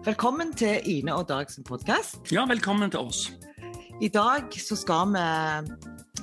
Velkommen 0.00 0.54
til 0.56 0.80
Ine 0.88 1.12
og 1.14 1.26
Dag 1.28 1.50
sin 1.52 1.64
podkast. 1.64 2.32
Ja, 2.32 2.46
velkommen 2.48 2.90
til 2.90 3.02
oss. 3.04 3.32
I 4.00 4.08
dag 4.08 4.46
så 4.56 4.76
skal 4.76 5.10
vi 5.12 5.24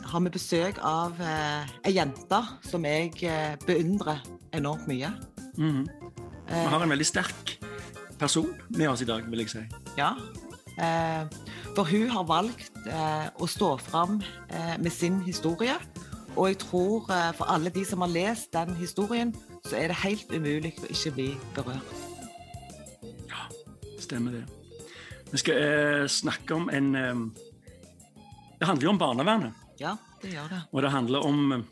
har 0.08 0.24
vi 0.26 0.32
besøk 0.34 0.80
av 0.82 1.20
eh, 1.22 1.68
ei 1.86 1.94
jente 1.94 2.40
som 2.66 2.88
jeg 2.90 3.12
eh, 3.22 3.54
beundrer 3.68 4.24
enormt 4.58 4.88
mye. 4.90 5.12
Mhm. 5.58 5.86
Vi 6.48 6.64
har 6.72 6.82
en 6.82 6.90
veldig 6.90 7.06
sterk 7.06 7.54
person 8.18 8.50
med 8.70 8.90
oss 8.90 9.06
i 9.06 9.06
dag, 9.06 9.30
vil 9.30 9.46
jeg 9.46 9.54
si. 9.54 9.64
Ja. 10.00 10.10
Eh, 10.82 11.30
for 11.76 11.86
hun 11.86 12.10
har 12.10 12.26
valgt 12.26 12.74
eh, 12.90 13.30
å 13.38 13.46
stå 13.46 13.76
fram 13.78 14.24
eh, 14.50 14.76
med 14.82 14.92
sin 14.92 15.22
historie. 15.22 15.78
Og 16.34 16.50
jeg 16.50 16.64
tror 16.66 17.12
eh, 17.14 17.30
for 17.38 17.46
alle 17.54 17.70
de 17.70 17.86
som 17.86 18.02
har 18.02 18.10
lest 18.10 18.54
den 18.58 18.74
historien, 18.82 19.36
så 19.70 19.78
er 19.78 19.94
det 19.94 20.02
helt 20.02 20.34
umulig 20.34 20.74
å 20.82 20.90
ikke 20.90 21.18
bli 21.20 21.32
berørt. 21.54 22.07
Stemmer 24.08 24.38
det. 24.38 24.46
Vi 25.34 25.40
skal 25.42 25.58
eh, 25.60 26.06
snakke 26.08 26.56
om 26.56 26.70
en 26.72 26.94
eh, 26.96 27.24
Det 28.58 28.68
handler 28.70 28.88
jo 28.88 28.94
om 28.94 29.02
barnevernet. 29.02 29.66
Ja, 29.82 29.98
det 30.22 30.32
gjør 30.32 30.48
det. 30.54 30.62
Og 30.72 30.82
det 30.86 30.92
handler 30.94 31.28
om 31.28 31.52
eh, 31.58 31.66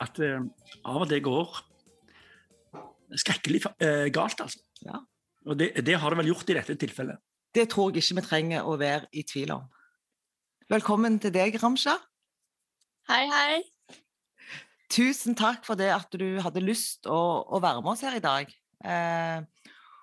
at 0.00 0.18
eh, 0.24 0.40
av 0.88 1.04
og 1.04 1.10
til 1.10 1.20
går 1.26 1.60
skrekkelig 3.20 3.60
eh, 3.84 4.08
galt, 4.14 4.40
altså. 4.40 4.62
Ja. 4.86 5.02
Og 5.44 5.58
det, 5.58 5.74
det 5.84 5.98
har 6.00 6.10
det 6.10 6.22
vel 6.22 6.32
gjort 6.32 6.48
i 6.48 6.56
dette 6.56 6.78
tilfellet. 6.80 7.20
Det 7.52 7.68
tror 7.68 7.92
jeg 7.92 8.00
ikke 8.00 8.22
vi 8.22 8.26
trenger 8.30 8.64
å 8.64 8.78
være 8.80 9.10
i 9.12 9.26
tvil 9.28 9.52
om. 9.58 9.68
Velkommen 10.72 11.20
til 11.20 11.34
deg, 11.34 11.58
Ramsha. 11.60 11.98
Hei, 13.10 13.26
hei. 13.28 13.60
Tusen 14.92 15.36
takk 15.36 15.66
for 15.66 15.76
det 15.76 15.90
at 15.92 16.14
du 16.16 16.40
hadde 16.40 16.64
lyst 16.64 17.04
å, 17.10 17.20
å 17.44 17.60
være 17.60 17.84
med 17.84 17.92
oss 17.92 18.04
her 18.06 18.16
i 18.16 18.24
dag. 18.24 18.48
Eh, 18.80 19.44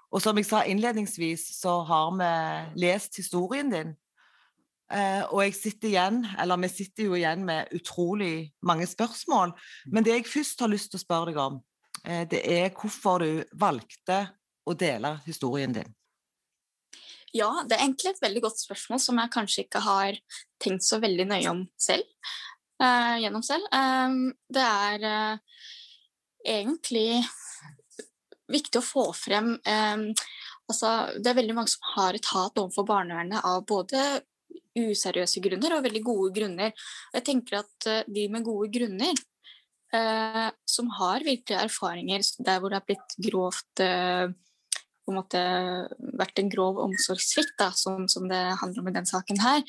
og 0.09 0.21
som 0.23 0.37
jeg 0.39 0.47
sa 0.49 0.63
innledningsvis, 0.65 1.45
så 1.59 1.81
har 1.85 2.13
vi 2.17 2.29
lest 2.85 3.19
historien 3.21 3.69
din. 3.69 3.93
Eh, 4.89 5.21
og 5.29 5.43
jeg 5.43 5.53
sitter 5.53 5.91
igjen, 5.91 6.23
eller 6.41 6.57
vi 6.63 6.69
sitter 6.73 7.05
jo 7.05 7.17
igjen 7.17 7.43
med 7.45 7.69
utrolig 7.77 8.49
mange 8.65 8.87
spørsmål. 8.89 9.53
Men 9.93 10.05
det 10.05 10.15
jeg 10.15 10.31
først 10.31 10.65
har 10.65 10.71
lyst 10.71 10.89
til 10.89 10.97
å 10.97 11.03
spørre 11.03 11.29
deg 11.29 11.37
om, 11.43 11.61
eh, 12.05 12.25
det 12.25 12.41
er 12.41 12.73
hvorfor 12.73 13.21
du 13.21 13.43
valgte 13.53 14.23
å 14.65 14.73
dele 14.73 15.19
historien 15.27 15.73
din. 15.77 15.93
Ja, 17.33 17.61
det 17.61 17.77
er 17.77 17.85
egentlig 17.85 18.15
et 18.15 18.23
veldig 18.23 18.41
godt 18.47 18.61
spørsmål 18.63 19.01
som 19.03 19.19
jeg 19.21 19.33
kanskje 19.33 19.63
ikke 19.67 19.81
har 19.85 20.17
tenkt 20.61 20.87
så 20.87 20.97
veldig 21.01 21.27
nøye 21.29 21.51
om 21.51 21.67
selv. 21.77 22.05
eh, 22.81 23.15
gjennom 23.19 23.43
selv. 23.43 23.65
Um, 23.75 24.33
det 24.47 24.63
er 24.63 25.03
eh, 25.03 25.37
egentlig 26.47 27.21
viktig 28.49 28.81
å 28.81 28.85
få 28.85 29.05
frem 29.17 29.53
um, 29.55 30.05
altså, 30.69 30.91
Det 31.17 31.31
er 31.31 31.39
veldig 31.39 31.55
mange 31.57 31.73
som 31.73 31.87
har 31.95 32.17
et 32.17 32.31
hat 32.33 32.59
overfor 32.61 32.87
barnevernet 32.89 33.45
av 33.45 33.63
både 33.69 34.23
useriøse 34.79 35.41
grunner 35.43 35.75
og 35.75 35.85
veldig 35.85 36.01
gode 36.05 36.33
grunner. 36.35 36.75
Jeg 37.15 37.25
tenker 37.27 37.61
at 37.63 37.87
eh, 37.89 38.05
de 38.07 38.27
med 38.31 38.45
gode 38.45 38.69
grunner, 38.71 39.17
eh, 39.97 40.45
som 40.69 40.91
har 40.99 41.25
virkelige 41.25 41.65
erfaringer 41.65 42.23
der 42.45 42.61
hvor 42.61 42.71
det 42.71 42.79
har 42.79 42.87
blitt 42.87 43.17
grovt 43.25 43.83
eh, 43.83 44.29
på 45.09 45.15
en 45.15 45.17
måte 45.17 45.41
vært 46.21 46.39
en 46.39 46.51
grov 46.53 46.77
omsorgssvikt, 46.83 47.63
sånn 47.81 48.05
som 48.11 48.27
det 48.29 48.41
handler 48.61 48.83
om 48.83 48.89
i 48.91 48.97
den 48.99 49.09
saken 49.09 49.41
her, 49.41 49.63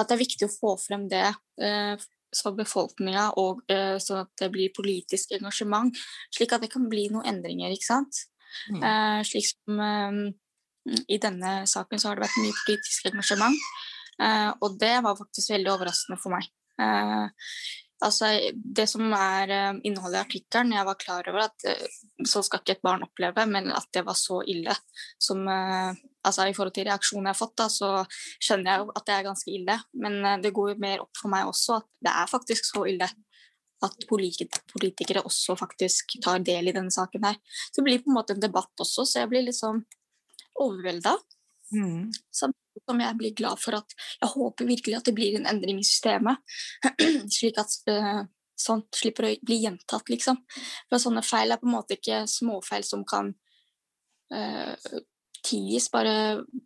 at 0.00 0.08
det 0.08 0.16
er 0.16 0.22
viktig 0.24 0.48
å 0.48 0.54
få 0.54 0.72
frem 0.80 1.04
det 1.12 1.26
eh, 1.60 2.06
for 2.34 2.56
befolkninga, 2.58 3.28
og 3.40 3.62
eh, 3.72 3.96
sånn 4.02 4.24
at 4.24 4.32
det 4.40 4.50
blir 4.54 4.74
politisk 4.76 5.34
engasjement, 5.36 5.94
slik 6.34 6.54
at 6.54 6.64
det 6.64 6.72
kan 6.72 6.88
bli 6.90 7.06
noen 7.12 7.28
endringer, 7.30 7.74
ikke 7.74 7.88
sant. 7.88 8.22
Mm. 8.72 8.82
Eh, 8.82 9.20
slik 9.28 9.48
som 9.50 9.82
eh, 9.86 10.20
i 11.12 11.20
denne 11.22 11.58
saken 11.70 12.00
så 12.00 12.10
har 12.10 12.18
det 12.18 12.26
vært 12.26 12.40
mye 12.42 12.58
politisk 12.64 13.10
engasjement, 13.12 13.66
eh, 14.22 14.50
og 14.60 14.78
det 14.82 14.94
var 15.06 15.18
faktisk 15.18 15.54
veldig 15.54 15.74
overraskende 15.76 16.20
for 16.22 16.36
meg. 16.36 16.52
Altså, 18.04 18.28
det 18.52 18.84
som 18.90 19.08
er 19.16 19.52
eh, 19.54 19.78
innholdet 19.88 20.18
i 20.18 20.24
artikkelen, 20.24 20.74
jeg 20.76 20.84
var 20.84 20.98
klar 21.00 21.28
over 21.30 21.46
at 21.46 21.64
eh, 21.70 21.94
så 22.28 22.42
skal 22.44 22.60
ikke 22.60 22.74
et 22.76 22.84
barn 22.84 23.06
oppleve, 23.06 23.46
men 23.48 23.70
at 23.72 23.88
det 23.96 24.02
var 24.04 24.18
så 24.20 24.42
ille 24.44 24.74
som 25.16 25.40
eh, 25.48 25.96
altså 26.26 26.44
I 26.44 26.52
forhold 26.56 26.74
til 26.76 26.84
reaksjonen 26.90 27.30
jeg 27.30 27.32
har 27.32 27.38
fått, 27.38 27.54
da, 27.56 27.68
så 27.72 27.90
skjønner 28.42 28.70
jeg 28.72 28.82
jo 28.82 28.92
at 28.98 29.06
det 29.06 29.14
er 29.14 29.28
ganske 29.28 29.54
ille. 29.54 29.78
Men 30.02 30.42
det 30.42 30.52
går 30.52 30.72
jo 30.72 30.82
mer 30.82 31.04
opp 31.06 31.20
for 31.20 31.32
meg 31.32 31.46
også 31.48 31.78
at 31.78 31.88
det 32.02 32.12
er 32.12 32.32
faktisk 32.32 32.68
så 32.68 32.82
ille 32.90 33.08
at 33.86 34.06
politikere 34.08 35.22
også 35.28 35.54
faktisk 35.60 36.16
tar 36.24 36.42
del 36.44 36.68
i 36.68 36.74
denne 36.74 36.90
saken 36.92 37.28
her. 37.28 37.38
Så 37.70 37.78
det 37.78 37.86
blir 37.86 38.02
på 38.02 38.10
en 38.10 38.18
måte 38.18 38.34
en 38.34 38.42
debatt 38.42 38.82
også, 38.82 39.06
så 39.06 39.22
jeg 39.22 39.30
blir 39.30 39.46
litt 39.46 39.58
sånn 39.58 39.84
overvelda. 40.64 41.14
Mm. 41.72 42.10
Samtidig 42.34 42.65
som 42.84 43.00
jeg 43.02 43.18
blir 43.18 43.34
glad 43.36 43.60
for 43.62 43.78
at 43.78 43.94
jeg 44.20 44.32
håper 44.32 44.68
virkelig 44.68 44.98
at 44.98 45.08
det 45.08 45.14
blir 45.16 45.38
en 45.38 45.48
endring 45.50 45.80
i 45.80 45.86
systemet, 45.86 46.40
slik 47.38 47.58
at 47.62 47.76
eh, 47.92 48.22
sånt 48.56 48.88
slipper 48.96 49.28
å 49.28 49.32
bli 49.46 49.60
gjentatt, 49.64 50.08
liksom. 50.12 50.38
For 50.90 51.02
sånne 51.02 51.24
feil 51.26 51.52
er 51.52 51.60
på 51.60 51.68
en 51.68 51.76
måte 51.76 51.98
ikke 51.98 52.24
småfeil 52.30 52.86
som 52.88 53.02
kan 53.08 53.34
uh, 54.32 55.00
tilgis 55.44 55.90
bare 55.92 56.14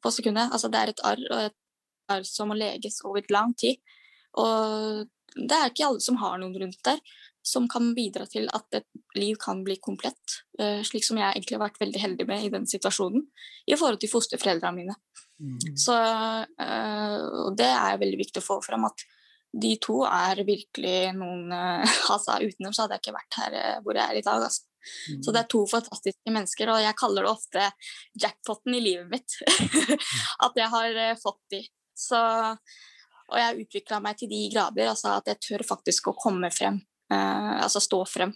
på 0.02 0.12
sekundet. 0.14 0.52
Altså, 0.54 0.70
det 0.70 0.80
er 0.80 0.92
et 0.92 1.02
arr, 1.06 1.24
og 1.30 1.48
et 1.48 1.56
arr 2.14 2.28
som 2.28 2.50
må 2.50 2.58
leges 2.58 3.00
over 3.08 3.26
lang 3.34 3.56
tid. 3.58 3.80
Og 4.38 5.02
det 5.34 5.56
er 5.56 5.72
ikke 5.72 5.88
alle 5.88 6.04
som 6.04 6.18
har 6.22 6.38
noen 6.38 6.56
rundt 6.62 6.80
der 6.86 7.02
som 7.42 7.68
kan 7.68 7.92
bidra 7.96 8.26
til 8.28 8.48
at 8.52 8.80
et 8.80 9.16
liv 9.16 9.38
kan 9.40 9.62
bli 9.64 9.78
komplett, 9.82 10.40
eh, 10.60 10.82
slik 10.86 11.04
som 11.06 11.18
jeg 11.18 11.32
egentlig 11.32 11.56
har 11.56 11.64
vært 11.64 11.80
veldig 11.80 12.02
heldig 12.02 12.26
med 12.28 12.44
i 12.44 12.50
den 12.52 12.66
situasjonen, 12.68 13.24
i 13.66 13.78
forhold 13.78 14.00
til 14.02 14.12
fosterforeldrene 14.12 14.76
mine. 14.76 14.96
Så 15.78 15.96
eh, 15.96 17.16
det 17.56 17.70
er 17.70 18.00
veldig 18.02 18.20
viktig 18.20 18.42
å 18.42 18.48
få 18.50 18.58
fram 18.64 18.84
at 18.90 19.06
de 19.50 19.72
to 19.82 20.02
er 20.06 20.42
virkelig 20.46 21.14
noen 21.16 21.48
eh, 21.56 21.94
altså 22.14 22.36
Uten 22.44 22.68
dem 22.68 22.74
så 22.76 22.84
hadde 22.84 22.98
jeg 22.98 23.06
ikke 23.06 23.16
vært 23.16 23.40
her 23.40 23.56
hvor 23.86 23.96
jeg 23.96 24.04
er 24.04 24.20
i 24.20 24.26
dag. 24.26 24.44
Altså. 24.46 24.66
Så 25.24 25.32
det 25.32 25.42
er 25.42 25.50
to 25.52 25.64
fantastiske 25.68 26.32
mennesker, 26.32 26.70
og 26.72 26.84
jeg 26.84 26.96
kaller 26.96 27.26
det 27.26 27.32
ofte 27.32 27.66
jackpoten 28.20 28.76
i 28.76 28.84
livet 28.84 29.10
mitt. 29.10 29.40
at 30.46 30.56
jeg 30.56 30.72
har 30.72 31.02
fått 31.20 31.42
de. 31.52 31.64
Så, 31.96 32.20
og 33.28 33.36
jeg 33.36 33.48
har 33.48 33.60
utvikla 33.60 33.98
meg 34.04 34.16
til 34.20 34.30
de 34.30 34.46
grader 34.54 34.88
altså 34.92 35.18
at 35.18 35.28
jeg 35.28 35.42
tør 35.44 35.66
faktisk 35.68 36.08
å 36.08 36.16
komme 36.16 36.48
frem, 36.54 36.80
altså 37.16 37.82
stå 37.82 38.04
frem, 38.06 38.34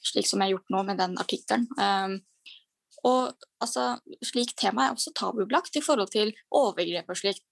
slik 0.00 0.28
som 0.28 0.40
jeg 0.40 0.48
har 0.48 0.56
gjort 0.56 0.72
nå 0.72 0.82
med 0.88 1.00
den 1.02 1.18
artikkelen. 1.20 1.66
Um, 1.76 2.16
og 3.06 3.34
altså, 3.62 3.96
slik 4.24 4.54
tema 4.58 4.86
er 4.86 4.96
også 4.96 5.12
tabubelagt 5.16 5.76
i 5.78 5.84
forhold 5.84 6.10
til 6.14 6.32
overgrep 6.54 7.12
og 7.12 7.20
slikt. 7.20 7.44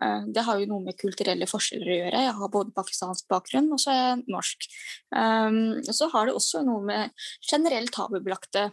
Eh, 0.00 0.24
Det 0.34 0.44
har 0.44 0.60
jo 0.60 0.68
noe 0.70 0.84
med 0.84 0.98
kulturelle 1.00 1.48
forskjeller 1.48 1.90
å 1.90 1.98
gjøre. 2.00 2.24
Jeg 2.26 2.36
har 2.38 2.52
både 2.52 2.74
pakistansk 2.76 3.28
bakgrunn 3.32 3.70
og 3.72 3.80
så 3.82 3.92
er 3.92 4.02
jeg 4.02 4.24
norsk. 4.32 4.68
Um, 5.10 5.60
så 5.84 6.10
har 6.12 6.26
det 6.26 6.36
også 6.36 6.64
noe 6.66 6.84
med 6.84 7.28
generelt 7.44 7.92
tabubelagte 7.96 8.70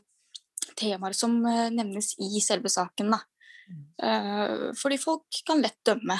temaer 0.79 1.15
som 1.17 1.39
eh, 1.45 1.69
nevnes 1.73 2.13
i 2.23 2.43
selve 2.43 2.71
saken. 2.71 3.15
Eh, 4.03 4.69
fordi 4.79 4.99
folk 5.01 5.43
kan 5.47 5.63
lett 5.63 5.81
dømme. 5.85 6.19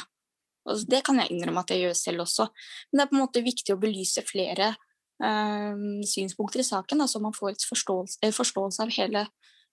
Og 0.64 0.80
det 0.88 1.02
kan 1.04 1.20
jeg 1.20 1.32
innrømme 1.32 1.64
at 1.64 1.74
jeg 1.74 1.84
gjør 1.84 1.96
selv 2.00 2.24
også. 2.24 2.48
Men 2.92 3.00
det 3.00 3.04
er 3.04 3.12
på 3.12 3.18
en 3.18 3.24
måte 3.26 3.44
viktig 3.44 3.76
å 3.76 3.82
belyse 3.82 4.24
flere 4.28 4.72
eh, 4.72 4.90
synspunkter 6.06 6.60
i 6.60 6.68
saken, 6.68 7.00
da, 7.00 7.08
så 7.08 7.22
man 7.24 7.34
får 7.36 7.54
et 7.54 7.66
forståelse, 7.70 8.20
eh, 8.24 8.34
forståelse 8.36 8.84
av 8.84 8.92
hele 8.96 9.24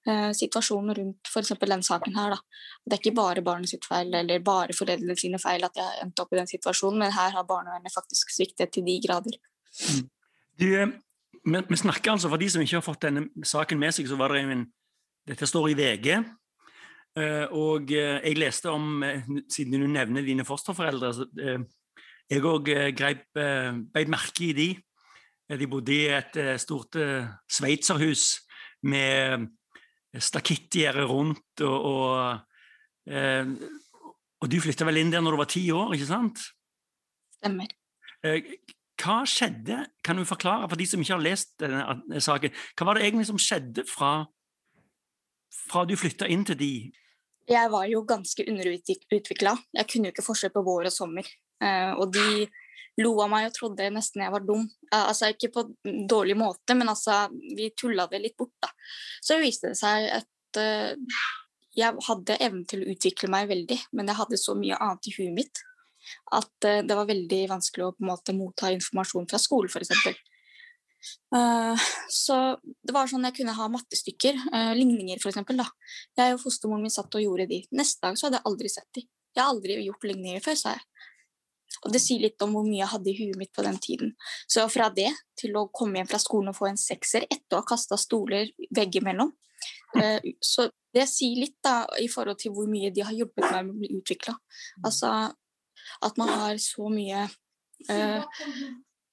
eh, 0.07 0.31
situasjonen 0.37 0.95
rundt 0.97 1.31
f.eks. 1.31 1.53
den 1.59 1.83
saken 1.83 2.17
her. 2.17 2.37
Da. 2.37 2.41
Det 2.87 2.97
er 2.97 3.03
ikke 3.03 3.17
bare 3.19 3.45
barnet 3.47 3.73
sitt 3.73 3.87
feil 3.89 4.15
eller 4.15 4.43
bare 4.47 4.77
foreldrene 4.77 5.17
sine 5.19 5.41
feil 5.43 5.65
at 5.67 5.77
jeg 5.77 6.03
endt 6.05 6.23
opp 6.23 6.33
i 6.35 6.41
den 6.41 6.51
situasjonen, 6.51 6.99
men 7.05 7.15
her 7.17 7.35
har 7.37 7.49
barnevernet 7.49 7.95
faktisk 7.95 8.33
sviktet 8.35 8.73
til 8.75 8.87
de 8.87 8.99
grader. 9.07 9.39
Du, 10.61 10.69
eh, 10.77 10.93
vi, 11.45 11.77
snakker 11.77 12.13
altså, 12.13 12.29
For 12.29 12.37
de 12.41 12.51
som 12.51 12.63
ikke 12.63 12.77
har 12.77 12.85
fått 12.85 13.07
denne 13.07 13.29
saken 13.47 13.81
med 13.81 13.95
seg, 13.97 14.09
så 14.11 14.19
var 14.21 14.35
det 14.35 14.45
en 14.45 14.69
Dette 15.31 15.47
står 15.47 15.69
i 15.71 15.75
VG. 15.77 16.07
eh, 17.17 17.47
Og 17.53 17.93
eh, 17.93 18.21
jeg 18.25 18.39
leste 18.39 18.71
om, 18.71 19.03
eh, 19.05 19.27
siden 19.53 19.81
du 19.81 19.87
nevner 19.87 20.25
dine 20.27 20.47
fosterforeldre 20.49 21.11
eh, 21.45 21.61
Jeg 22.31 22.45
òg 22.47 22.71
greip 22.97 23.37
eh, 23.37 23.73
beit 23.93 24.09
merke 24.09 24.47
i 24.49 24.53
de. 24.57 24.69
Eh, 25.51 25.59
De 25.59 25.67
bodde 25.71 25.95
i 25.95 26.07
et 26.15 26.37
eh, 26.41 26.57
stort 26.63 26.97
eh, 27.01 27.27
sveitserhus 27.51 28.39
med 28.87 29.49
stakittgjerde 30.19 31.05
rundt, 31.07 31.61
og, 31.63 31.85
og, 31.87 32.63
eh, 33.11 33.47
og 34.41 34.51
du 34.51 34.57
flytta 34.63 34.87
vel 34.89 35.03
inn 35.03 35.13
der 35.13 35.23
når 35.23 35.37
du 35.37 35.41
var 35.43 35.51
ti 35.51 35.63
år, 35.75 35.93
ikke 35.95 36.09
sant? 36.09 36.43
Stemmer. 37.39 37.71
Eh, 38.27 38.55
Hva 39.01 39.23
skjedde? 39.25 39.79
Kan 40.05 40.19
du 40.21 40.27
forklare 40.29 40.67
for 40.69 40.77
de 40.77 40.87
som 40.89 41.01
ikke 41.01 41.15
har 41.15 41.23
lest 41.25 41.55
denne 41.63 41.85
eh, 42.11 42.21
saken, 42.21 42.57
hva 42.77 42.89
var 42.89 42.99
det 42.99 43.07
egentlig 43.07 43.29
som 43.31 43.39
skjedde 43.41 43.87
fra, 43.89 44.25
fra 45.71 45.85
du 45.89 45.95
flytta 45.97 46.29
inn 46.29 46.43
til 46.49 46.59
de? 46.61 46.73
Jeg 47.51 47.71
var 47.73 47.87
jo 47.91 48.03
ganske 48.07 48.45
underutvikla. 48.47 49.55
Jeg 49.75 49.89
kunne 49.91 50.11
jo 50.11 50.15
ikke 50.15 50.27
forskjell 50.27 50.53
på 50.55 50.63
vår 50.67 50.91
og 50.91 50.95
sommer. 50.95 51.27
Eh, 51.63 51.93
og 51.97 52.13
de 52.15 52.45
lo 53.01 53.15
av 53.25 53.31
meg 53.33 53.49
og 53.49 53.57
trodde 53.57 53.89
nesten 53.95 54.25
jeg 54.25 54.35
var 54.35 54.45
dum. 54.47 54.67
Eh, 54.91 55.03
altså 55.03 55.31
Ikke 55.33 55.53
på 55.55 55.67
dårlig 55.85 56.37
måte, 56.39 56.77
men 56.79 56.93
altså, 56.93 57.27
vi 57.57 57.71
tulla 57.77 58.07
det 58.11 58.23
litt 58.23 58.37
bort. 58.39 58.57
da. 58.63 58.71
Så 59.23 59.41
viste 59.43 59.73
det 59.73 59.81
seg 59.81 60.09
at 60.21 60.61
uh, 60.61 61.27
jeg 61.77 62.07
hadde 62.07 62.39
evnen 62.41 62.65
til 62.69 62.85
å 62.85 62.95
utvikle 62.95 63.31
meg 63.33 63.51
veldig, 63.51 63.79
men 63.97 64.11
jeg 64.11 64.19
hadde 64.19 64.41
så 64.41 64.57
mye 64.59 64.79
annet 64.81 65.11
i 65.11 65.17
huet 65.19 65.37
mitt 65.37 65.63
at 66.35 66.67
uh, 66.67 66.81
det 66.87 66.97
var 66.97 67.09
veldig 67.09 67.45
vanskelig 67.51 67.87
å 67.87 67.95
på 67.95 68.05
en 68.05 68.11
måte 68.11 68.35
motta 68.37 68.73
informasjon 68.75 69.29
fra 69.31 69.41
skolen, 69.43 69.71
f.eks. 69.71 70.27
Uh, 71.33 71.79
så 72.13 72.37
det 72.61 72.93
var 72.93 73.09
sånn 73.09 73.25
jeg 73.29 73.39
kunne 73.41 73.57
ha 73.57 73.69
mattestykker, 73.73 74.41
uh, 74.53 74.73
ligninger 74.77 75.21
f.eks. 75.21 75.41
Jeg 76.19 76.37
og 76.37 76.43
fostermoren 76.43 76.85
min 76.85 76.95
satt 76.95 77.15
og 77.17 77.25
gjorde 77.25 77.49
de. 77.51 77.63
Neste 77.77 78.05
dag 78.05 78.19
så 78.19 78.29
hadde 78.29 78.41
jeg 78.41 78.51
aldri 78.51 78.73
sett 78.73 78.91
de. 78.99 79.07
Jeg 79.31 79.45
har 79.45 79.53
aldri 79.53 79.79
gjort 79.85 80.09
ligninger 80.11 80.43
før, 80.45 80.59
sa 80.59 80.75
jeg. 80.75 80.90
Og 81.85 81.93
det 81.95 82.03
sier 82.03 82.23
litt 82.25 82.43
om 82.45 82.55
hvor 82.57 82.67
mye 82.67 82.83
jeg 82.83 82.93
hadde 82.93 83.11
i 83.13 83.17
huet 83.21 83.39
mitt 83.41 83.53
på 83.57 83.65
den 83.67 83.79
tiden. 83.83 84.15
Så 84.51 84.67
fra 84.73 84.91
det 84.95 85.11
til 85.39 85.57
å 85.57 85.69
komme 85.73 86.01
hjem 86.01 86.11
fra 86.11 86.21
skolen 86.23 86.53
og 86.53 86.59
få 86.59 86.71
en 86.71 86.81
sekser 86.81 87.27
etter 87.29 87.57
å 87.57 87.63
ha 87.63 87.69
kasta 87.69 87.99
stoler 88.01 88.51
veggimellom, 88.77 89.33
uh, 89.97 90.31
så 90.43 90.69
det 90.95 91.07
sier 91.09 91.39
litt 91.45 91.59
da 91.65 91.85
i 92.03 92.09
forhold 92.11 92.41
til 92.43 92.55
hvor 92.57 92.69
mye 92.71 92.91
de 92.95 93.05
har 93.07 93.15
hjulpet 93.15 93.47
meg 93.47 93.69
med 93.69 93.75
å 93.75 93.81
bli 93.81 93.93
utvikla. 94.01 94.35
Altså 94.83 95.13
at 96.05 96.19
man 96.21 96.29
har 96.29 96.59
så 96.63 96.91
mye 96.93 97.25
uh, 97.91 98.41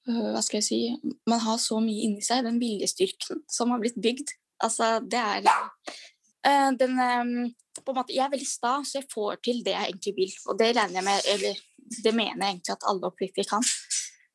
hva 0.08 0.40
skal 0.44 0.60
jeg 0.62 0.66
si 0.66 0.80
Man 1.28 1.40
har 1.44 1.58
så 1.60 1.80
mye 1.84 2.06
inni 2.06 2.24
seg, 2.24 2.46
den 2.46 2.60
viljestyrken 2.62 3.42
som 3.52 3.74
har 3.74 3.82
blitt 3.82 3.98
bygd. 4.00 4.32
Altså, 4.64 4.98
det 5.04 5.20
er 5.20 5.48
uh, 5.48 6.70
den 6.78 6.96
um, 6.96 7.50
på 7.78 7.92
en 7.92 7.98
måte, 8.00 8.14
Jeg 8.14 8.24
er 8.26 8.32
veldig 8.32 8.48
sta, 8.48 8.78
så 8.84 8.98
jeg 8.98 9.10
får 9.12 9.40
til 9.44 9.60
det 9.66 9.74
jeg 9.74 9.92
egentlig 9.92 10.14
vil. 10.16 10.32
Og 10.50 10.58
det 10.58 10.70
regner 10.76 11.00
jeg 11.00 11.06
med, 11.06 11.28
eller 11.34 11.60
det 12.04 12.12
mener 12.14 12.44
jeg 12.44 12.54
egentlig 12.54 12.76
at 12.76 12.86
alle 12.90 13.10
oppriktig 13.10 13.46
kan. 13.50 13.64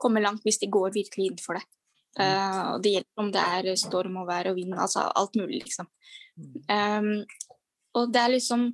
Komme 0.02 0.24
langt 0.24 0.44
hvis 0.46 0.60
de 0.62 0.72
går 0.72 0.94
virkelig 0.96 1.32
inn 1.32 1.40
for 1.42 1.60
det. 1.60 1.66
Uh, 2.14 2.76
og 2.76 2.84
det 2.84 2.92
gjelder 2.94 3.24
om 3.24 3.30
det 3.34 3.44
er 3.58 3.80
storm 3.80 4.20
og 4.22 4.28
vær 4.30 4.52
og 4.52 4.58
vind, 4.60 4.76
altså 4.78 5.08
alt 5.18 5.38
mulig, 5.40 5.64
liksom. 5.64 5.88
Um, 6.70 7.24
og 7.94 8.10
det 8.14 8.22
er 8.22 8.32
liksom 8.34 8.68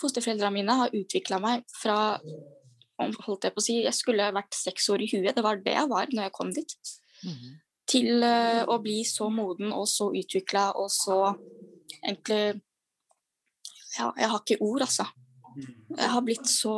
Fosterforeldrene 0.00 0.52
mine 0.52 0.74
har 0.80 0.96
utvikla 0.96 1.38
meg 1.40 1.64
fra 1.72 2.18
holdt 2.96 3.44
jeg 3.44 3.52
på 3.54 3.60
å 3.60 3.64
si, 3.64 3.76
jeg 3.84 3.96
skulle 3.96 4.26
vært 4.32 4.56
seks 4.56 4.88
år 4.92 5.04
i 5.04 5.08
huet, 5.10 5.34
det 5.36 5.44
var 5.44 5.60
det 5.60 5.74
jeg 5.74 5.88
var 5.90 6.08
når 6.12 6.28
jeg 6.28 6.34
kom 6.36 6.52
dit. 6.56 6.76
Mm. 7.24 7.50
Til 7.92 8.24
uh, 8.24 8.62
å 8.72 8.78
bli 8.82 9.02
så 9.06 9.28
moden 9.32 9.74
og 9.76 9.84
så 9.90 10.08
utvikla 10.16 10.70
og 10.80 10.88
så 10.92 11.20
egentlig 12.00 12.62
ja, 13.96 14.10
Jeg 14.18 14.28
har 14.28 14.40
ikke 14.42 14.60
ord, 14.60 14.82
altså. 14.84 15.06
Jeg 15.96 16.08
har 16.12 16.24
blitt 16.24 16.48
så 16.50 16.74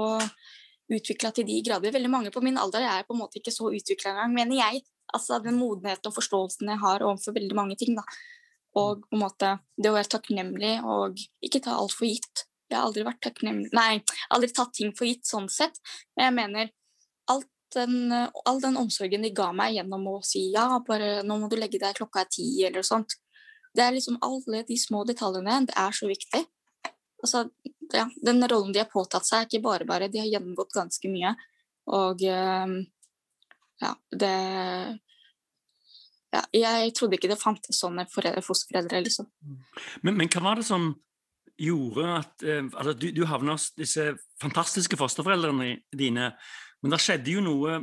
utvikla 0.92 1.32
til 1.34 1.46
de 1.48 1.58
grader. 1.66 1.92
Veldig 1.94 2.10
mange 2.12 2.32
på 2.34 2.42
min 2.44 2.58
alder 2.60 2.86
er 2.86 3.06
på 3.06 3.16
en 3.16 3.22
måte 3.22 3.40
ikke 3.40 3.54
så 3.54 3.70
utvikla 3.72 4.14
engang, 4.14 4.34
mener 4.36 4.60
jeg. 4.60 4.82
Altså 5.14 5.38
Den 5.44 5.56
modenheten 5.60 6.10
og 6.10 6.16
forståelsen 6.16 6.68
jeg 6.68 6.82
har 6.82 7.04
overfor 7.04 7.36
veldig 7.36 7.56
mange 7.56 7.76
ting. 7.80 7.96
da. 7.96 8.04
Og 8.76 9.04
på 9.08 9.16
en 9.16 9.24
måte 9.24 9.54
det 9.76 9.90
å 9.90 9.96
være 9.96 10.12
takknemlig 10.16 10.74
og 10.84 11.20
ikke 11.44 11.62
ta 11.64 11.76
alt 11.76 11.96
for 11.96 12.08
gitt. 12.08 12.44
Jeg 12.68 12.76
har 12.76 12.84
aldri 12.84 13.04
vært 13.06 13.22
takknemlig 13.24 13.70
Nei, 13.72 14.02
aldri 14.34 14.50
tatt 14.52 14.74
ting 14.76 14.92
for 14.96 15.08
gitt 15.08 15.24
sånn 15.26 15.48
sett. 15.48 15.80
Men 16.16 16.28
jeg 16.28 16.36
mener 16.36 16.74
den, 17.74 18.12
all 18.44 18.60
den 18.60 18.76
omsorgen 18.76 19.24
de 19.24 19.30
ga 19.34 19.50
meg 19.56 19.76
gjennom 19.76 20.06
å 20.08 20.18
si 20.24 20.48
ja, 20.54 20.68
bare 20.86 21.22
nå 21.26 21.38
må 21.40 21.48
du 21.50 21.58
legge 21.58 21.80
deg 21.80 21.96
klokka 21.98 22.24
er 22.24 22.30
ti, 22.32 22.46
eller 22.66 22.86
sånt. 22.86 23.18
Det 23.76 23.84
er 23.84 23.94
liksom 23.94 24.18
alle 24.24 24.64
de 24.68 24.78
små 24.80 25.04
detaljene. 25.08 25.60
Det 25.68 25.76
er 25.76 25.94
så 25.94 26.08
viktig. 26.08 26.44
Altså, 27.22 27.48
ja, 27.92 28.04
den 28.22 28.44
rollen 28.48 28.72
de 28.74 28.82
har 28.82 28.90
påtatt 28.92 29.26
seg, 29.26 29.42
er 29.42 29.48
ikke 29.48 29.64
bare 29.64 29.88
bare. 29.88 30.10
De 30.12 30.20
har 30.22 30.30
gjennomgått 30.30 30.76
ganske 30.76 31.10
mye. 31.10 31.34
Og 31.88 32.22
ehm, 32.28 32.78
ja, 33.80 33.92
det 34.12 34.32
ja, 36.28 36.42
Jeg 36.52 36.92
trodde 36.94 37.16
ikke 37.16 37.30
det 37.30 37.40
fantes 37.40 37.80
sånne 37.80 38.04
fosterforeldre, 38.12 39.00
liksom. 39.06 39.28
Men, 40.04 40.18
men 40.18 40.28
hva 40.28 40.42
var 40.44 40.60
det 40.60 40.66
som 40.68 40.90
gjorde 41.58 42.08
at 42.20 42.44
eh, 42.46 42.66
altså, 42.68 42.92
du, 42.94 43.08
du 43.16 43.24
havna 43.26 43.56
hos 43.56 43.70
disse 43.78 44.12
fantastiske 44.42 44.98
fosterforeldrene 45.00 45.78
dine. 45.96 46.32
Men 46.82 46.94
det 46.94 47.00
skjedde 47.02 47.34
jo 47.34 47.42
noe 47.42 47.80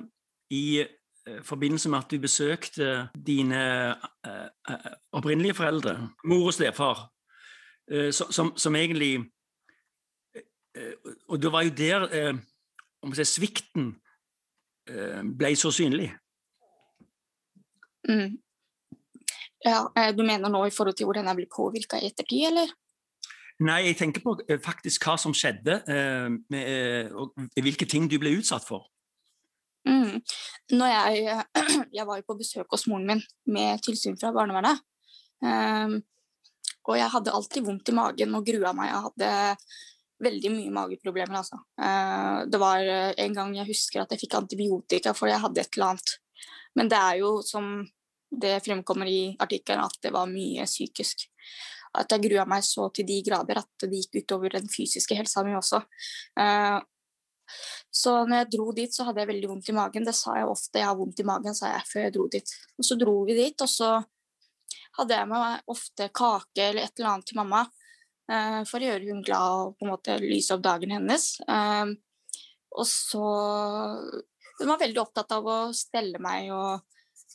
i 0.53 0.79
eh, 0.79 1.41
forbindelse 1.43 1.91
med 1.91 2.05
at 2.05 2.13
du 2.13 2.21
besøkte 2.23 2.91
dine 3.17 3.65
eh, 3.91 4.47
eh 4.71 4.93
opprinnelige 5.15 5.57
foreldre, 5.57 5.97
mor 6.29 6.49
og 6.51 6.55
stefar, 6.55 7.07
eh, 7.91 8.11
som, 8.11 8.53
som, 8.57 8.75
egentlig 8.75 9.25
eh, 10.35 10.93
Og 11.27 11.41
det 11.41 11.51
var 11.51 11.63
jo 11.63 11.75
der 11.77 12.07
om 13.01 13.13
si, 13.13 13.25
svikten 13.25 13.95
ble 14.85 15.49
så 15.57 15.71
synlig. 15.73 16.11
Mm. 18.05 18.37
Ja, 19.65 20.11
Du 20.13 20.21
mener 20.21 20.49
nå 20.49 20.65
i 20.67 20.73
forhold 20.73 20.93
til 20.93 21.07
hvordan 21.09 21.25
jeg 21.25 21.35
blir 21.39 21.49
påvirka 21.49 21.97
i 21.97 22.11
ettertid, 22.11 22.51
eller? 22.51 22.69
Nei, 23.63 23.85
jeg 23.88 23.95
tenker 23.99 24.23
på 24.23 24.33
eh, 24.49 24.59
faktisk 24.59 25.05
hva 25.07 25.15
som 25.19 25.33
skjedde, 25.35 25.77
eh, 25.88 26.27
med, 26.51 26.65
eh, 26.67 27.13
og 27.15 27.31
hvilke 27.55 27.88
ting 27.88 28.09
du 28.11 28.17
ble 28.19 28.33
utsatt 28.35 28.65
for. 28.67 28.89
Mm. 29.88 30.19
Når 30.75 30.91
jeg, 30.91 31.45
jeg 31.97 32.07
var 32.09 32.19
jo 32.19 32.27
på 32.27 32.38
besøk 32.41 32.75
hos 32.75 32.88
moren 32.91 33.07
min 33.07 33.23
med 33.47 33.85
tilsyn 33.85 34.19
fra 34.19 34.33
barnevernet. 34.35 34.81
Um, 35.45 35.99
og 36.85 36.97
jeg 36.99 37.11
hadde 37.13 37.33
alltid 37.33 37.65
vondt 37.65 37.91
i 37.91 37.95
magen 37.97 38.37
og 38.37 38.47
grua 38.47 38.71
meg. 38.77 38.91
Jeg 38.91 39.05
hadde 39.07 39.31
veldig 40.25 40.51
mye 40.53 40.73
mageproblemer, 40.75 41.39
altså. 41.41 41.59
Uh, 41.81 42.45
det 42.49 42.61
var 42.61 42.87
en 43.25 43.35
gang 43.35 43.55
jeg 43.57 43.69
husker 43.69 44.03
at 44.03 44.13
jeg 44.13 44.23
fikk 44.25 44.37
antibiotika 44.39 45.13
fordi 45.17 45.33
jeg 45.33 45.43
hadde 45.43 45.63
et 45.63 45.77
eller 45.77 45.93
annet. 45.93 46.15
Men 46.75 46.91
det 46.91 46.99
er 46.99 47.21
jo 47.23 47.31
som 47.45 47.71
det 48.35 48.57
fremkommer 48.65 49.07
i 49.07 49.35
artikkelen, 49.39 49.85
at 49.85 49.97
det 50.03 50.11
var 50.15 50.29
mye 50.29 50.65
psykisk 50.67 51.27
at 51.95 52.11
jeg 52.11 52.25
grua 52.27 52.45
meg 52.49 52.65
så 52.65 52.89
til 52.93 53.07
de 53.07 53.21
grader 53.25 53.61
at 53.61 53.85
det 53.85 54.01
gikk 54.01 54.19
utover 54.23 54.57
den 54.57 54.67
fysiske 54.71 55.15
helsa 55.17 55.43
mi 55.45 55.55
også. 55.55 55.81
Uh, 56.39 56.79
så 57.93 58.17
når 58.25 58.41
jeg 58.41 58.51
dro 58.55 58.71
dit, 58.75 58.91
så 58.91 59.05
hadde 59.07 59.21
jeg 59.23 59.31
veldig 59.31 59.51
vondt 59.51 59.69
i 59.71 59.75
magen. 59.77 60.07
Det 60.07 60.15
sa 60.17 60.35
jeg 60.39 60.49
ofte. 60.49 60.81
Jeg 60.81 60.89
har 60.89 60.97
vondt 60.99 61.21
i 61.21 61.27
magen, 61.27 61.55
sa 61.55 61.71
jeg 61.71 61.88
før 61.88 62.07
jeg 62.07 62.15
dro 62.17 62.27
dit. 62.33 62.55
Og 62.75 62.88
så 62.88 62.97
dro 62.99 63.15
vi 63.27 63.38
dit, 63.38 63.63
og 63.63 63.71
så 63.71 63.91
hadde 64.97 65.18
jeg 65.18 65.30
med 65.30 65.42
meg 65.42 65.71
ofte 65.71 66.09
kake 66.15 66.69
eller 66.69 66.86
et 66.86 67.00
eller 67.00 67.12
annet 67.13 67.30
til 67.30 67.39
mamma. 67.42 67.65
Uh, 68.25 68.62
for 68.65 68.81
å 68.81 68.88
gjøre 68.88 69.12
hun 69.12 69.21
glad 69.25 69.56
og 69.62 69.75
på 69.77 69.86
en 69.86 69.92
måte 69.94 70.18
lyse 70.24 70.53
opp 70.56 70.63
dagen 70.65 70.95
hennes. 70.95 71.27
Uh, 71.45 71.94
og 72.75 72.88
så 72.89 73.25
Hun 74.56 74.71
var 74.71 74.80
veldig 74.80 75.01
opptatt 75.01 75.33
av 75.36 75.47
å 75.47 75.57
stelle 75.75 76.19
meg 76.24 76.47
og 76.56 76.80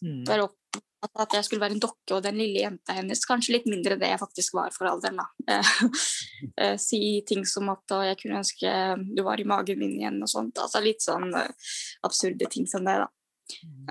mm. 0.01 0.25
være 0.29 0.47
opp, 0.47 0.79
at 1.21 1.35
jeg 1.37 1.45
skulle 1.47 1.63
være 1.63 1.77
en 1.77 1.83
dokke 1.83 2.17
og 2.17 2.23
den 2.25 2.39
lille 2.41 2.63
jenta 2.63 2.97
hennes. 2.97 3.23
Kanskje 3.29 3.55
litt 3.59 3.69
mindre 3.69 3.99
det 4.01 4.09
jeg 4.09 4.21
faktisk 4.21 4.57
var 4.57 4.73
for 4.73 4.89
alderen. 4.89 5.21
da. 5.21 5.27
Eh, 5.53 5.73
eh, 6.65 6.77
si 6.81 7.01
ting 7.29 7.45
som 7.49 7.69
at 7.73 7.93
jeg 8.09 8.19
kunne 8.23 8.41
ønske 8.41 8.73
du 9.13 9.21
var 9.27 9.41
i 9.41 9.47
magen 9.49 9.81
min 9.81 9.99
igjen 9.99 10.17
og 10.25 10.33
sånt. 10.33 10.61
Altså 10.65 10.81
litt 10.85 11.05
sånn 11.05 11.29
absurde 11.37 12.49
ting 12.53 12.69
som 12.69 12.89
det, 12.89 12.97
da. 13.05 13.11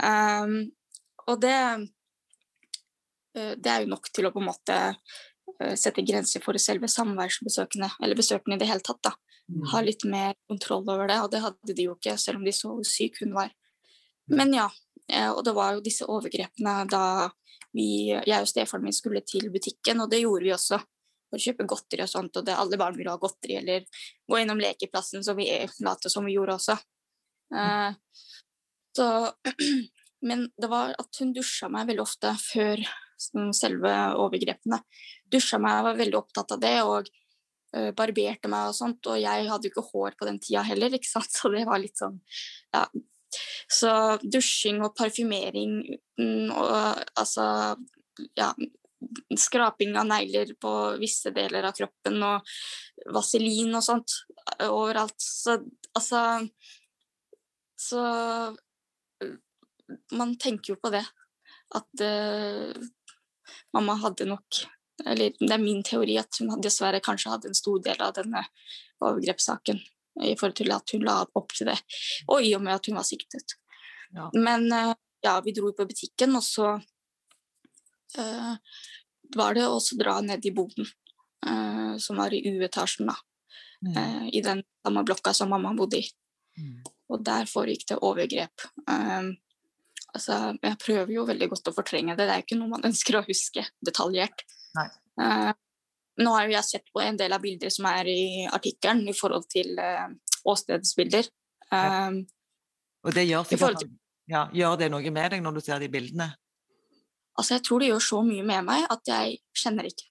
Um, 0.01 0.59
og 1.29 1.41
det 1.43 1.55
Det 3.57 3.71
er 3.71 3.83
jo 3.83 3.93
nok 3.93 4.11
til 4.13 4.27
å 4.27 4.33
på 4.33 4.41
en 4.41 4.49
måte 4.49 4.77
uh, 4.89 5.75
sette 5.79 6.05
grenser 6.05 6.43
for 6.43 6.57
selve 6.61 6.89
samværsbesøkene, 6.91 7.91
eller 8.03 8.19
besøkene 8.19 8.57
i 8.57 8.61
det 8.61 8.69
hele 8.69 8.85
tatt. 8.85 9.01
da. 9.05 9.15
Ha 9.71 9.81
litt 9.81 10.05
mer 10.05 10.35
kontroll 10.49 10.85
over 10.85 11.09
det, 11.09 11.21
og 11.23 11.31
det 11.33 11.41
hadde 11.45 11.75
de 11.75 11.87
jo 11.87 11.95
ikke, 11.97 12.17
selv 12.21 12.41
om 12.41 12.45
de 12.45 12.53
så 12.53 12.73
hvor 12.73 12.85
syk 12.85 13.21
hun 13.23 13.33
var. 13.37 13.53
Men 14.29 14.53
ja, 14.53 14.67
Eh, 15.13 15.29
og 15.31 15.43
det 15.45 15.55
var 15.57 15.73
jo 15.75 15.83
disse 15.83 16.07
overgrepene 16.09 16.75
da 16.89 17.03
vi, 17.73 18.09
jeg 18.13 18.43
og 18.43 18.49
stefaren 18.49 18.85
min 18.85 18.95
skulle 18.95 19.21
til 19.25 19.49
butikken, 19.53 20.01
og 20.03 20.09
det 20.11 20.23
gjorde 20.23 20.45
vi 20.45 20.55
også. 20.55 20.79
For 21.29 21.37
å 21.37 21.43
kjøpe 21.43 21.67
godteri 21.69 22.05
og 22.05 22.09
sånt, 22.09 22.39
og 22.39 22.45
det, 22.45 22.55
alle 22.57 22.77
barn 22.81 22.97
ville 22.97 23.13
ha 23.13 23.21
godteri, 23.21 23.59
eller 23.59 23.85
gå 24.29 24.39
innom 24.41 24.61
lekeplassen, 24.61 25.23
som 25.25 25.37
vi 25.37 25.49
lot 25.85 26.09
som 26.09 26.25
vi 26.25 26.33
gjorde 26.37 26.57
også. 26.57 26.77
Uh, 27.53 27.93
så, 28.97 29.09
men 30.29 30.47
det 30.57 30.69
var 30.71 30.95
at 30.97 31.21
hun 31.21 31.33
dusja 31.33 31.69
meg 31.73 31.89
veldig 31.89 32.05
ofte 32.05 32.33
før 32.41 32.81
selve 33.19 33.93
overgrepene. 34.19 34.81
Dusja 35.29 35.59
meg, 35.61 35.83
var 35.85 35.99
veldig 35.99 36.19
opptatt 36.19 36.55
av 36.55 36.63
det, 36.63 36.75
og 36.87 37.09
uh, 37.75 37.91
barberte 37.97 38.51
meg 38.51 38.71
og 38.71 38.77
sånt. 38.77 39.11
Og 39.11 39.19
jeg 39.21 39.47
hadde 39.51 39.69
jo 39.69 39.73
ikke 39.73 39.87
hår 39.91 40.17
på 40.19 40.29
den 40.29 40.41
tida 40.43 40.65
heller, 40.67 40.93
ikke 40.97 41.11
sant? 41.11 41.31
så 41.33 41.51
det 41.53 41.65
var 41.69 41.81
litt 41.81 41.99
sånn 41.99 42.19
ja, 42.73 42.87
så 43.69 43.91
dusjing 44.23 44.81
og 44.81 44.95
parfymering 44.97 45.81
og 46.49 47.03
altså 47.19 47.45
ja, 48.37 48.49
skraping 49.37 49.95
av 49.99 50.07
negler 50.09 50.55
på 50.59 50.71
visse 50.99 51.31
deler 51.35 51.69
av 51.69 51.75
kroppen 51.77 52.17
og 52.25 52.55
vaselin 53.13 53.77
og 53.77 53.85
sånt 53.85 54.17
overalt. 54.65 55.19
Så 55.21 55.59
altså 55.93 56.23
Så 57.79 58.01
man 60.11 60.35
tenker 60.37 60.73
jo 60.73 60.79
på 60.81 60.91
det. 60.91 61.05
At 61.75 62.01
mamma 63.75 63.95
hadde 64.01 64.27
nok 64.29 64.63
Eller 65.05 65.31
det 65.39 65.51
er 65.53 65.61
min 65.61 65.83
teori 65.85 66.17
at 66.19 66.41
hun 66.41 66.59
dessverre 66.61 66.99
kanskje 66.99 67.31
hadde 67.31 67.47
en 67.47 67.55
stor 67.55 67.79
del 67.83 68.01
av 68.03 68.17
denne 68.17 68.41
overgrepssaken 68.99 69.79
i 70.25 70.33
forhold 70.35 70.57
til 70.59 70.73
at 70.75 70.91
hun 70.91 71.05
la 71.07 71.21
opp 71.23 71.53
til 71.55 71.69
det. 71.69 71.77
Og 72.27 72.43
i 72.43 72.51
og 72.57 72.65
med 72.65 72.75
at 72.75 72.89
hun 72.89 72.97
var 72.99 73.07
siktet. 73.07 73.55
Ja. 74.11 74.27
Men 74.35 74.67
eh, 74.75 74.91
ja, 75.21 75.41
vi 75.45 75.53
dro 75.55 75.71
på 75.75 75.85
butikken, 75.85 76.35
og 76.35 76.43
så 76.43 76.73
uh, 78.19 78.53
var 79.35 79.57
det 79.57 79.67
også 79.67 79.97
dra 79.99 80.19
ned 80.25 80.45
i 80.45 80.53
boden. 80.55 80.87
Uh, 81.45 81.95
som 82.01 82.19
var 82.19 82.33
i 82.35 82.41
U-etasjen, 82.51 83.09
da. 83.11 83.15
Mm. 83.85 83.91
Uh, 83.95 84.25
I 84.35 84.41
den 84.43 84.63
samme 84.83 85.03
blokka 85.07 85.33
som 85.35 85.51
mamma 85.51 85.73
bodde 85.77 86.01
i. 86.01 86.07
Mm. 86.59 86.79
Og 87.09 87.23
der 87.25 87.47
foregikk 87.49 87.87
det 87.91 88.01
overgrep. 88.05 88.67
Um, 88.87 89.33
altså, 90.15 90.39
jeg 90.63 90.79
prøver 90.81 91.13
jo 91.15 91.25
veldig 91.29 91.49
godt 91.51 91.71
å 91.71 91.75
fortrenge 91.75 92.15
det, 92.17 92.27
det 92.27 92.35
er 92.35 92.41
jo 92.41 92.47
ikke 92.47 92.59
noe 92.59 92.73
man 92.75 92.87
ønsker 92.89 93.19
å 93.19 93.25
huske 93.27 93.65
detaljert. 93.85 94.45
Uh, 95.19 95.51
nå 96.19 96.33
har 96.35 96.47
jo 96.47 96.57
jeg 96.57 96.67
sett 96.67 96.91
på 96.93 97.03
en 97.03 97.17
del 97.19 97.35
av 97.35 97.43
bilder 97.43 97.71
som 97.73 97.87
er 97.91 98.09
i 98.11 98.21
artikkelen 98.49 99.05
i 99.07 99.15
forhold 99.15 99.47
til 99.51 99.79
uh, 99.79 100.09
åstedsbilder. 100.49 101.31
Um, 101.71 102.23
Og 103.05 103.15
det 103.15 103.27
gjør, 103.29 103.45
forhold 103.53 103.89
ja, 104.29 104.47
gjør 104.53 104.77
det 104.81 104.91
noe 104.91 105.11
med 105.13 105.35
deg 105.35 105.43
når 105.45 105.59
du 105.59 105.63
ser 105.63 105.81
de 105.81 105.91
bildene? 105.91 106.31
altså, 107.39 107.55
jeg 107.55 107.63
tror 107.63 107.79
det 107.79 107.87
gjør 107.93 108.03
så 108.03 108.17
mye 108.27 108.43
med 108.43 108.65
meg 108.67 108.85
at 108.91 109.07
jeg 109.07 109.37
kjenner 109.55 109.87
ikke. 109.87 110.09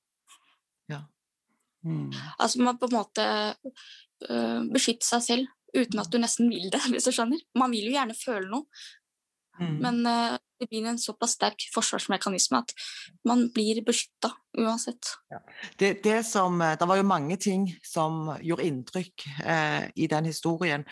Mm. 1.86 2.10
Altså, 2.38 2.62
man 2.62 2.78
på 2.78 2.88
en 2.88 2.96
måte 2.96 3.24
uh, 4.28 4.60
beskytter 4.72 5.06
seg 5.06 5.22
selv 5.24 5.76
uten 5.76 6.00
at 6.02 6.10
du 6.10 6.18
nesten 6.20 6.48
vil 6.50 6.70
det, 6.72 6.80
hvis 6.92 7.06
du 7.08 7.14
skjønner. 7.14 7.42
Man 7.58 7.72
vil 7.74 7.88
jo 7.90 7.94
gjerne 7.94 8.16
føle 8.18 8.48
noe, 8.50 8.66
Mm. 9.58 9.78
men 9.82 10.06
uh, 10.06 10.36
det 10.58 10.68
blir 10.68 10.86
en 10.86 10.98
såpass 10.98 11.36
sterk 11.36 11.68
forsvarsmekanisme 11.74 12.60
at 12.60 12.74
man 13.28 13.46
blir 13.54 13.80
beskytta 13.86 14.32
uansett. 14.58 15.14
det, 15.78 16.02
det, 16.02 16.22
som, 16.26 16.60
eh, 16.62 16.76
det 16.78 16.88
var 16.88 16.98
jo 16.98 17.06
mange 17.06 17.36
ting 17.36 17.68
som 17.84 18.34
gjorde 18.42 18.66
inntrykk 18.66 19.26
eh, 19.44 19.84
i 19.94 20.08
den 20.10 20.24
historien. 20.30 20.84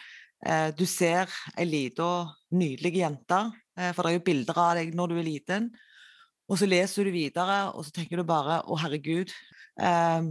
Eh, 0.47 0.69
du 0.77 0.87
ser 0.87 1.31
ei 1.57 1.67
lita, 1.67 2.29
nydelig 2.55 2.95
jente, 3.01 3.41
eh, 3.79 3.93
for 3.93 4.05
det 4.05 4.13
er 4.13 4.19
jo 4.19 4.27
bilder 4.29 4.63
av 4.63 4.77
deg 4.79 4.95
når 4.95 5.13
du 5.13 5.19
er 5.19 5.27
liten. 5.27 5.71
Og 6.47 6.61
så 6.61 6.69
leser 6.71 7.09
du 7.09 7.11
videre, 7.11 7.73
og 7.75 7.87
så 7.87 7.95
tenker 7.97 8.21
du 8.21 8.27
bare 8.27 8.61
å 8.71 8.79
herregud, 8.79 9.33
eh, 9.81 10.29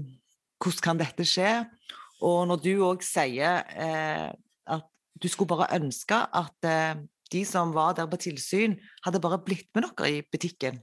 hvordan 0.64 0.86
kan 0.86 1.02
dette 1.02 1.28
skje? 1.28 1.66
Og 2.24 2.46
når 2.48 2.64
du 2.64 2.72
òg 2.88 3.04
sier 3.04 3.66
eh, 3.76 4.32
at 4.72 4.88
du 5.20 5.28
skulle 5.28 5.52
bare 5.52 5.74
ønske 5.76 6.16
at 6.16 6.72
de 7.32 7.44
som 7.46 7.72
var 7.74 7.94
der 7.98 8.08
på 8.08 8.18
tilsyn, 8.22 8.78
hadde 9.06 9.22
bare 9.24 9.40
blitt 9.44 9.68
med 9.76 9.84
dere 9.98 10.12
i 10.12 10.22
butikken. 10.32 10.82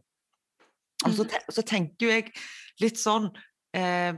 Og 1.04 1.12
så, 1.16 1.24
Mhm. 1.24 1.28
te 1.30 1.38
så 1.50 1.62
tenker 1.66 1.96
jo 2.06 2.08
jeg 2.08 2.32
litt 2.80 2.94
sånn 2.96 3.30
eh, 3.74 4.12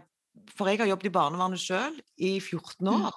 For 0.56 0.66
jeg 0.66 0.78
har 0.78 0.86
jobbet 0.88 1.06
i 1.06 1.10
barnevernet 1.14 1.60
sjøl 1.62 2.00
i 2.18 2.40
14 2.40 2.82
Mm. 2.88 3.04
år. 3.06 3.12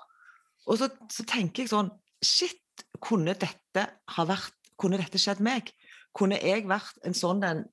Og 0.68 0.78
så, 0.78 0.88
så 1.10 1.26
tenker 1.26 1.64
jeg 1.64 1.70
sånn 1.70 1.90
Shit, 2.24 2.62
kunne 3.02 3.34
dette 3.34 3.90
ha 4.10 4.26
vært 4.26 4.54
Kunne 4.80 4.98
dette 4.98 5.18
skjedd 5.18 5.40
meg? 5.42 5.72
Kunne 6.16 6.40
jeg 6.40 6.66
vært 6.66 6.94
en 7.04 7.14
sånn 7.14 7.44
en 7.44 7.66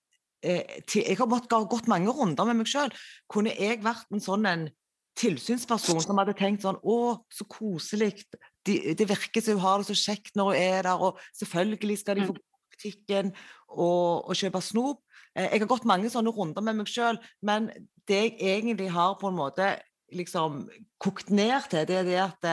eh, 0.42 0.80
Jeg 0.94 1.16
har 1.18 1.26
gått 1.26 1.86
mange 1.86 2.08
runder 2.08 2.44
med 2.46 2.56
meg 2.56 2.66
sjøl. 2.66 2.90
Kunne 3.30 3.54
jeg 3.56 3.82
vært 3.82 4.06
en 4.10 4.20
sånn 4.20 4.46
en 4.46 4.70
tilsynsperson 5.16 6.00
som 6.02 6.16
hadde 6.18 6.34
tenkt 6.34 6.62
sånn 6.62 6.80
Å, 6.82 7.22
så 7.30 7.44
koselig. 7.46 8.24
De, 8.66 8.94
det 8.96 9.08
virker 9.08 9.42
som 9.44 9.58
hun 9.58 9.64
har 9.64 9.78
det 9.82 9.86
så 9.90 9.96
kjekt 9.98 10.36
når 10.36 10.44
hun 10.52 10.60
er 10.60 10.82
der, 10.86 11.00
og 11.00 11.18
selvfølgelig 11.38 11.98
skal 12.00 12.16
de 12.16 12.20
Mm. 12.24 12.26
få 12.26 12.32
gå 12.32 12.42
på 12.42 12.76
butikken 12.76 13.32
og, 13.68 14.28
og 14.28 14.34
kjøpe 14.36 14.60
snop. 14.62 15.02
Eh, 15.36 15.48
Jeg 15.52 15.60
har 15.60 15.66
gått 15.66 15.84
mange 15.84 16.10
sånne 16.10 16.30
runder 16.32 16.62
med 16.62 16.74
meg 16.80 16.86
sjøl, 16.88 17.18
men 17.42 17.68
det 18.08 18.22
jeg 18.22 18.38
egentlig 18.40 18.90
har 18.90 19.18
på 19.20 19.28
en 19.28 19.36
måte 19.36 19.74
liksom 20.12 20.68
kokt 21.00 21.30
ned 21.30 21.68
til, 21.70 21.86
det 21.88 21.96
er 21.96 22.04
det 22.08 22.20
at 22.22 22.48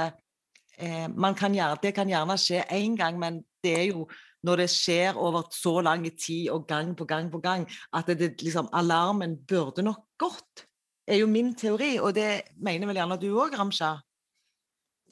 eh, 0.79 1.07
man 1.07 1.35
kan 1.35 1.53
gjerne, 1.53 1.79
det 1.81 1.93
kan 1.95 2.09
gjerne 2.09 2.37
skje 2.37 2.63
én 2.71 2.95
gang, 2.97 3.19
men 3.19 3.43
det 3.63 3.77
er 3.77 3.87
jo 3.91 4.07
når 4.43 4.57
det 4.63 4.69
skjer 4.73 5.17
over 5.21 5.43
så 5.53 5.81
lang 5.85 6.01
tid 6.17 6.49
og 6.49 6.63
gang 6.67 6.95
på 6.97 7.05
gang 7.05 7.27
på 7.31 7.37
gang, 7.43 7.67
at 7.93 8.07
det, 8.07 8.17
det, 8.19 8.41
liksom, 8.41 8.69
alarmen 8.73 9.37
burde 9.47 9.83
nok 9.85 10.07
gått. 10.17 10.65
er 11.07 11.17
jo 11.21 11.27
min 11.27 11.53
teori, 11.55 11.99
og 11.99 12.15
det 12.15 12.41
mener 12.57 12.87
vel 12.87 12.95
gjerne 12.95 13.19
du 13.21 13.27
òg, 13.35 13.53
Ramsha? 13.59 13.99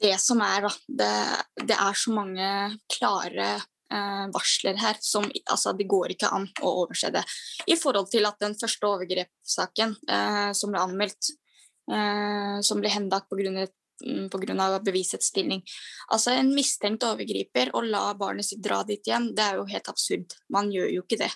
Det 0.00 0.14
som 0.20 0.40
er, 0.44 0.64
da, 0.64 0.70
det, 1.00 1.66
det 1.68 1.76
er 1.76 1.98
så 1.98 2.14
mange 2.14 2.46
klare 2.88 3.48
eh, 3.92 4.26
varsler 4.32 4.78
her 4.80 4.96
som 5.00 5.26
altså, 5.28 5.74
det 5.76 5.88
går 5.90 6.14
ikke 6.14 6.30
an 6.32 6.46
å 6.62 6.72
overse 6.84 7.10
det. 7.14 7.24
I 7.68 7.76
forhold 7.80 8.10
til 8.12 8.28
at 8.28 8.40
den 8.40 8.56
første 8.60 8.88
overgrepssaken 8.88 9.96
eh, 10.08 10.48
som 10.56 10.72
ble 10.72 10.84
anmeldt, 10.86 11.34
eh, 11.92 12.56
som 12.66 12.80
ble 12.82 12.92
henlagt 12.92 13.30
pga. 13.30 13.68
Pga. 14.00 14.78
bevisets 14.80 15.26
stilling. 15.28 15.60
Altså 16.08 16.32
En 16.32 16.54
mistenkt 16.56 17.04
overgriper 17.04 17.68
å 17.76 17.82
la 17.84 18.14
barnet 18.16 18.46
sitt 18.48 18.62
dra 18.64 18.78
dit 18.88 19.04
igjen, 19.04 19.34
det 19.36 19.44
er 19.44 19.58
jo 19.60 19.66
helt 19.68 19.90
absurd. 19.92 20.38
Man 20.48 20.70
gjør 20.72 20.88
jo 20.88 21.02
ikke 21.04 21.18
det. 21.20 21.28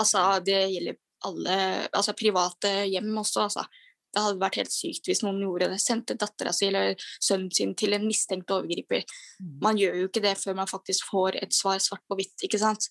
Altså 0.00 0.40
Det 0.40 0.62
gjelder 0.72 0.96
alle 1.28 1.56
altså 1.92 2.14
private 2.16 2.72
hjem 2.88 3.12
også. 3.20 3.44
altså. 3.44 3.66
Det 4.14 4.22
hadde 4.22 4.42
vært 4.42 4.60
helt 4.60 4.72
sykt 4.72 5.10
hvis 5.10 5.22
noen 5.24 5.40
gjorde 5.42 5.72
det. 5.72 5.80
Sendte 5.82 6.16
dattera 6.18 6.52
si 6.54 6.68
eller 6.68 6.94
sønnen 7.18 7.50
sin 7.54 7.74
til 7.78 7.96
en 7.96 8.06
mistenkt 8.06 8.52
overgriper. 8.54 9.04
Man 9.62 9.78
gjør 9.80 10.00
jo 10.00 10.08
ikke 10.10 10.22
det 10.24 10.36
før 10.40 10.58
man 10.60 10.70
faktisk 10.70 11.10
får 11.10 11.40
et 11.42 11.56
svar 11.56 11.82
svart 11.82 12.04
på 12.08 12.18
hvitt. 12.18 12.46
ikke 12.46 12.62
sant? 12.62 12.88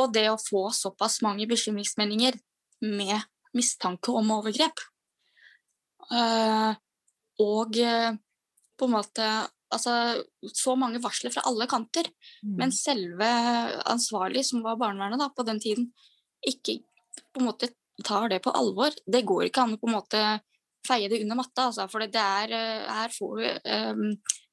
Og 0.00 0.12
det 0.14 0.28
å 0.30 0.40
få 0.40 0.68
såpass 0.74 1.20
mange 1.26 1.48
bekymringsmeldinger 1.50 2.38
med 2.86 3.18
mistanke 3.56 4.12
om 4.14 4.30
overgrep 4.30 4.78
uh, 6.14 6.70
Og 7.42 7.80
uh, 7.82 8.12
på 8.78 8.86
en 8.86 8.94
måte 8.94 9.26
Altså 9.70 9.92
så 10.50 10.72
mange 10.74 10.98
varsler 10.98 11.30
fra 11.30 11.44
alle 11.46 11.68
kanter. 11.70 12.08
Mm. 12.42 12.54
Men 12.58 12.72
selve 12.74 13.26
ansvarlig, 13.86 14.42
som 14.48 14.64
var 14.64 14.80
barnevernet 14.80 15.20
da, 15.22 15.28
på 15.30 15.44
den 15.46 15.60
tiden, 15.62 15.84
ikke 16.42 16.80
på 17.30 17.38
en 17.38 17.46
måte 17.46 17.68
tar 18.06 18.30
det 18.32 18.40
på 18.44 18.54
alvor. 18.56 18.94
Det 19.06 19.24
går 19.28 19.48
ikke 19.48 19.64
an 19.64 19.76
å 19.76 19.80
på 19.80 19.90
en 19.90 19.96
måte 19.98 20.22
feie 20.86 21.10
det 21.12 21.20
under 21.22 21.36
matta, 21.36 21.68
altså, 21.68 21.84
for 21.92 22.00
det 22.00 22.20
er, 22.20 22.52
eh, 22.56 22.86
her 22.88 23.12
får 23.12 23.32
du 23.36 23.68
um, 23.68 24.04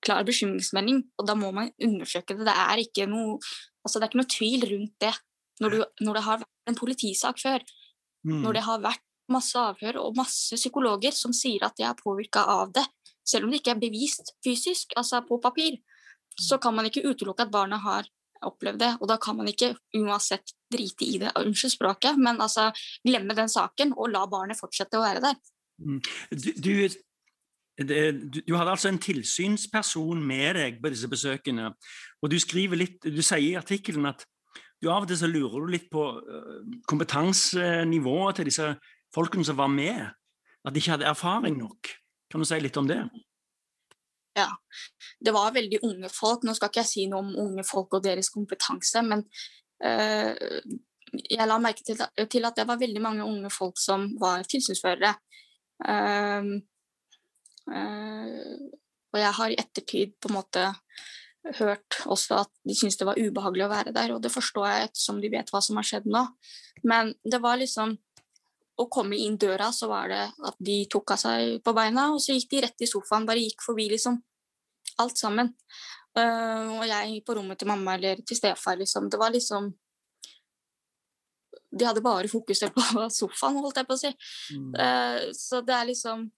klar 0.04 0.26
bekymringsmelding, 0.28 1.00
og 1.18 1.28
da 1.30 1.38
må 1.40 1.54
man 1.56 1.72
undersøke 1.80 2.36
det. 2.36 2.48
Det 2.50 2.56
er 2.68 2.84
ikke 2.84 3.08
noe, 3.08 3.38
altså, 3.86 3.98
det 3.98 4.08
er 4.08 4.12
ikke 4.12 4.22
noe 4.22 4.34
tvil 4.36 4.66
rundt 4.74 4.96
det. 5.06 5.14
Når, 5.64 5.74
du, 5.74 6.04
når 6.06 6.20
det 6.20 6.24
har 6.28 6.42
vært 6.44 6.70
en 6.70 6.78
politisak 6.78 7.40
før, 7.42 7.64
Mm. 8.28 8.42
når 8.44 8.58
det 8.58 8.64
har 8.66 8.82
vært 8.84 9.04
masse 9.32 9.60
avhør 9.60 10.00
og 10.02 10.18
masse 10.18 10.58
psykologer 10.60 11.16
som 11.16 11.34
sier 11.36 11.64
at 11.68 11.76
de 11.78 11.86
er 11.88 11.98
påvirka 12.00 12.44
av 12.50 12.74
det, 12.76 12.84
selv 13.28 13.46
om 13.46 13.52
det 13.52 13.62
ikke 13.62 13.76
er 13.76 13.82
bevist 13.82 14.34
fysisk, 14.46 14.96
altså 15.00 15.22
på 15.28 15.40
papir, 15.44 15.80
så 16.40 16.60
kan 16.62 16.76
man 16.76 16.88
ikke 16.88 17.06
utelukke 17.08 17.48
at 17.48 17.52
barna 17.52 17.80
har 17.84 18.08
opplevd 18.46 18.82
det. 18.84 18.94
Og 19.02 19.10
da 19.10 19.18
kan 19.22 19.38
man 19.40 19.50
ikke 19.50 19.74
uansett 19.98 20.54
drite 20.74 21.08
i 21.08 21.18
det, 21.22 21.34
unnskyld 21.40 21.74
språket, 21.74 22.20
men 22.20 22.42
altså 22.44 22.70
glemme 23.06 23.36
den 23.38 23.52
saken 23.52 23.94
og 23.98 24.12
la 24.14 24.26
barnet 24.30 24.60
fortsette 24.60 25.00
å 25.00 25.06
være 25.06 25.24
der. 25.24 25.38
Du, 25.78 26.50
du, 26.58 26.72
du, 27.78 28.40
du 28.42 28.56
hadde 28.58 28.74
altså 28.74 28.90
en 28.92 29.02
tilsynsperson 29.02 30.24
med 30.26 30.58
deg 30.58 30.82
på 30.82 30.92
disse 30.94 31.10
besøkene. 31.12 31.72
Og 32.22 32.34
du 32.34 32.40
skriver 32.42 32.82
litt, 32.82 33.00
du 33.04 33.22
sier 33.22 33.44
i 33.54 33.60
artikkelen 33.60 34.10
at 34.10 34.26
du 34.82 34.92
av 34.94 35.06
og 35.06 35.10
til 35.10 35.18
så 35.18 35.30
lurer 35.30 35.64
du 35.64 35.72
litt 35.74 35.88
på 35.90 36.04
øh, 36.20 36.58
kompetansenivået 36.90 38.38
til 38.38 38.50
disse 38.50 38.68
folkene 39.16 39.46
som 39.46 39.58
var 39.58 39.72
med. 39.74 40.04
At 40.66 40.74
de 40.76 40.82
ikke 40.82 40.94
hadde 40.98 41.10
erfaring 41.10 41.58
nok. 41.58 41.90
Kan 42.30 42.44
du 42.44 42.46
si 42.46 42.60
litt 42.62 42.78
om 42.78 42.90
det? 42.90 43.00
Det 45.20 45.34
var 45.34 45.56
veldig 45.56 45.80
unge 45.88 46.12
folk. 46.14 46.44
Nå 46.46 46.56
skal 46.58 46.72
ikke 46.72 46.84
jeg 46.84 46.92
si 46.92 47.06
noe 47.10 47.24
om 47.24 47.34
unge 47.48 47.66
folk 47.68 47.98
og 47.98 48.04
deres 48.06 48.30
kompetanse, 48.34 49.04
men 49.06 49.24
uh, 49.84 50.34
jeg 51.18 51.48
la 51.48 51.60
merke 51.64 51.86
til, 51.88 52.02
til 52.30 52.50
at 52.50 52.58
det 52.60 52.68
var 52.70 52.82
veldig 52.82 53.04
mange 53.04 53.28
unge 53.28 53.52
folk 53.54 53.80
som 53.82 54.10
var 54.22 54.46
tilsynsførere. 54.50 55.14
Uh, 55.88 56.58
uh, 57.72 58.58
og 59.14 59.22
jeg 59.24 59.38
har 59.40 59.54
i 59.54 59.62
ettertid 59.62 60.18
på 60.22 60.32
en 60.32 60.38
måte 60.38 60.68
hørt 61.58 62.02
også 62.12 62.42
at 62.44 62.52
de 62.68 62.76
syntes 62.76 62.98
det 63.00 63.08
var 63.08 63.20
ubehagelig 63.20 63.66
å 63.66 63.72
være 63.72 63.94
der, 63.96 64.12
og 64.14 64.22
det 64.24 64.34
forstår 64.34 64.68
jeg 64.68 64.90
ettersom 64.90 65.22
de 65.24 65.32
vet 65.32 65.54
hva 65.54 65.62
som 65.64 65.80
har 65.80 65.88
skjedd 65.88 66.10
nå. 66.12 66.26
Men 66.88 67.14
det 67.24 67.40
var 67.44 67.60
liksom 67.62 67.96
Å 68.78 68.86
komme 68.94 69.18
inn 69.18 69.40
døra, 69.42 69.72
så 69.74 69.90
var 69.90 70.12
det 70.12 70.24
at 70.46 70.58
de 70.62 70.84
tok 70.92 71.16
av 71.16 71.22
seg 71.22 71.58
på 71.66 71.74
beina, 71.74 72.12
og 72.14 72.22
så 72.22 72.36
gikk 72.36 72.52
de 72.52 72.64
rett 72.68 72.86
i 72.86 72.90
sofaen. 72.90 73.26
Bare 73.26 73.42
gikk 73.42 73.64
forbi, 73.66 73.88
liksom. 73.90 74.20
Alt 75.02 75.18
sammen. 75.18 75.50
Uh, 76.18 76.78
og 76.80 76.86
jeg 76.90 77.20
på 77.26 77.36
rommet 77.38 77.60
til 77.62 77.70
mamma 77.70 77.96
eller 77.98 78.22
til 78.26 78.38
stefar, 78.38 78.78
liksom. 78.80 79.10
Det 79.10 79.20
var 79.22 79.34
liksom 79.34 79.72
De 81.78 81.86
hadde 81.86 82.02
bare 82.02 82.30
fokusert 82.32 82.74
på 82.74 82.86
sofaen, 83.20 83.60
holdt 83.62 83.82
jeg 83.82 83.90
på 83.90 83.98
å 83.98 84.02
si. 84.02 84.14
Mm. 84.54 84.72
Uh, 84.78 85.20
så 85.38 85.62
det 85.66 85.76
er 85.78 85.90
liksom 85.90 86.30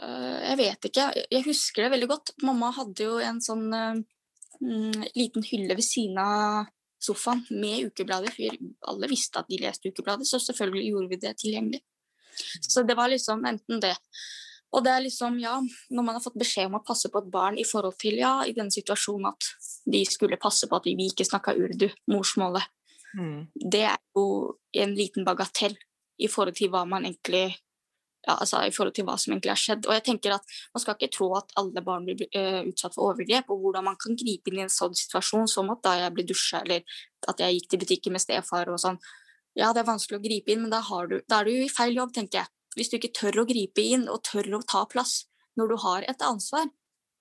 uh, 0.00 0.38
Jeg 0.48 0.58
vet 0.64 0.90
ikke. 0.90 1.06
Jeg 1.28 1.46
husker 1.46 1.84
det 1.84 1.94
veldig 1.98 2.10
godt. 2.16 2.34
Mamma 2.48 2.72
hadde 2.80 3.06
jo 3.06 3.20
en 3.20 3.44
sånn 3.44 3.68
mm, 3.70 5.08
liten 5.16 5.44
hylle 5.52 5.76
ved 5.76 5.84
siden 5.84 6.20
av 6.24 6.68
sofaen 7.00 7.44
med 7.50 7.90
ukebladet, 7.90 8.34
For 8.36 8.92
alle 8.92 9.08
visste 9.10 9.40
at 9.40 9.48
de 9.48 9.58
leste 9.60 9.88
ukebladet, 9.88 10.28
så 10.28 10.40
selvfølgelig 10.42 10.90
gjorde 10.90 11.08
vi 11.08 11.16
det 11.16 11.36
tilgjengelig. 11.40 11.80
Så 12.60 12.82
det 12.86 12.96
var 12.96 13.08
liksom 13.08 13.44
enten 13.44 13.80
det. 13.80 13.96
Og 14.72 14.84
det 14.84 14.92
er 14.92 15.02
liksom, 15.02 15.38
ja, 15.42 15.56
når 15.90 16.04
man 16.06 16.14
har 16.14 16.22
fått 16.22 16.38
beskjed 16.38 16.68
om 16.70 16.78
å 16.78 16.84
passe 16.86 17.10
på 17.10 17.18
et 17.18 17.30
barn 17.30 17.58
i 17.58 17.66
forhold 17.66 17.96
til, 17.98 18.20
ja, 18.22 18.44
i 18.46 18.54
denne 18.54 18.70
situasjonen 18.70 19.32
at 19.32 19.48
de 19.90 20.04
skulle 20.06 20.38
passe 20.40 20.68
på 20.70 20.78
at 20.78 20.86
vi 20.86 21.08
ikke 21.10 21.26
snakka 21.26 21.56
urdu, 21.58 21.88
morsmålet, 22.12 22.68
Mm. 23.10 23.48
det 23.70 23.80
er 23.90 23.98
jo 24.14 24.56
en 24.72 24.92
liten 24.94 25.24
bagatell 25.26 25.74
i 26.22 26.28
forhold 26.30 26.54
til 26.54 26.70
hva 26.70 26.84
man 26.86 27.02
egentlig 27.08 27.56
ja, 28.26 28.34
altså 28.36 28.60
i 28.66 28.72
forhold 28.74 28.94
til 28.96 29.06
hva 29.08 29.16
som 29.20 29.32
egentlig 29.32 29.52
har 29.54 29.60
skjedd. 29.60 29.86
Og 29.88 29.96
jeg 29.96 30.04
tenker 30.04 30.34
at 30.34 30.56
Man 30.74 30.82
skal 30.82 30.96
ikke 30.98 31.12
tro 31.14 31.30
at 31.38 31.54
alle 31.60 31.82
barn 31.84 32.04
blir 32.04 32.20
uh, 32.36 32.60
utsatt 32.68 32.96
for 32.96 33.14
overgrep, 33.14 33.48
og 33.50 33.64
hvordan 33.64 33.86
man 33.88 33.98
kan 34.00 34.18
gripe 34.18 34.52
inn 34.52 34.60
i 34.60 34.66
en 34.66 34.72
sånn 34.72 34.96
situasjon, 34.96 35.48
som 35.48 35.72
at 35.72 35.82
da 35.86 35.96
jeg 36.02 36.14
ble 36.16 36.26
dusja, 36.28 36.60
eller 36.64 36.84
at 37.30 37.40
jeg 37.40 37.56
gikk 37.56 37.70
til 37.70 37.82
butikken 37.84 38.16
med 38.16 38.24
stefar 38.24 38.70
og 38.72 38.80
sånn. 38.82 39.00
Ja, 39.58 39.72
det 39.74 39.82
er 39.82 39.88
vanskelig 39.88 40.20
å 40.20 40.24
gripe 40.24 40.52
inn, 40.52 40.62
men 40.64 40.72
da, 40.72 40.82
du, 41.10 41.16
da 41.26 41.40
er 41.40 41.48
du 41.48 41.54
i 41.56 41.72
feil 41.72 41.96
jobb, 41.96 42.12
tenker 42.16 42.42
jeg. 42.42 42.52
Hvis 42.76 42.92
du 42.92 43.00
ikke 43.00 43.14
tør 43.16 43.42
å 43.42 43.48
gripe 43.48 43.82
inn 43.82 44.06
og 44.08 44.22
tør 44.28 44.46
å 44.60 44.62
ta 44.62 44.84
plass 44.90 45.24
når 45.58 45.72
du 45.72 45.76
har 45.82 46.06
et 46.08 46.22
ansvar, 46.22 46.68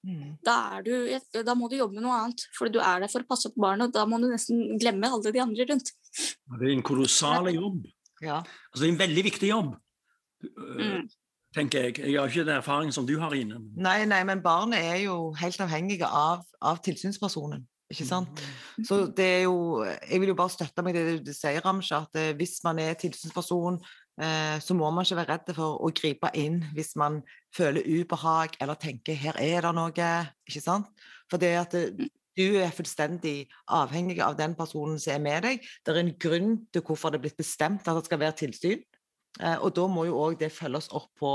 mm. 0.06 0.38
da, 0.46 0.78
du, 0.86 0.94
da, 1.34 1.56
må 1.58 1.72
du 1.72 1.80
jobbe 1.80 1.98
med 1.98 2.06
noe 2.06 2.20
annet. 2.20 2.46
For 2.56 2.70
du 2.70 2.78
er 2.84 3.02
der 3.02 3.12
for 3.12 3.26
å 3.26 3.30
passe 3.32 3.50
på 3.50 3.64
barnet, 3.64 3.90
og 3.90 3.98
da 3.98 4.06
må 4.06 4.22
du 4.22 4.30
nesten 4.30 4.78
glemme 4.80 5.10
alle 5.10 5.34
de 5.34 5.42
andre 5.42 5.66
rundt. 5.72 5.96
Det 6.14 6.62
er 6.62 6.76
en 6.76 6.86
kolossal 6.86 7.50
jobb. 7.56 7.88
Ja. 8.22 8.44
Altså, 8.44 8.84
det 8.84 8.88
er 8.90 8.94
en 8.94 9.04
veldig 9.08 9.26
viktig 9.32 9.50
jobb. 9.50 9.74
Mm. 10.44 11.10
tenker 11.56 11.88
jeg. 11.88 12.00
Jeg 12.00 12.20
har 12.20 12.28
ikke 12.28 12.46
den 12.46 12.56
erfaringen 12.60 12.94
som 12.94 13.08
du 13.08 13.18
har, 13.20 13.34
Ine. 13.34 13.60
Nei, 13.76 14.06
nei, 14.06 14.22
men 14.24 14.44
barnet 14.44 14.80
er 14.80 15.02
jo 15.04 15.34
helt 15.40 15.60
avhengig 15.66 16.02
av, 16.06 16.46
av 16.62 16.82
tilsynspersonen. 16.86 17.66
Ikke 17.90 18.06
sant? 18.06 18.44
Mm. 18.78 18.84
Så 18.86 19.00
det 19.18 19.26
er 19.26 19.42
jo 19.48 19.82
Jeg 19.82 20.20
vil 20.22 20.30
jo 20.30 20.38
bare 20.38 20.54
støtte 20.54 20.84
meg 20.86 20.94
til 20.94 21.08
det 21.08 21.24
du 21.26 21.34
sier, 21.34 21.62
Ramsha, 21.66 22.04
at 22.06 22.20
eh, 22.22 22.36
hvis 22.38 22.60
man 22.64 22.80
er 22.84 22.94
tilsynsperson, 22.94 23.80
eh, 24.22 24.60
så 24.62 24.78
må 24.78 24.92
man 24.94 25.08
ikke 25.08 25.18
være 25.18 25.34
redd 25.34 25.50
for 25.58 25.82
å 25.82 25.90
gripe 25.98 26.30
inn 26.38 26.62
hvis 26.78 26.94
man 27.02 27.24
føler 27.56 27.88
ubehag 27.90 28.60
eller 28.62 28.78
tenker 28.78 29.18
'her 29.18 29.42
er 29.42 29.66
det 29.66 29.74
noe'. 29.74 30.30
Ikke 30.46 30.62
sant? 30.62 30.94
For 31.32 31.42
det 31.42 31.56
at 31.58 31.74
eh, 31.74 32.10
du 32.38 32.56
er 32.62 32.72
fullstendig 32.72 33.50
avhengig 33.68 34.22
av 34.24 34.38
den 34.38 34.54
personen 34.56 35.00
som 35.02 35.14
er 35.14 35.24
med 35.24 35.44
deg. 35.44 35.66
Det 35.86 35.92
er 35.96 36.00
en 36.00 36.16
grunn 36.20 36.54
til 36.72 36.86
hvorfor 36.86 37.10
det 37.10 37.20
er 37.20 37.26
blitt 37.26 37.42
bestemt 37.42 37.88
at 37.88 37.98
det 37.98 38.06
skal 38.06 38.22
være 38.22 38.38
tilsyn. 38.46 38.86
Eh, 39.40 39.58
og 39.58 39.74
da 39.78 39.88
må 39.92 40.06
jo 40.10 40.20
òg 40.20 40.40
det 40.42 40.52
følges 40.54 40.90
opp 40.96 41.10
på, 41.20 41.34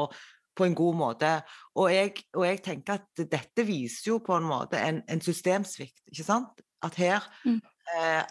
på 0.56 0.66
en 0.66 0.76
god 0.78 0.98
måte. 0.98 1.30
Og 1.78 1.92
jeg, 1.92 2.14
og 2.34 2.46
jeg, 2.48 2.62
tenker 2.64 2.98
at 2.98 3.24
dette 3.30 3.66
viser 3.66 4.12
jo 4.12 4.20
på 4.24 4.36
en 4.38 4.48
måte 4.48 4.80
en, 4.80 5.02
en 5.10 5.24
systemsvikt, 5.24 6.02
ikke 6.10 6.26
sant? 6.26 6.64
At 6.84 6.98
her 7.00 7.24
mm. 7.46 7.60
eh, 7.96 8.22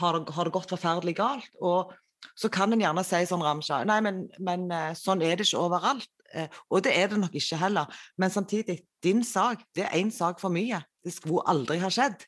har, 0.00 0.18
det, 0.18 0.34
har, 0.34 0.44
det, 0.44 0.54
gått 0.54 0.74
forferdelig 0.74 1.16
galt. 1.18 1.48
Og 1.62 1.94
så 2.36 2.50
kan 2.52 2.72
en 2.72 2.82
gjerne 2.82 3.04
si 3.06 3.22
sånn 3.28 3.44
Ramsha 3.44 3.82
Nei, 3.86 4.00
men, 4.04 4.26
men 4.42 4.68
eh, 4.74 4.92
sånn 4.98 5.24
er 5.24 5.38
det 5.38 5.46
ikke 5.46 5.62
overalt. 5.68 6.10
Eh, 6.34 6.48
og 6.70 6.82
det 6.84 6.94
er 6.98 7.10
det 7.12 7.20
nok 7.22 7.36
ikke 7.38 7.60
heller. 7.60 7.92
Men 8.18 8.32
samtidig, 8.34 8.80
din 9.04 9.24
sak, 9.24 9.62
det 9.76 9.86
er 9.86 10.00
én 10.00 10.10
sak 10.12 10.42
for 10.42 10.52
mye. 10.52 10.82
Det 11.04 11.14
skulle 11.14 11.44
aldri 11.48 11.78
ha 11.82 11.92
skjedd. 11.92 12.26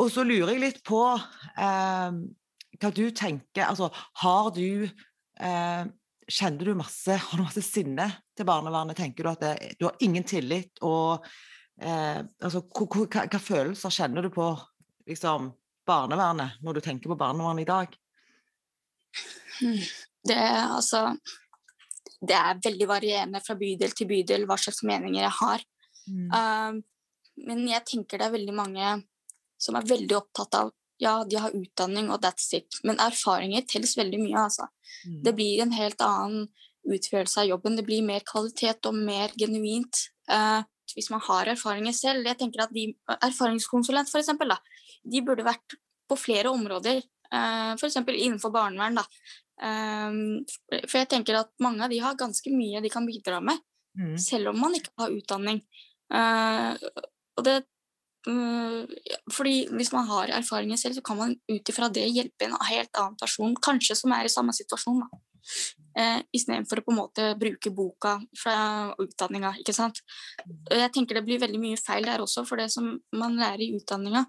Og 0.00 0.10
så 0.10 0.24
lurer 0.26 0.54
jeg 0.54 0.62
litt 0.62 0.80
på 0.86 1.02
eh, 1.14 2.20
hva 2.80 2.90
du 2.94 3.04
tenker. 3.14 3.66
Altså, 3.68 3.90
har 4.22 4.50
du 4.54 4.88
Eh, 5.40 5.86
kjenner 6.28 6.64
du 6.64 6.74
masse, 6.74 7.16
har 7.26 7.38
du 7.38 7.44
masse 7.44 7.64
sinne 7.64 8.08
til 8.36 8.48
barnevernet? 8.48 8.96
Tenker 8.98 9.24
du 9.26 9.32
at 9.32 9.44
det, 9.44 9.74
du 9.80 9.88
har 9.88 9.98
ingen 10.04 10.26
tillit? 10.28 10.78
Og 10.86 11.24
eh, 11.80 12.20
altså, 12.20 12.64
hva, 12.68 13.40
følelser 13.40 13.94
kjenner 13.94 14.24
du 14.24 14.32
på 14.34 14.48
liksom, 15.10 15.52
barnevernet, 15.86 16.60
når 16.64 16.78
du 16.78 16.84
tenker 16.84 17.12
på 17.12 17.20
barnevernet 17.20 17.66
i 17.66 17.70
dag? 17.72 18.00
Det 20.24 20.34
er 20.34 20.72
altså 20.74 21.12
Det 22.24 22.34
er 22.34 22.62
veldig 22.64 22.86
varierende 22.88 23.40
fra 23.44 23.54
bydel 23.58 23.92
til 23.94 24.08
bydel 24.08 24.46
hva 24.48 24.56
slags 24.58 24.80
meninger 24.86 25.20
jeg 25.20 25.34
har. 25.38 25.64
Mm. 26.08 26.30
Uh, 26.32 27.44
men 27.44 27.60
jeg 27.68 27.84
tenker 27.90 28.20
det 28.20 28.26
er 28.26 28.34
veldig 28.34 28.54
mange 28.56 28.94
som 29.60 29.76
er 29.76 29.86
veldig 29.88 30.16
opptatt 30.16 30.56
av 30.58 30.72
ja, 31.02 31.14
de 31.24 31.38
har 31.40 31.56
utdanning 31.56 32.10
og 32.10 32.20
that's 32.22 32.52
it. 32.56 32.78
Men 32.86 33.00
erfaringer 33.02 33.66
telles 33.68 33.96
veldig 33.98 34.20
mye, 34.22 34.44
altså. 34.46 34.68
Mm. 35.06 35.18
Det 35.26 35.34
blir 35.36 35.62
en 35.64 35.74
helt 35.74 36.04
annen 36.04 36.46
utførelse 36.84 37.42
av 37.42 37.48
jobben. 37.48 37.76
Det 37.76 37.86
blir 37.86 38.04
mer 38.06 38.24
kvalitet 38.28 38.86
og 38.88 38.96
mer 38.96 39.32
genuint 39.40 40.04
uh, 40.30 40.62
hvis 40.94 41.10
man 41.10 41.22
har 41.26 41.50
erfaringer 41.54 41.96
selv. 41.96 42.28
Jeg 42.28 42.38
tenker 42.40 42.66
at 42.66 42.74
de, 42.74 42.90
Erfaringskonsulent, 43.16 44.10
for 44.10 44.20
eksempel, 44.20 44.52
da, 44.52 44.60
de 45.02 45.22
burde 45.24 45.46
vært 45.46 45.76
på 46.10 46.18
flere 46.20 46.52
områder. 46.52 47.00
Eh, 47.34 47.72
F.eks. 47.74 47.96
innenfor 47.96 48.52
barnevern. 48.54 49.00
da. 49.00 49.04
Um, 49.54 50.42
for 50.84 50.98
jeg 50.98 51.08
tenker 51.12 51.38
at 51.38 51.52
mange 51.62 51.84
av 51.86 51.92
de 51.92 52.00
har 52.02 52.16
ganske 52.18 52.50
mye 52.50 52.80
de 52.82 52.90
kan 52.90 53.06
bidra 53.06 53.38
med, 53.40 53.60
mm. 53.94 54.16
selv 54.18 54.50
om 54.50 54.58
man 54.60 54.74
ikke 54.74 54.92
har 54.98 55.14
utdanning. 55.14 55.60
Uh, 56.12 56.74
og 57.38 57.46
det 57.46 57.60
fordi 58.24 59.68
Hvis 59.68 59.92
man 59.92 60.06
har 60.08 60.32
erfaringer 60.32 60.76
selv, 60.80 60.94
så 60.94 61.02
kan 61.04 61.18
man 61.18 61.34
ut 61.48 61.68
ifra 61.68 61.90
det 61.92 62.06
hjelpe 62.08 62.46
en 62.46 62.56
helt 62.70 62.96
annen 62.96 63.16
person, 63.20 63.54
kanskje 63.56 63.96
som 63.96 64.12
er 64.12 64.24
i 64.24 64.32
samme 64.32 64.52
situasjon. 64.52 65.00
da. 65.00 65.18
Eh, 65.96 66.22
Istedenfor 66.34 66.80
å 66.80 66.84
på 66.86 66.92
en 66.94 66.98
måte 66.98 67.26
bruke 67.38 67.70
boka 67.70 68.16
fra 68.36 68.94
utdanninga. 68.98 69.54
ikke 69.60 69.74
sant? 69.74 70.00
Jeg 70.70 70.92
tenker 70.92 71.14
det 71.14 71.26
blir 71.26 71.42
veldig 71.42 71.60
mye 71.60 71.76
feil 71.76 72.04
der 72.04 72.24
også, 72.24 72.46
for 72.48 72.56
det 72.56 72.70
som 72.72 72.98
man 73.12 73.36
lærer 73.36 73.62
i 73.62 73.74
utdanninga, 73.76 74.24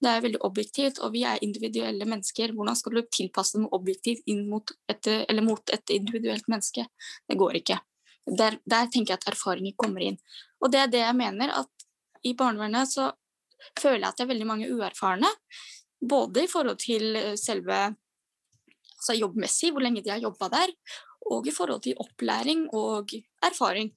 det 0.00 0.08
er 0.08 0.22
veldig 0.24 0.40
objektivt, 0.46 0.98
og 1.04 1.12
vi 1.12 1.26
er 1.28 1.42
individuelle 1.44 2.06
mennesker. 2.08 2.54
Hvordan 2.56 2.76
skal 2.78 2.96
du 2.96 3.02
tilpasse 3.12 3.60
noe 3.60 3.68
objektivt 3.76 4.24
inn 4.32 4.46
mot 4.48 4.72
et, 4.88 5.10
mot 5.44 5.74
et 5.74 5.92
individuelt 5.92 6.46
menneske? 6.48 6.86
Det 7.28 7.36
går 7.36 7.60
ikke. 7.60 7.76
Der, 8.38 8.56
der 8.64 8.88
tenker 8.88 9.12
jeg 9.12 9.20
at 9.20 9.28
erfaringer 9.34 9.76
kommer 9.76 10.06
inn. 10.06 10.16
Og 10.62 10.72
det 10.72 10.80
er 10.80 10.92
det 10.92 11.04
jeg 11.04 11.18
mener, 11.18 11.52
at 11.52 11.68
i 12.24 12.32
barnevernet 12.36 12.88
så 12.88 13.10
føler 13.78 14.02
jeg 14.02 14.08
at 14.08 14.18
det 14.18 14.26
er 14.26 14.32
veldig 14.32 14.48
mange 14.48 14.70
uerfarne. 14.72 15.30
Både 16.00 16.44
i 16.44 16.50
forhold 16.50 16.80
til 16.80 17.16
eh, 17.16 17.36
selve 17.40 17.80
altså 19.00 19.16
jobbmessig, 19.16 19.72
hvor 19.72 19.84
lenge 19.84 20.02
de 20.04 20.12
har 20.12 20.20
jobba 20.20 20.50
der, 20.52 20.72
og 21.32 21.46
i 21.48 21.54
forhold 21.54 21.82
til 21.84 21.98
opplæring 22.00 22.66
og 22.76 23.12
erfaring. 23.44 23.92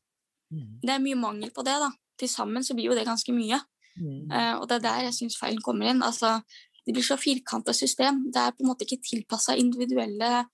Mm. 0.52 0.80
Det 0.84 0.93
er 0.95 1.04
mye 1.04 1.19
mangel 1.19 1.52
på 1.56 1.65
det. 1.65 1.76
da. 1.82 1.91
Til 2.19 2.30
sammen 2.30 2.63
så 2.63 2.76
blir 2.78 2.91
jo 2.91 2.97
det 2.97 3.08
ganske 3.08 3.34
mye. 3.36 3.60
Mm. 3.97 4.32
Uh, 4.32 4.56
og 4.62 4.67
det 4.69 4.80
er 4.80 4.86
der 4.88 5.06
jeg 5.08 5.17
syns 5.17 5.38
feilen 5.39 5.62
kommer 5.65 5.91
inn. 5.91 6.04
Altså, 6.06 6.39
det 6.86 6.95
blir 6.95 7.06
så 7.06 7.17
firkanta 7.19 7.73
system. 7.73 8.26
Det 8.32 8.41
er 8.41 8.56
på 8.56 8.63
en 8.63 8.71
måte 8.71 8.88
ikke 8.88 9.04
tilpassa 9.04 9.56
individuelle 9.60 10.45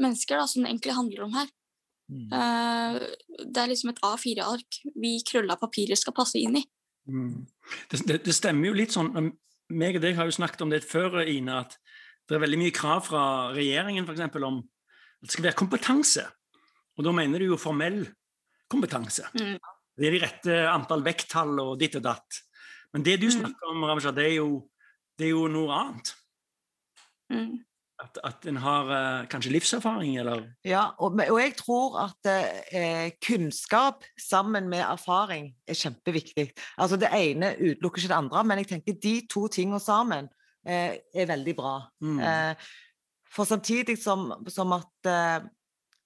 mennesker, 0.00 0.38
da, 0.38 0.46
som 0.48 0.64
det 0.64 0.70
egentlig 0.70 0.96
handler 0.96 1.24
om 1.26 1.36
her. 1.36 1.48
Mm. 2.10 2.26
Uh, 2.32 3.46
det 3.46 3.62
er 3.62 3.70
liksom 3.70 3.92
et 3.92 4.02
A4-ark 4.06 4.80
vi 4.98 5.18
krølla 5.26 5.58
papirer 5.60 5.98
skal 5.98 6.16
passe 6.16 6.40
inn 6.40 6.58
i. 6.60 6.64
Mm. 7.10 7.46
Det, 7.90 8.02
det, 8.06 8.18
det, 8.26 8.34
stemmer 8.36 8.70
jo 8.70 8.76
litt 8.78 8.94
sånn 8.94 9.10
meg 9.70 9.98
og 9.98 10.02
deg 10.02 10.16
har 10.18 10.28
jo 10.28 10.34
snakket 10.34 10.64
om 10.64 10.72
det 10.72 10.82
før, 10.86 11.20
Ine, 11.22 11.60
at 11.64 11.76
det 12.28 12.36
er 12.36 12.44
veldig 12.44 12.60
mye 12.60 12.74
krav 12.74 13.04
fra 13.06 13.22
regjeringen 13.54 14.06
for 14.06 14.16
eksempel, 14.16 14.46
om 14.46 14.60
at 14.62 15.26
det 15.26 15.34
skal 15.34 15.46
være 15.48 15.58
kompetanse. 15.58 16.24
Og 16.98 17.06
da 17.06 17.14
mener 17.14 17.42
du 17.42 17.50
jo 17.52 17.60
formell 17.60 18.02
kompetanse. 18.70 19.26
Mm. 19.34 19.58
Det 19.98 20.08
er 20.08 20.14
de 20.14 20.22
rette 20.22 20.58
antall 20.70 21.04
vekttall 21.06 21.58
og 21.62 21.74
ditt 21.80 21.98
og 21.98 22.04
datt. 22.06 22.40
Men 22.94 23.04
det 23.06 23.18
du 23.22 23.28
mm. 23.28 23.34
snakker 23.38 23.72
om, 23.72 23.84
Ramsha, 23.86 24.12
det, 24.14 24.28
det, 25.18 25.26
er 25.28 25.32
jo 25.32 25.46
noe 25.50 25.76
annet. 25.76 26.12
Mm. 27.30 27.58
At, 28.00 28.18
at 28.24 28.46
en 28.48 28.56
har 28.56 28.88
uh, 28.88 29.26
kanskje 29.28 29.52
livserfaring, 29.52 30.14
eller? 30.22 30.46
Ja, 30.64 30.86
og, 30.98 31.18
og 31.20 31.38
jeg 31.40 31.52
tror 31.58 31.98
at 32.06 32.30
uh, 32.32 33.10
kunnskap 33.26 34.06
sammen 34.20 34.70
med 34.72 34.80
erfaring 34.80 35.50
er 35.68 35.76
kjempeviktig. 35.76 36.50
Altså 36.80 36.96
Det 36.96 37.10
ene 37.12 37.52
utelukker 37.58 38.00
ikke 38.00 38.12
det 38.14 38.20
andre, 38.22 38.44
men 38.44 38.62
jeg 38.62 38.70
tenker 38.72 39.00
de 39.02 39.14
to 39.30 39.46
tingene 39.52 39.80
sammen 39.84 40.30
uh, 40.32 40.92
er 40.96 41.28
veldig 41.28 41.56
bra. 41.56 41.74
Mm. 42.00 42.20
for 43.30 43.44
samtidig 43.44 43.98
som, 44.02 44.32
som 44.48 44.72
at 44.72 45.10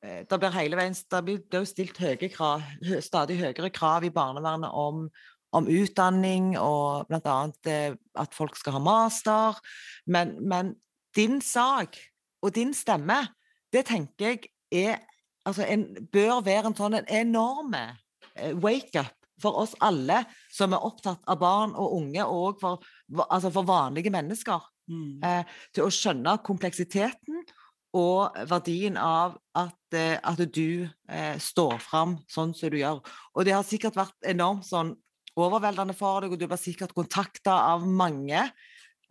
det 0.03 0.39
blir 0.39 0.53
hele 0.53 0.77
veien 0.77 0.95
det 0.95 1.21
blir, 1.25 1.39
jo 1.53 1.65
stilt 1.65 1.99
høye 1.99 2.29
krav, 2.29 2.63
stadig 3.01 3.39
høyere 3.39 3.71
krav 3.73 4.05
i 4.05 4.13
barnevernet 4.13 4.71
om, 4.71 5.07
om 5.57 5.69
utdanning, 5.71 6.59
og 6.59 7.07
bl.a. 7.09 7.39
at 8.21 8.37
folk 8.37 8.59
skal 8.61 8.77
ha 8.77 8.83
master. 8.85 9.63
Men, 10.07 10.37
men 10.45 10.75
din 11.17 11.41
sak 11.45 11.99
og 12.45 12.55
din 12.55 12.75
stemme, 12.77 13.21
det 13.73 13.87
tenker 13.89 14.35
jeg 14.35 14.51
er, 14.75 15.03
altså 15.47 15.67
en, 15.69 15.87
bør 16.13 16.43
være 16.45 16.71
en 16.71 16.77
sånn 16.77 16.99
en 16.99 17.11
enorm 17.13 17.75
eh, 17.77 18.55
wake-up 18.61 19.15
for 19.43 19.59
oss 19.65 19.75
alle 19.83 20.23
som 20.53 20.75
er 20.75 20.87
opptatt 20.87 21.23
av 21.31 21.41
barn 21.41 21.75
og 21.75 21.97
unge, 21.99 22.25
og 22.25 22.61
for, 22.61 22.85
altså 23.29 23.51
for 23.55 23.67
vanlige 23.69 24.13
mennesker. 24.15 24.63
Mm. 24.91 25.23
Eh, 25.25 25.53
til 25.73 25.87
å 25.87 25.93
skjønne 25.93 26.37
kompleksiteten 26.45 27.45
og 27.95 28.35
verdien 28.51 28.99
av 29.01 29.39
at, 29.57 29.79
eh, 29.95 30.19
at 30.19 30.43
du 30.53 30.85
eh, 31.09 31.39
står 31.41 31.79
fram 31.83 32.19
sånn 32.31 32.53
som 32.57 32.73
du 32.73 32.81
gjør. 32.81 33.01
Og 33.35 33.47
det 33.47 33.55
har 33.55 33.67
sikkert 33.67 33.97
vært 33.99 34.29
enormt 34.29 34.67
sånn 34.67 34.93
overveldende 35.39 35.97
for 35.99 36.23
deg, 36.23 36.35
og 36.35 36.41
du 36.41 36.47
blir 36.47 36.61
sikkert 36.61 36.95
kontakta 36.95 37.55
av 37.71 37.87
mange. 37.87 38.43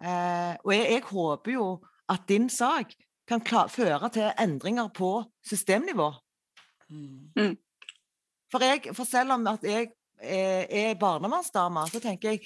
Eh, 0.03 0.53
og 0.63 0.71
jeg, 0.75 0.85
jeg, 0.97 1.05
håper 1.09 1.55
jo 1.55 1.67
at 2.13 2.27
din 2.29 2.49
sak 2.49 2.93
kan 3.27 3.41
føre 3.69 4.09
til 4.13 4.31
endringer 4.39 4.87
på 4.95 5.23
systemnivå. 5.47 6.11
Mm. 6.89 7.31
mm. 7.35 7.55
For, 8.51 8.63
jeg, 8.63 8.81
for, 8.93 9.03
selv 9.03 9.33
om 9.33 9.47
at 9.47 9.63
jeg 9.63 9.87
er, 10.21 10.65
er 10.69 10.99
barnevernsdame, 10.99 11.87
så 11.89 11.99
tenker 11.99 12.29
jeg 12.35 12.41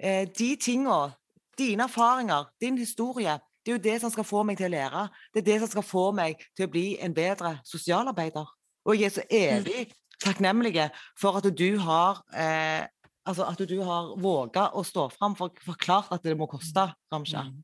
eh, 0.00 0.28
de 0.38 0.56
tingene, 0.56 1.12
dine 1.58 1.84
erfaringer, 1.84 2.48
din 2.60 2.78
historie, 2.78 3.38
det 3.60 3.72
er 3.72 3.76
jo 3.76 3.82
det 3.82 4.00
som 4.00 4.10
skal 4.10 4.24
få 4.24 4.42
meg 4.48 4.56
til 4.56 4.70
å 4.70 4.72
lære. 4.72 5.02
Det 5.34 5.42
er 5.42 5.48
det 5.50 5.58
som 5.60 5.68
skal 5.68 5.84
få 5.84 6.04
meg 6.16 6.40
til 6.56 6.64
å 6.64 6.72
bli 6.72 6.86
en 7.04 7.12
bedre 7.14 7.58
sosialarbeider. 7.68 8.48
Og 8.88 8.96
jeg 8.96 9.10
er 9.10 9.12
så 9.18 9.24
evig 9.28 9.90
takknemlig 10.24 10.88
for 11.20 11.36
at 11.36 11.48
du 11.56 11.68
har 11.84 12.22
eh, 12.32 12.88
altså 13.30 13.46
at 13.48 13.62
du 13.68 13.76
har 13.86 14.12
våga 14.20 14.68
å 14.76 14.84
stå 14.86 15.08
fram 15.14 15.36
for 15.38 15.54
forklart 15.64 16.12
at 16.16 16.26
det 16.26 16.36
må 16.38 16.48
koste, 16.50 16.88
Ramsha. 17.12 17.46
Mm. 17.48 17.60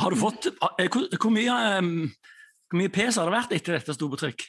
Har 0.00 0.14
du 0.14 0.18
fått 0.18 0.48
eh, 0.50 0.88
Hvor, 0.88 1.06
hvor 1.20 1.32
mye, 1.34 1.58
um, 1.78 2.08
hvor 2.70 2.80
mye 2.80 2.92
pes 2.92 3.20
har 3.20 3.28
det 3.28 3.36
vært 3.36 3.54
etter 3.56 3.78
dette 3.78 3.96
sto 3.96 4.10
på 4.10 4.20
trykk? 4.20 4.46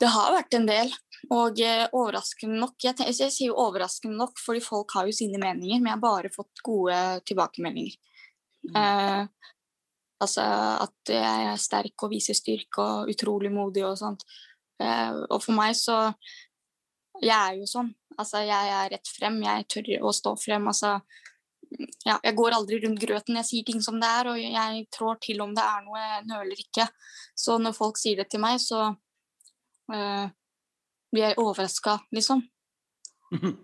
Det 0.00 0.10
har 0.10 0.34
vært 0.34 0.56
en 0.58 0.68
del. 0.68 0.92
Og 1.30 1.60
eh, 1.62 1.84
overraskende 1.94 2.58
nok 2.58 2.74
jeg, 2.82 2.96
tenker, 2.98 3.14
jeg, 3.14 3.30
sier 3.30 3.52
jo 3.52 3.58
overraskende 3.62 4.18
nok, 4.18 4.40
fordi 4.42 4.62
folk 4.64 4.94
har 4.96 5.06
jo 5.06 5.14
sine 5.14 5.38
meninger, 5.38 5.78
men 5.78 5.92
jeg 5.92 5.98
har 5.98 6.02
bare 6.02 6.32
fått 6.34 6.62
gode 6.66 6.96
tilbakemeldinger. 7.28 7.98
Mm. 8.66 8.78
Eh, 8.78 9.52
altså 10.22 10.46
at 10.82 11.12
jeg 11.14 11.50
er 11.52 11.60
sterk 11.62 12.06
og 12.06 12.12
viser 12.14 12.38
styrke 12.38 12.82
og 12.82 13.12
utrolig 13.12 13.52
modig 13.54 13.84
og 13.86 13.98
sånt. 14.00 14.26
Eh, 14.82 15.22
og 15.28 15.38
for 15.44 15.54
meg 15.54 15.76
så 15.78 15.98
Jeg 17.20 17.36
er 17.36 17.58
jo 17.60 17.66
sånn. 17.68 17.90
Altså 18.20 18.42
jeg 18.44 18.72
er 18.76 18.90
rett 18.92 19.08
frem, 19.08 19.38
jeg 19.44 19.68
tør 19.72 19.90
å 20.08 20.12
stå 20.16 20.34
frem. 20.40 20.66
altså 20.68 20.98
ja, 22.04 22.18
jeg 22.22 22.36
går 22.36 22.56
aldri 22.56 22.78
rundt 22.82 23.00
grøten. 23.00 23.38
Jeg 23.40 23.48
sier 23.48 23.66
ting 23.68 23.82
som 23.84 23.98
det 24.00 24.08
er, 24.08 24.30
og 24.32 24.40
jeg 24.40 24.86
trår 24.92 25.18
til 25.24 25.42
om 25.44 25.54
det 25.56 25.64
er 25.64 25.84
noe, 25.86 26.00
jeg 26.00 26.26
nøler 26.28 26.62
ikke. 26.64 26.86
Så 27.38 27.58
når 27.62 27.76
folk 27.76 28.00
sier 28.00 28.20
det 28.20 28.28
til 28.32 28.42
meg, 28.42 28.58
så 28.62 28.90
øh, 28.92 30.26
blir 31.12 31.26
jeg 31.28 31.38
overraska, 31.40 31.98
liksom. 32.14 32.44
ja. 33.32 33.54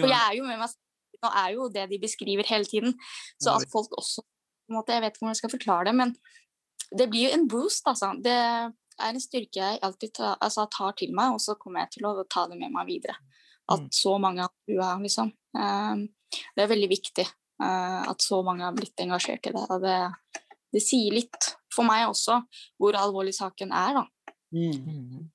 For 0.00 0.08
jeg 0.08 0.20
er 0.22 0.34
jo 0.40 0.48
med 0.48 0.60
meg 0.62 0.82
Nå 1.16 1.30
er 1.32 1.52
jo 1.54 1.66
det 1.72 1.86
de 1.88 1.96
beskriver 1.96 2.44
hele 2.44 2.68
tiden. 2.68 2.92
Så 3.40 3.54
at 3.56 3.70
folk 3.72 3.94
også 3.96 4.20
måte, 4.68 4.92
Jeg 4.92 5.00
vet 5.00 5.14
ikke 5.14 5.22
hvordan 5.22 5.32
jeg 5.32 5.38
skal 5.38 5.52
forklare 5.54 5.86
det, 5.88 5.94
men 5.96 6.10
det 6.98 7.06
blir 7.10 7.30
jo 7.30 7.38
en 7.38 7.46
boost, 7.48 7.86
altså. 7.88 8.10
Det 8.20 8.36
er 9.00 9.12
en 9.12 9.22
styrke 9.22 9.60
jeg 9.60 9.80
alltid 9.86 10.14
tar, 10.18 10.36
altså, 10.40 10.66
tar 10.72 10.96
til 10.98 11.14
meg, 11.16 11.36
og 11.36 11.42
så 11.42 11.56
kommer 11.60 11.84
jeg 11.84 11.96
til 11.96 12.08
å 12.08 12.14
ta 12.30 12.46
det 12.50 12.58
med 12.60 12.72
meg 12.74 12.88
videre. 12.88 13.18
At 13.66 13.86
mm. 13.86 13.92
så 13.94 14.16
mange 14.22 14.44
har 14.44 14.52
trua, 14.66 14.94
liksom. 15.02 15.32
Um, 15.56 16.06
det 16.56 16.64
er 16.64 16.72
veldig 16.72 16.90
viktig 16.90 17.24
uh, 17.26 18.02
at 18.06 18.24
så 18.24 18.42
mange 18.46 18.66
har 18.66 18.74
blitt 18.76 19.00
engasjert 19.02 19.48
i 19.48 19.54
det. 19.56 19.64
Og 19.74 19.84
det, 19.84 19.96
det 20.74 20.84
sier 20.84 21.16
litt 21.16 21.52
for 21.72 21.88
meg 21.88 22.06
også 22.08 22.40
hvor 22.80 22.96
alvorlig 22.98 23.34
saken 23.36 23.74
er, 23.74 24.02
da. 24.02 24.36
Mm 24.56 25.26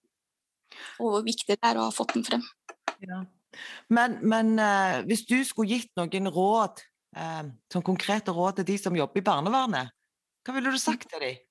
og 1.02 1.16
hvor 1.16 1.24
viktig 1.26 1.56
det 1.56 1.60
er 1.68 1.80
å 1.80 1.88
ha 1.88 1.94
fått 1.94 2.16
den 2.16 2.26
frem. 2.26 2.44
Ja. 3.04 3.24
Men, 3.92 4.20
men 4.24 4.54
uh, 4.62 5.02
hvis 5.08 5.26
du 5.28 5.40
skulle 5.48 5.78
gitt 5.78 5.92
noen 6.00 6.32
råd, 6.32 6.84
sånn 7.12 7.84
konkrete 7.84 8.32
råd 8.32 8.62
til 8.62 8.70
de 8.70 8.76
som 8.80 8.96
jobber 8.96 9.20
i 9.20 9.26
barnevernet, 9.26 9.92
hva 10.48 10.54
ville 10.56 10.72
du 10.72 10.80
sagt 10.80 11.10
til 11.12 11.20
dem? 11.20 11.42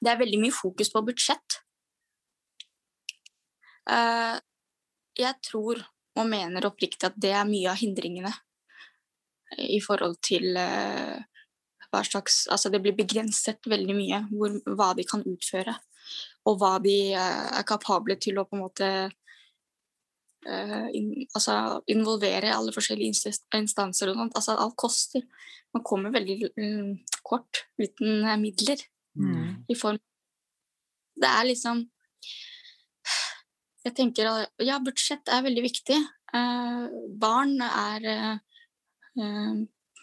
Det 0.00 0.12
er 0.12 0.20
veldig 0.20 0.40
mye 0.42 0.54
fokus 0.54 0.90
på 0.92 1.04
budsjett. 1.06 1.60
Uh, 3.86 4.36
jeg 5.16 5.38
tror 5.46 5.84
og 6.16 6.28
mener 6.28 6.64
oppriktig 6.66 7.06
at 7.08 7.16
det 7.20 7.32
er 7.36 7.48
mye 7.48 7.68
av 7.70 7.78
hindringene 7.80 8.32
i 9.62 9.78
forhold 9.84 10.16
til 10.24 10.56
hva 10.56 12.00
slags 12.02 12.46
Altså 12.50 12.72
det 12.72 12.80
blir 12.82 12.96
begrenset 12.96 13.68
veldig 13.68 13.94
mye 13.94 14.22
hvor, 14.30 14.56
hva 14.78 14.88
de 14.96 15.04
kan 15.06 15.22
utføre 15.28 15.76
og 16.48 16.56
hva 16.60 16.72
de 16.82 16.96
eh, 17.12 17.46
er 17.60 17.66
kapable 17.68 18.16
til 18.22 18.40
å 18.40 18.46
på 18.48 18.56
en 18.56 18.64
måte 18.64 18.88
in, 20.46 21.08
altså, 21.34 21.82
involvere 21.90 22.52
alle 22.54 22.70
forskjellige 22.70 23.32
instanser 23.58 24.12
og 24.12 24.20
sånt. 24.20 24.36
Altså, 24.38 24.54
alt 24.54 24.76
koster. 24.78 25.24
Man 25.74 25.82
kommer 25.82 26.14
veldig 26.14 26.36
um, 26.54 26.92
kort 27.26 27.64
uten 27.82 28.22
midler 28.38 28.84
mm. 29.16 29.52
i 29.72 29.76
form 29.78 29.98
Det 31.16 31.28
er 31.28 31.48
liksom 31.48 31.84
Jeg 33.86 33.94
tenker 33.96 34.28
at 34.30 34.66
ja, 34.66 34.80
budsjett 34.82 35.30
er 35.30 35.44
veldig 35.46 35.62
viktig. 35.62 35.96
Eh, 36.34 36.86
barn 37.22 37.54
er 37.62 38.08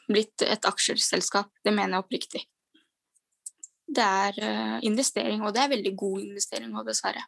blitt 0.08 0.42
et 0.48 0.66
aksjeselskap. 0.66 1.52
Det 1.66 1.74
mener 1.76 1.98
jeg 1.98 2.06
oppriktig 2.06 2.44
det 3.94 4.04
er 4.04 4.40
eh, 4.42 4.78
investering, 4.88 5.44
og 5.44 5.54
det 5.56 5.64
er 5.64 5.74
veldig 5.74 5.94
god 5.98 6.22
investering 6.24 6.74
òg, 6.76 6.88
dessverre. 6.88 7.26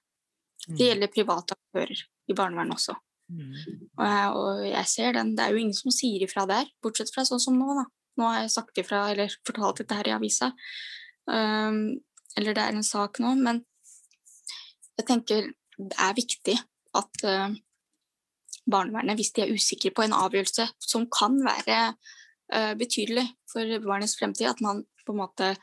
Mm. 0.66 0.78
Det 0.78 0.88
gjelder 0.90 1.14
private 1.14 1.58
aktører 1.58 2.02
i 2.02 2.38
barnevernet 2.38 2.78
også. 2.78 2.96
Mm. 3.30 3.54
Og, 3.98 4.04
jeg, 4.06 4.32
og, 4.40 4.64
jeg 4.70 4.92
ser 4.92 5.18
den. 5.18 5.34
Det 5.38 5.46
er 5.46 5.54
jo 5.54 5.62
ingen 5.62 5.78
som 5.78 5.94
sier 5.94 6.26
ifra 6.26 6.46
der, 6.50 6.70
bortsett 6.84 7.14
fra 7.14 7.26
sånn 7.28 7.44
som 7.44 7.58
nå, 7.60 7.78
da. 7.78 7.86
Nå 8.16 8.30
har 8.32 8.46
jeg 8.46 8.54
sagt 8.54 8.80
ifra, 8.80 9.06
eller 9.12 9.34
fortalt 9.48 9.82
dette 9.82 9.98
her 9.98 10.10
i 10.10 10.16
avisa. 10.16 10.54
Um, 11.26 12.00
eller 12.38 12.56
det 12.56 12.64
er 12.64 12.76
en 12.76 12.86
sak 12.86 13.20
nå, 13.24 13.34
men 13.40 13.64
jeg 14.96 15.08
tenker 15.08 15.48
det 15.76 15.96
er 16.00 16.18
viktig 16.18 16.56
at 16.96 17.26
uh, 17.28 17.56
barnevernet, 18.66 19.18
hvis 19.20 19.34
de 19.36 19.46
er 19.46 19.56
usikre 19.56 19.92
på 19.96 20.06
en 20.06 20.16
avgjørelse 20.16 20.68
som 20.80 21.08
kan 21.12 21.38
være 21.46 21.80
uh, 21.94 22.74
betydelig 22.80 23.26
for 23.52 23.74
barnets 23.86 24.16
fremtid, 24.20 24.48
at 24.52 24.64
man 24.64 24.84
på 25.06 25.14
en 25.14 25.22
måte 25.24 25.56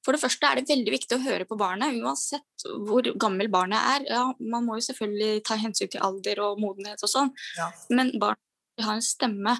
for 0.00 0.16
det 0.16 0.22
første 0.22 0.48
er 0.48 0.56
det 0.56 0.70
veldig 0.70 0.92
viktig 0.94 1.16
å 1.18 1.24
høre 1.26 1.44
på 1.44 1.58
barnet, 1.60 1.98
uansett 2.00 2.64
hvor 2.88 3.04
gammel 3.20 3.50
barnet 3.52 3.80
er. 3.84 4.06
Ja, 4.08 4.22
man 4.40 4.64
må 4.64 4.78
jo 4.78 4.86
selvfølgelig 4.86 5.42
ta 5.44 5.58
hensyn 5.60 5.90
til 5.92 6.00
alder 6.06 6.40
og 6.46 6.62
modenhet 6.62 7.04
og 7.04 7.12
sånn, 7.12 7.32
ja. 7.58 7.68
men 7.92 8.14
barn 8.22 8.40
har 8.80 8.96
en 8.96 9.04
stemme. 9.04 9.58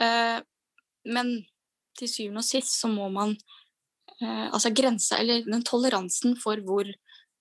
Uh, 0.00 0.40
men 1.04 1.36
til 1.98 2.08
syvende 2.10 2.40
og 2.40 2.48
sist 2.48 2.72
så 2.78 2.88
må 2.90 3.10
man 3.12 3.36
uh, 4.22 4.46
Altså 4.50 4.72
grensa, 4.76 5.18
eller 5.22 5.44
den 5.46 5.66
toleransen 5.66 6.38
for 6.40 6.62
hvor 6.66 6.88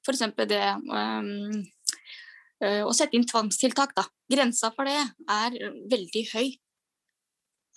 F.eks. 0.04 0.26
det 0.50 0.66
um, 0.90 1.62
å 2.64 2.92
sette 2.96 3.18
inn 3.18 3.26
tvangstiltak, 3.28 3.92
da. 3.96 4.04
Grensa 4.32 4.70
for 4.76 4.88
det 4.88 5.00
er 5.32 5.56
veldig 5.92 6.24
høy. 6.32 6.54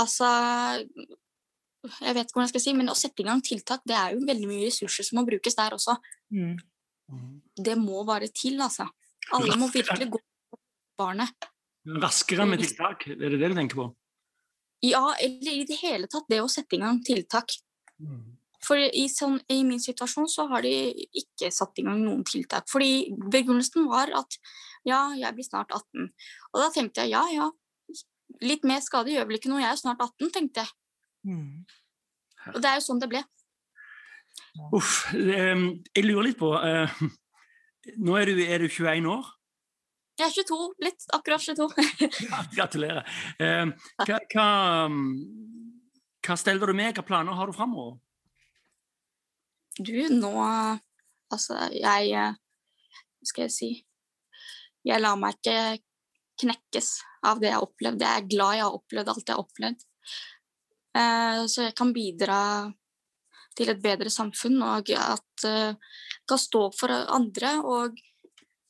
Altså 0.03 0.29
jeg 1.87 2.17
vet 2.17 2.27
ikke 2.27 2.37
hvordan 2.37 2.47
jeg 2.47 2.55
skal 2.55 2.65
si, 2.65 2.75
men 2.77 2.91
å 2.91 2.97
sette 2.99 3.23
i 3.23 3.27
gang 3.27 3.43
tiltak, 3.45 3.83
det 3.87 3.97
er 3.97 4.15
jo 4.15 4.25
veldig 4.27 4.49
mye 4.51 4.69
ressurser 4.69 5.07
som 5.07 5.21
må 5.21 5.27
brukes 5.29 5.57
der 5.59 5.77
også. 5.77 5.97
Mm. 6.35 6.57
Det 7.67 7.77
må 7.79 8.03
bare 8.09 8.31
til, 8.35 8.59
altså. 8.63 8.89
Alle 9.37 9.59
må 9.59 9.69
virkelig 9.73 10.09
gå 10.15 10.21
på 10.21 10.61
barnet. 10.99 11.51
Raskere 12.03 12.47
med 12.49 12.63
tiltak, 12.65 13.07
er 13.15 13.21
det 13.23 13.39
det 13.39 13.53
du 13.53 13.59
tenker 13.59 13.83
på? 13.83 13.87
Ja, 14.87 15.05
eller 15.23 15.53
i 15.53 15.67
det 15.69 15.79
hele 15.81 16.11
tatt 16.11 16.27
det 16.31 16.43
å 16.43 16.51
sette 16.51 16.77
i 16.77 16.83
gang 16.83 16.99
tiltak. 17.07 17.55
Mm. 18.03 18.36
For 18.65 18.81
i, 18.81 19.05
sånn, 19.13 19.37
i, 19.53 19.61
min 19.69 19.83
situasjon 19.83 20.29
så 20.31 20.47
har 20.51 20.65
de 20.65 20.73
ikke 21.21 21.51
satt 21.55 21.79
i 21.81 21.85
gang 21.87 22.01
noen 22.03 22.25
tiltak. 22.27 22.69
Fordi 22.73 23.13
begrunnelsen 23.33 23.89
var 23.91 24.13
at 24.17 24.39
ja, 24.87 25.11
jeg 25.19 25.35
blir 25.37 25.47
snart 25.47 25.75
18. 25.75 26.11
Og 26.55 26.61
da 26.63 26.71
tenkte 26.75 27.05
jeg 27.05 27.15
ja, 27.17 27.25
ja, 27.35 27.51
litt 28.45 28.67
mer 28.67 28.83
skade 28.85 29.13
gjør 29.13 29.29
vel 29.29 29.39
ikke 29.39 29.51
noe, 29.53 29.63
jeg 29.63 29.73
er 29.73 29.81
snart 29.81 30.03
18, 30.03 30.33
tenkte 30.35 30.65
jeg. 30.65 30.75
Mm. 31.27 31.65
Og 32.55 32.61
det 32.63 32.71
er 32.71 32.79
jo 32.79 32.87
sånn 32.87 33.03
det 33.03 33.11
ble. 33.11 33.23
Uff. 34.77 34.93
Jeg 35.13 36.05
lurer 36.05 36.29
litt 36.29 36.39
på 36.41 36.49
uh, 36.57 37.01
Nå 38.03 38.15
er 38.19 38.31
du, 38.31 38.41
er 38.43 38.63
du 38.63 38.69
21 38.69 39.09
år? 39.11 39.33
Jeg 40.17 40.31
er 40.31 40.35
22. 40.49 40.59
Litt. 40.81 41.05
akkurat 41.13 41.43
22. 41.45 41.67
Gratulerer. 42.57 43.05
Uh, 43.37 43.73
hva, 44.01 44.21
hva, 44.33 44.49
hva, 46.25 46.39
steller 46.41 46.73
du 46.73 46.79
med? 46.79 46.97
Hva 46.97 47.05
planer 47.07 47.37
har 47.37 47.51
du 47.51 47.57
framover? 47.57 47.99
Du, 49.77 49.97
nå 50.13 50.33
Altså, 51.33 51.59
jeg 51.75 52.15
Hva 52.15 53.29
skal 53.29 53.47
jeg 53.47 53.55
si 53.55 53.71
Jeg 54.87 55.03
lar 55.03 55.19
meg 55.19 55.37
ikke 55.41 55.83
knekkes 56.37 56.89
av 57.27 57.41
det 57.41 57.49
jeg 57.49 57.57
har 57.57 57.65
opplevd. 57.65 58.03
Jeg 58.05 58.21
er 58.21 58.27
glad 58.29 58.57
jeg 58.59 58.63
har 58.63 58.75
opplevd 58.77 59.09
alt 59.11 59.31
jeg 59.31 59.35
har 59.35 59.43
opplevd. 59.43 59.85
Eh, 60.97 61.39
så 61.49 61.65
jeg 61.65 61.75
kan 61.79 61.93
bidra 61.97 62.41
til 63.57 63.73
et 63.73 63.81
bedre 63.83 64.13
samfunn, 64.13 64.59
og 64.61 64.91
at 64.93 64.93
jeg 64.93 65.49
eh, 65.49 65.97
kan 66.29 66.41
stå 66.41 66.63
for 66.77 66.93
andre. 66.93 67.55
Og 67.65 67.97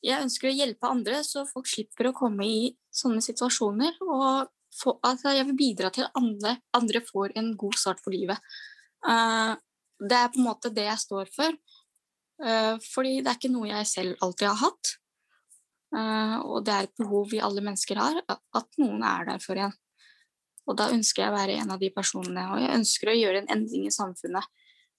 jeg 0.05 0.23
ønsker 0.23 0.49
å 0.49 0.55
hjelpe 0.55 0.89
andre, 0.89 1.21
så 1.27 1.43
folk 1.49 1.67
slipper 1.69 2.09
å 2.09 2.15
komme 2.17 2.47
i 2.47 2.71
sånne 2.87 3.21
situasjoner. 3.25 3.99
Og 4.07 4.47
få, 4.77 4.95
altså 5.05 5.35
jeg 5.35 5.49
vil 5.51 5.59
bidra 5.59 5.91
til 5.93 6.07
at 6.07 6.17
andre, 6.19 6.57
andre, 6.77 7.03
får 7.03 7.35
en 7.39 7.51
god 7.59 7.77
start 7.83 8.03
på 8.05 8.15
livet. 8.15 8.57
Eh, 9.07 9.53
det 9.99 10.17
er 10.17 10.31
på 10.33 10.41
en 10.41 10.47
måte 10.49 10.73
det 10.73 10.85
jeg 10.87 11.03
står 11.03 11.29
for. 11.33 11.57
Fordi 12.37 13.15
det 13.25 13.31
er 13.31 13.37
ikke 13.39 13.49
noe 13.49 13.69
jeg 13.71 13.89
selv 13.89 14.19
alltid 14.21 14.45
har 14.45 14.59
hatt. 14.61 14.91
Og 16.45 16.59
det 16.67 16.73
er 16.75 16.85
et 16.85 16.99
behov 17.01 17.31
vi 17.31 17.39
alle 17.41 17.63
mennesker 17.65 17.97
har, 17.97 18.19
at 18.29 18.77
noen 18.77 19.01
er 19.01 19.25
der 19.31 19.41
for 19.41 19.57
en. 19.57 19.73
Og 20.67 20.75
da 20.75 20.89
ønsker 20.91 21.23
jeg 21.23 21.31
å 21.31 21.37
være 21.37 21.57
en 21.61 21.73
av 21.73 21.81
de 21.81 21.89
personene. 21.95 22.43
Og 22.51 22.61
jeg 22.61 22.75
ønsker 22.75 23.11
å 23.11 23.17
gjøre 23.17 23.43
en 23.43 23.51
endring 23.55 23.87
i 23.87 23.93
samfunnet 23.93 24.47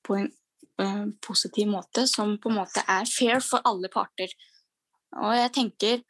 på 0.06 0.16
en 0.16 0.30
uh, 0.80 1.06
positiv 1.24 1.68
måte, 1.70 2.06
som 2.08 2.36
på 2.40 2.50
en 2.50 2.60
måte 2.62 2.84
er 2.88 3.08
fair 3.10 3.44
for 3.44 3.64
alle 3.68 3.90
parter. 3.92 4.32
Og 5.18 5.36
jeg 5.36 5.54
tenker 5.56 6.02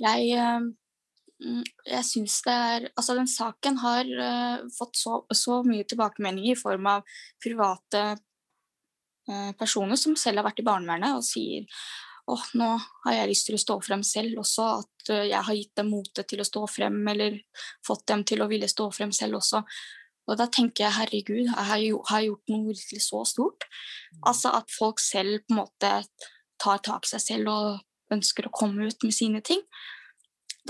Jeg, 0.00 0.32
uh, 0.40 0.70
jeg 1.40 2.04
syns 2.04 2.40
det 2.44 2.52
er 2.54 2.86
Altså, 2.90 3.16
den 3.16 3.30
saken 3.30 3.78
har 3.80 4.08
uh, 4.08 4.66
fått 4.76 5.00
så, 5.00 5.22
så, 5.32 5.60
mye 5.66 5.86
tilbakemeldinger 5.88 6.56
i 6.56 6.60
form 6.60 6.88
av 6.90 7.16
private 7.42 8.04
uh, 9.30 9.50
personer 9.58 10.00
som 10.00 10.18
selv 10.18 10.42
har 10.42 10.50
vært 10.50 10.62
i 10.62 10.66
barnevernet 10.66 11.16
og 11.16 11.26
sier 11.26 11.66
åh, 12.30 12.42
nå 12.60 12.66
har 13.06 13.16
jeg 13.16 13.30
lyst 13.32 13.48
til 13.48 13.56
å 13.56 13.62
stå 13.62 13.78
frem 13.82 14.02
selv 14.06 14.42
også, 14.42 14.66
at 14.82 15.12
uh, 15.14 15.24
jeg 15.24 15.46
har 15.48 15.56
gitt 15.56 15.72
dem 15.80 15.90
motet 15.94 16.28
til 16.30 16.42
å 16.42 16.46
stå 16.46 16.66
frem, 16.70 17.00
eller 17.14 17.40
fått 17.86 18.04
dem 18.12 18.26
til 18.28 18.44
å 18.44 18.50
ville 18.50 18.68
stå 18.70 18.90
frem 18.94 19.14
selv 19.16 19.40
også. 19.40 19.64
Og 20.30 20.36
da 20.38 20.46
tenker 20.52 20.84
jeg 20.84 20.94
herregud, 20.94 21.46
jeg 21.48 21.66
har 21.66 21.80
jeg 21.80 22.28
gjort 22.28 22.52
noe 22.52 22.68
virkelig 22.68 23.02
så 23.02 23.24
stort? 23.26 23.64
Altså 24.28 24.52
at 24.54 24.70
folk 24.70 25.00
selv 25.02 25.40
på 25.42 25.56
en 25.56 25.62
måte 25.64 25.94
tar 26.60 26.82
tak 26.86 27.08
i 27.08 27.14
seg 27.14 27.24
selv 27.24 27.50
og 27.50 28.14
ønsker 28.14 28.46
å 28.46 28.52
komme 28.54 28.86
ut 28.86 29.06
med 29.06 29.16
sine 29.16 29.40
ting. 29.42 29.64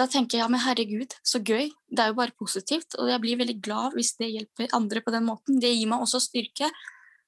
Da 0.01 0.07
tenker 0.09 0.39
jeg 0.39 0.45
ja, 0.47 0.49
men 0.49 0.63
herregud, 0.65 1.13
så 1.27 1.43
gøy. 1.45 1.67
Det 1.93 2.01
er 2.01 2.13
jo 2.13 2.17
bare 2.17 2.37
positivt. 2.39 2.97
Og 2.97 3.11
jeg 3.11 3.21
blir 3.21 3.41
veldig 3.41 3.59
glad 3.61 3.97
hvis 3.99 4.15
det 4.17 4.31
hjelper 4.31 4.73
andre 4.77 5.03
på 5.05 5.13
den 5.13 5.27
måten. 5.29 5.59
Det 5.61 5.73
gir 5.75 5.91
meg 5.91 6.01
også 6.01 6.23
styrke. 6.25 6.71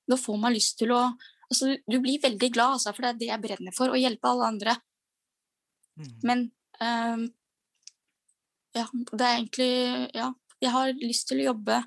Da 0.09 0.17
får 0.17 0.39
man 0.41 0.55
lyst 0.57 0.79
til 0.81 0.95
å 0.97 1.03
altså, 1.51 1.75
Du 1.85 1.99
blir 2.01 2.23
veldig 2.23 2.49
glad, 2.55 2.79
altså, 2.79 2.95
for 2.97 3.05
det 3.05 3.11
er 3.11 3.21
det 3.21 3.29
jeg 3.29 3.45
brenner 3.45 3.77
for, 3.77 3.93
å 3.93 4.01
hjelpe 4.01 4.31
alle 4.31 4.49
andre. 4.55 4.77
Mm. 6.01 6.15
Men 6.25 6.47
um, 6.81 7.27
ja, 8.73 8.87
det 9.13 9.27
er 9.27 9.35
egentlig 9.35 9.73
Ja, 10.17 10.31
jeg 10.65 10.73
har 10.73 10.95
lyst 11.03 11.29
til 11.29 11.43
å 11.43 11.51
jobbe 11.51 11.83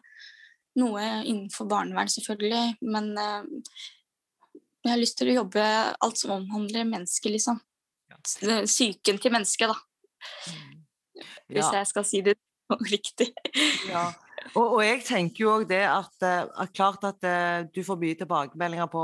noe 0.77 1.03
innenfor 1.23 1.69
barnevern, 1.71 2.11
selvfølgelig, 2.11 2.75
men 2.83 3.13
uh, 3.15 3.81
jeg 4.83 4.91
har 4.91 5.01
lyst 5.01 5.17
til 5.17 5.31
å 5.31 5.39
jobbe 5.39 5.65
alt 5.65 6.19
som 6.19 6.35
omhandler 6.35 6.85
mennesket, 6.85 7.31
liksom. 7.31 7.61
Psyken 8.35 9.17
til 9.23 9.33
mennesket, 9.33 9.71
da. 9.71 9.79
Mm. 10.51 10.74
Hvis 11.51 11.71
jeg 11.73 11.89
skal 11.91 12.05
si 12.07 12.21
det 12.25 12.35
riktig. 12.95 13.31
Ja. 13.89 14.09
Og, 14.55 14.77
og, 14.77 14.81
jeg 14.85 15.03
tenker 15.05 15.43
jo 15.43 15.51
òg 15.55 15.67
det 15.69 15.83
at, 15.85 16.15
eh, 16.25 16.45
at, 16.45 16.73
klart 16.75 17.05
at 17.07 17.25
uh, 17.25 17.65
du 17.69 17.81
får 17.85 17.99
mye 18.01 18.17
tilbakemeldinger 18.17 18.89
på 18.93 19.03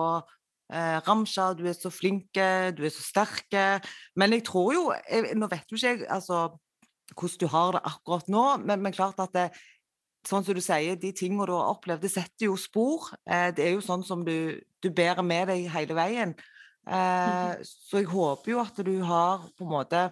eh, 0.74 0.98
Ramsha, 1.06 1.52
du 1.58 1.66
er 1.70 1.78
så 1.78 1.92
flink, 1.94 2.30
du 2.34 2.82
er 2.86 2.94
så 2.94 3.06
sterk. 3.06 3.48
Men 4.16 4.38
jeg 4.38 4.46
tror 4.48 4.74
jo 4.74 4.84
jeg, 4.94 5.36
Nå 5.38 5.50
vet 5.52 5.70
jo 5.70 5.78
ikke 5.78 5.94
jeg 5.94 6.06
altså, 6.10 6.48
hvordan 7.18 7.42
du 7.42 7.48
har 7.52 7.76
det 7.76 7.84
akkurat 7.90 8.32
nå, 8.32 8.46
men, 8.66 8.82
men 8.82 8.96
klart 8.96 9.20
at 9.20 9.34
det, 9.36 9.50
sånn 10.28 10.46
som 10.46 10.56
du 10.56 10.62
sier, 10.64 10.98
de 11.00 11.12
tingene 11.16 11.48
du 11.50 11.54
har 11.56 11.72
opplevd, 11.74 12.04
det 12.06 12.14
setter 12.14 12.48
jo 12.50 12.58
spor. 12.60 13.12
Eh, 13.26 13.50
det 13.56 13.66
er 13.66 13.76
jo 13.76 13.86
sånn 13.86 14.06
som 14.06 14.26
du, 14.28 14.62
du 14.84 14.90
bærer 14.94 15.26
med 15.26 15.50
deg 15.52 15.70
hele 15.74 15.98
veien. 15.98 16.36
Eh, 16.82 16.92
mhm. 16.92 17.66
så 17.68 18.02
jeg 18.02 18.10
håper 18.10 18.56
jo 18.56 18.62
at 18.62 18.80
du 18.86 18.96
har 19.06 19.48
på 19.58 19.68
en 19.68 19.74
måte 19.74 20.06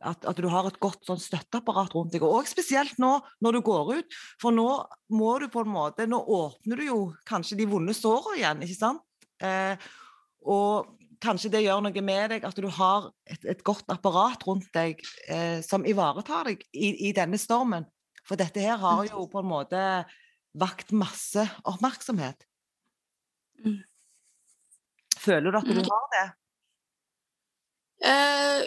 at, 0.00 0.24
at, 0.24 0.38
du 0.40 0.48
har 0.48 0.66
et 0.68 0.78
godt 0.80 1.04
sånn 1.08 1.20
støtteapparat 1.20 1.94
rundt 1.96 2.14
deg. 2.14 2.24
Og 2.24 2.48
spesielt 2.48 2.96
nå 3.02 3.18
når 3.44 3.58
du 3.58 3.60
går 3.66 3.92
ut. 3.98 4.16
For 4.40 4.54
nå 4.54 4.68
må 5.16 5.34
du 5.42 5.48
på 5.52 5.64
en 5.64 5.72
måte 5.74 6.06
Nå 6.08 6.20
åpner 6.20 6.80
du 6.80 6.86
jo 6.86 7.00
kanskje 7.28 7.58
de 7.60 7.68
vonde 7.68 7.94
sårene 7.96 8.40
igjen, 8.40 8.64
ikke 8.64 8.78
sant? 8.78 9.04
Eh, 9.44 9.90
og 10.48 10.96
kanskje 11.20 11.50
det 11.52 11.64
gjør 11.66 11.82
noe 11.84 12.04
med 12.04 12.32
deg 12.32 12.46
at 12.48 12.56
du 12.56 12.68
har 12.72 13.10
et, 13.28 13.44
et 13.52 13.62
godt 13.66 13.92
apparat 13.92 14.44
rundt 14.48 14.70
deg 14.76 15.00
eh, 15.28 15.60
som 15.64 15.84
ivaretar 15.88 16.48
deg 16.48 16.64
i, 16.72 16.94
i, 17.10 17.12
denne 17.16 17.40
stormen. 17.40 17.84
For 18.24 18.40
dette 18.40 18.62
her 18.62 18.80
har 18.80 19.04
jo 19.08 19.26
på 19.30 19.42
en 19.42 19.50
måte 19.50 19.84
vakt 20.60 20.92
masse 20.96 21.44
oppmerksomhet. 21.68 22.46
Mm. 23.64 23.80
Føler 25.20 25.52
du 25.52 25.58
at 25.60 25.68
du 25.68 25.76
mm. 25.76 25.88
har 25.90 26.06
det? 26.16 26.28
Uh, 28.00 28.64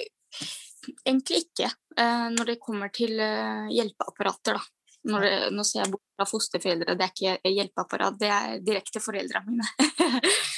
egentlig 1.05 1.43
ikke, 1.45 1.69
uh, 1.97 2.29
når 2.33 2.53
det 2.53 2.61
kommer 2.61 2.91
til 2.93 3.17
uh, 3.19 3.67
hjelpeapparater, 3.73 4.59
da. 4.59 4.63
Når 5.03 5.25
nå 5.51 5.65
ser 5.67 5.81
jeg 5.81 5.91
bort 5.91 6.03
fra 6.15 6.25
fosterforeldre, 6.29 6.93
det 6.95 7.03
er 7.03 7.11
ikke 7.11 7.51
hjelpeapparat, 7.51 8.15
det 8.21 8.29
er 8.31 8.61
direkte 8.63 9.01
foreldrene 9.03 9.51
mine. 9.51 9.65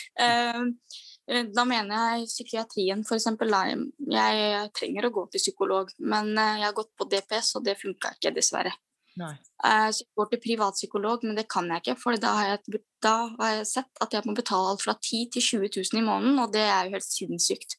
da 1.57 1.63
mener 1.65 1.95
jeg 1.95 2.27
psykiatrien, 2.29 3.01
f.eks. 3.01 3.25
Jeg, 3.25 3.95
jeg 4.13 4.69
trenger 4.77 5.07
å 5.07 5.13
gå 5.15 5.23
til 5.33 5.41
psykolog, 5.41 5.89
men 5.97 6.29
jeg 6.37 6.61
har 6.61 6.77
gått 6.77 6.93
på 6.93 7.09
DPS, 7.09 7.55
og 7.57 7.65
det 7.65 7.73
funka 7.81 8.13
ikke, 8.19 8.35
dessverre. 8.37 8.75
Nei. 9.15 9.33
så 9.63 10.03
jeg 10.03 10.11
går 10.19 10.31
til 10.33 10.41
privatpsykolog, 10.43 11.25
men 11.25 11.37
det 11.39 11.47
kan 11.51 11.69
jeg 11.71 11.81
ikke. 11.81 11.97
For 12.01 12.19
da 12.21 12.33
har 12.35 12.49
jeg, 12.51 12.81
da 13.03 13.15
har 13.39 13.53
jeg 13.57 13.67
sett 13.71 14.03
at 14.03 14.13
jeg 14.13 14.27
må 14.27 14.35
betale 14.37 14.73
alt 14.73 14.83
fra 14.83 14.93
10 14.99 15.29
til 15.33 15.45
20 15.65 15.69
000 15.79 16.01
i 16.01 16.05
måneden, 16.05 16.39
og 16.43 16.51
det 16.53 16.65
er 16.67 16.85
jo 16.85 16.97
helt 16.97 17.07
sinnssykt. 17.07 17.77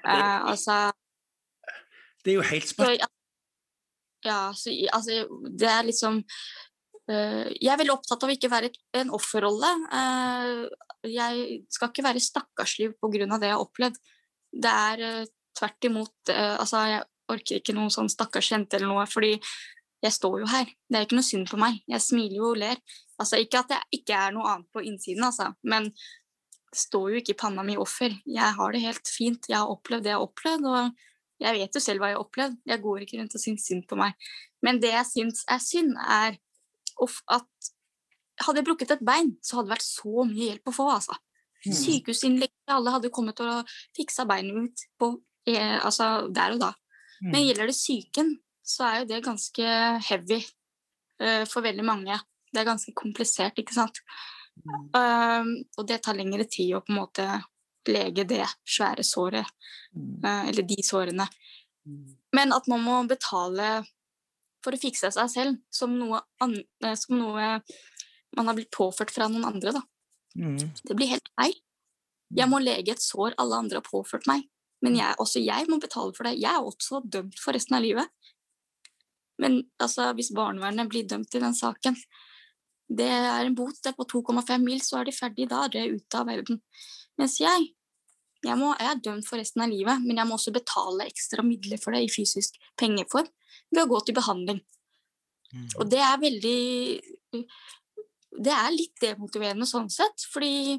Eh, 0.00 0.38
altså 0.50 0.78
Det 2.24 2.32
er 2.32 2.38
jo 2.38 2.48
helt 2.48 2.70
sprøtt. 2.70 3.04
Ja, 4.24 4.38
så, 4.56 4.72
altså 4.96 5.26
Det 5.52 5.68
er 5.68 5.82
liksom 5.84 6.22
uh, 6.24 7.46
Jeg 7.52 7.68
er 7.68 7.80
veldig 7.80 7.92
opptatt 7.98 8.24
av 8.24 8.32
å 8.32 8.36
ikke 8.36 8.48
være 8.52 8.70
et, 8.72 8.78
en 8.96 9.12
offerrolle. 9.12 9.72
jeg 11.04 11.58
skal 11.68 11.92
ikke 11.92 12.06
være 12.06 12.24
stakkarsliv 12.24 12.96
pga. 12.96 13.26
det 13.36 13.50
jeg 13.50 13.56
har 13.56 13.64
opplevd. 13.66 14.00
Det 14.54 14.72
er 14.72 15.26
tvert 15.58 15.90
imot 15.90 16.32
Altså, 16.32 16.86
jeg 16.88 17.04
orker 17.28 17.60
ikke 17.60 17.74
noen 17.76 17.92
sånn 17.92 18.10
stakkars 18.12 18.50
jente 18.52 18.78
eller 18.78 18.90
noe, 18.90 19.06
fordi 19.08 19.36
jeg 20.04 20.12
står 20.12 20.42
jo 20.42 20.50
her. 20.50 20.68
Det 20.88 20.98
er 20.98 21.06
ikke 21.06 21.18
noe 21.18 21.26
synd 21.26 21.48
på 21.48 21.60
meg. 21.60 21.80
Jeg 21.88 22.04
smiler 22.04 22.36
jo 22.36 22.50
og 22.52 22.60
ler. 22.60 22.80
Altså, 23.20 23.40
ikke 23.40 23.62
at 23.64 23.72
jeg 23.72 24.00
ikke 24.00 24.18
er 24.26 24.34
noe 24.36 24.50
annet 24.50 24.68
på 24.74 24.84
innsiden, 24.84 25.24
altså, 25.24 25.50
men 25.64 25.88
det 25.88 26.80
står 26.80 27.12
jo 27.12 27.20
ikke 27.22 27.34
i 27.36 27.40
panna 27.40 27.64
mi 27.66 27.76
offer. 27.80 28.16
Jeg 28.26 28.56
har 28.58 28.74
det 28.74 28.82
helt 28.82 29.08
fint. 29.08 29.48
Jeg 29.48 29.60
har 29.60 29.70
opplevd 29.70 30.04
det 30.04 30.12
jeg 30.12 30.18
har 30.18 30.26
opplevd, 30.26 30.68
og 30.68 31.04
jeg 31.42 31.58
vet 31.58 31.76
jo 31.76 31.82
selv 31.82 32.02
hva 32.02 32.10
jeg 32.10 32.18
har 32.18 32.24
opplevd. 32.24 32.58
Jeg 32.70 32.82
går 32.84 33.04
ikke 33.04 33.20
rundt 33.20 33.36
og 33.36 33.42
syns 33.42 33.66
synd 33.68 33.86
på 33.90 33.98
meg. 33.98 34.14
Men 34.64 34.80
det 34.82 34.92
jeg 34.92 35.10
syns 35.10 35.44
er 35.50 35.62
synd, 35.62 35.94
er 35.98 36.38
at 37.34 37.70
hadde 38.44 38.60
jeg 38.60 38.66
brukket 38.66 38.94
et 38.94 39.04
bein, 39.04 39.34
så 39.42 39.58
hadde 39.58 39.68
det 39.68 39.76
vært 39.76 39.86
så 39.86 40.26
mye 40.26 40.48
hjelp 40.48 40.70
å 40.70 40.74
få, 40.74 40.88
altså. 40.94 41.18
Mm. 41.64 41.74
Sykehusinnlegg, 41.78 42.52
alle 42.74 42.94
hadde 42.94 43.12
kommet 43.14 43.40
og 43.44 43.70
fiksa 43.96 44.26
beinet 44.28 44.56
ut 44.58 44.84
på, 45.00 45.10
eh, 45.50 45.78
altså, 45.78 46.28
der 46.34 46.56
og 46.56 46.62
da. 46.62 46.72
Mm. 47.20 47.30
Men 47.30 47.46
gjelder 47.46 47.70
det 47.70 47.76
psyken, 47.76 48.34
så 48.64 48.86
er 48.88 49.00
jo 49.00 49.08
det 49.10 49.24
ganske 49.24 49.74
heavy 50.08 50.40
uh, 51.22 51.44
for 51.50 51.64
veldig 51.64 51.84
mange. 51.84 52.16
Det 52.50 52.62
er 52.62 52.68
ganske 52.68 52.94
komplisert, 52.96 53.58
ikke 53.60 53.76
sant. 53.76 54.00
Mm. 54.62 54.86
Uh, 54.94 55.50
og 55.78 55.88
det 55.88 56.00
tar 56.04 56.16
lengre 56.18 56.46
tid 56.48 56.74
å 56.76 56.82
på 56.84 56.94
en 56.94 57.02
måte 57.02 57.26
lege 57.90 58.24
det 58.28 58.44
svære 58.68 59.04
såret, 59.06 59.48
uh, 59.94 60.44
eller 60.48 60.66
de 60.68 60.78
sårene. 60.84 61.26
Mm. 61.84 62.14
Men 62.36 62.54
at 62.56 62.68
man 62.70 62.82
må 62.84 63.00
betale 63.08 63.82
for 64.64 64.74
å 64.74 64.80
fikse 64.80 65.10
seg 65.12 65.28
selv 65.30 65.60
som 65.72 65.92
noe, 65.98 66.22
som 66.96 67.18
noe 67.18 67.48
man 68.34 68.48
har 68.48 68.56
blitt 68.56 68.72
påført 68.74 69.12
fra 69.14 69.28
noen 69.30 69.46
andre, 69.46 69.74
da. 69.76 69.82
Mm. 70.34 70.58
Det 70.82 70.96
blir 70.96 71.12
helt 71.12 71.28
feil. 71.36 71.54
Jeg 72.34 72.50
må 72.50 72.58
lege 72.62 72.94
et 72.94 73.02
sår 73.02 73.36
alle 73.38 73.60
andre 73.62 73.78
har 73.78 73.86
påført 73.86 74.26
meg. 74.30 74.48
Men 74.84 74.96
jeg, 74.98 75.16
også 75.22 75.40
jeg 75.40 75.68
må 75.70 75.78
betale 75.80 76.12
for 76.16 76.26
det. 76.26 76.34
Jeg 76.40 76.50
er 76.50 76.66
også 76.66 77.00
dømt 77.04 77.38
for 77.40 77.56
resten 77.56 77.76
av 77.78 77.84
livet. 77.84 78.10
Men 79.40 79.62
altså, 79.82 80.10
hvis 80.16 80.32
barnevernet 80.34 80.90
blir 80.90 81.06
dømt 81.08 81.34
i 81.34 81.42
den 81.42 81.54
saken 81.56 81.96
Det 82.88 83.06
er 83.08 83.46
en 83.46 83.56
bot 83.56 83.88
på 83.96 84.06
2,5 84.12 84.60
mil, 84.62 84.80
så 84.84 85.00
er 85.00 85.08
de 85.08 85.16
ferdige 85.16 85.50
da. 85.50 85.64
Det 85.72 85.80
er 85.80 85.96
ute 85.96 86.20
av 86.20 86.28
verden. 86.28 86.60
Mens 87.20 87.38
jeg 87.40 87.70
jeg, 88.44 88.58
må, 88.60 88.74
jeg, 88.76 88.90
er 88.90 89.00
dømt 89.00 89.24
for 89.24 89.40
resten 89.40 89.62
av 89.64 89.70
livet, 89.72 90.02
men 90.04 90.18
jeg 90.20 90.28
må 90.28 90.36
også 90.36 90.52
betale 90.52 91.06
ekstra 91.08 91.40
midler 91.46 91.80
for 91.80 91.96
det 91.96 92.02
i 92.04 92.12
fysisk 92.12 92.58
pengeform 92.76 93.30
ved 93.72 93.80
å 93.86 93.88
gå 93.88 94.00
til 94.04 94.16
behandling. 94.18 94.58
Mm. 95.54 95.68
Og 95.78 95.84
det 95.88 96.00
er 96.02 96.18
veldig 96.20 96.60
Det 98.44 98.52
er 98.52 98.74
litt 98.74 98.98
demotiverende 99.00 99.66
sånn 99.70 99.88
sett, 99.92 100.26
fordi 100.28 100.76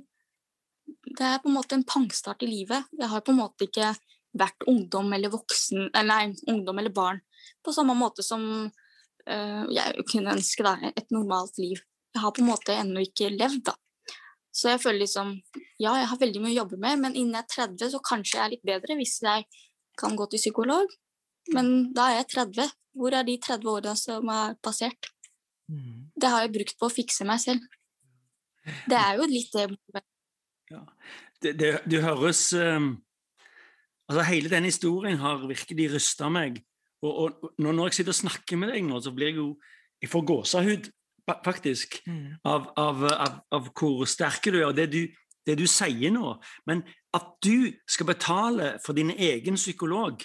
det 0.86 1.26
er 1.26 1.40
på 1.42 1.50
en 1.50 1.56
måte 1.56 1.78
en 1.80 1.88
pangstart 1.88 2.44
i 2.46 2.52
livet. 2.52 2.86
Jeg 2.94 3.10
har 3.10 3.24
på 3.26 3.34
en 3.34 3.40
måte 3.40 3.66
ikke 3.66 3.94
vært 4.36 4.68
ungdom 4.70 5.14
eller 5.16 5.32
voksen, 5.34 5.88
eller 5.88 6.10
nei, 6.12 6.36
ungdom 6.52 6.82
eller 6.84 6.94
barn 6.94 7.22
på 7.66 7.74
samme 7.74 7.96
måte 7.98 8.24
som 8.26 8.44
uh, 8.68 9.64
jeg 9.74 10.06
kunne 10.12 10.36
ønske 10.36 10.66
da, 10.66 10.76
et 10.92 11.12
normalt 11.14 11.58
liv. 11.62 11.82
Jeg 12.16 12.24
har 12.24 12.32
på 12.32 12.44
en 12.44 12.48
måte 12.48 12.76
ennå 12.80 13.04
ikke 13.04 13.34
levd, 13.34 13.66
da. 13.68 13.76
Så 14.56 14.72
jeg 14.72 14.80
føler 14.86 15.04
liksom 15.04 15.34
Ja, 15.84 15.98
jeg 16.00 16.08
har 16.08 16.20
veldig 16.22 16.42
mye 16.44 16.54
å 16.54 16.60
jobbe 16.62 16.80
med, 16.80 17.02
men 17.04 17.16
innen 17.16 17.36
jeg 17.36 17.44
er 17.44 17.68
30, 17.76 17.92
så 17.92 18.00
kanskje 18.00 18.38
jeg 18.38 18.46
er 18.46 18.54
litt 18.54 18.68
bedre 18.68 18.96
hvis 19.00 19.18
jeg 19.26 19.48
kan 20.00 20.16
gå 20.16 20.28
til 20.32 20.42
psykolog. 20.42 20.92
Men 21.54 21.92
da 21.96 22.10
er 22.10 22.22
jeg 22.22 22.32
30. 22.38 22.72
Hvor 22.96 23.16
er 23.16 23.28
de 23.28 23.36
30 23.44 23.70
åra 23.70 23.94
som 24.00 24.30
er 24.32 24.56
passert? 24.64 25.12
Mm. 25.68 26.12
Det 26.16 26.32
har 26.32 26.46
jeg 26.46 26.54
brukt 26.56 26.78
på 26.80 26.88
å 26.88 26.94
fikse 26.94 27.28
meg 27.28 27.42
selv. 27.44 27.64
Det 28.88 28.98
er 28.98 29.20
jo 29.20 29.28
litt 29.30 29.54
det 29.54 29.68
ja. 30.72 30.82
Det, 31.42 31.52
det, 31.60 31.72
det 31.86 32.02
høres 32.02 32.48
um, 32.58 32.96
Altså, 34.10 34.22
hele 34.30 34.50
den 34.50 34.68
historien 34.70 35.18
har 35.18 35.44
virkelig 35.50 35.88
rysta 35.96 36.30
meg. 36.30 36.60
Og, 37.06 37.14
og, 37.24 37.48
når 37.62 37.90
jeg 37.90 38.00
sitter 38.00 38.14
og 38.14 38.20
snakker 38.20 38.60
med 38.62 38.72
deg 38.74 38.86
nå, 38.86 39.00
så 39.02 39.14
blir 39.14 39.32
jeg 39.32 39.40
jo 39.42 39.48
Jeg 40.04 40.12
får 40.12 40.26
gåsehud, 40.28 40.88
faktisk, 41.26 42.00
mm. 42.08 42.38
av, 42.44 42.70
av, 42.78 43.04
av, 43.06 43.40
av, 43.52 43.70
hvor 43.74 44.06
sterke 44.10 44.54
du 44.54 44.60
er, 44.60 44.68
og 44.70 44.78
det 44.78 44.90
du, 44.94 45.02
det 45.46 45.58
du 45.60 45.66
sier 45.70 46.14
nå. 46.14 46.36
Men 46.70 46.84
at 47.16 47.32
du 47.46 47.72
skal 47.90 48.10
betale 48.12 48.76
for 48.86 48.98
din 48.98 49.12
egen 49.12 49.58
psykolog, 49.60 50.22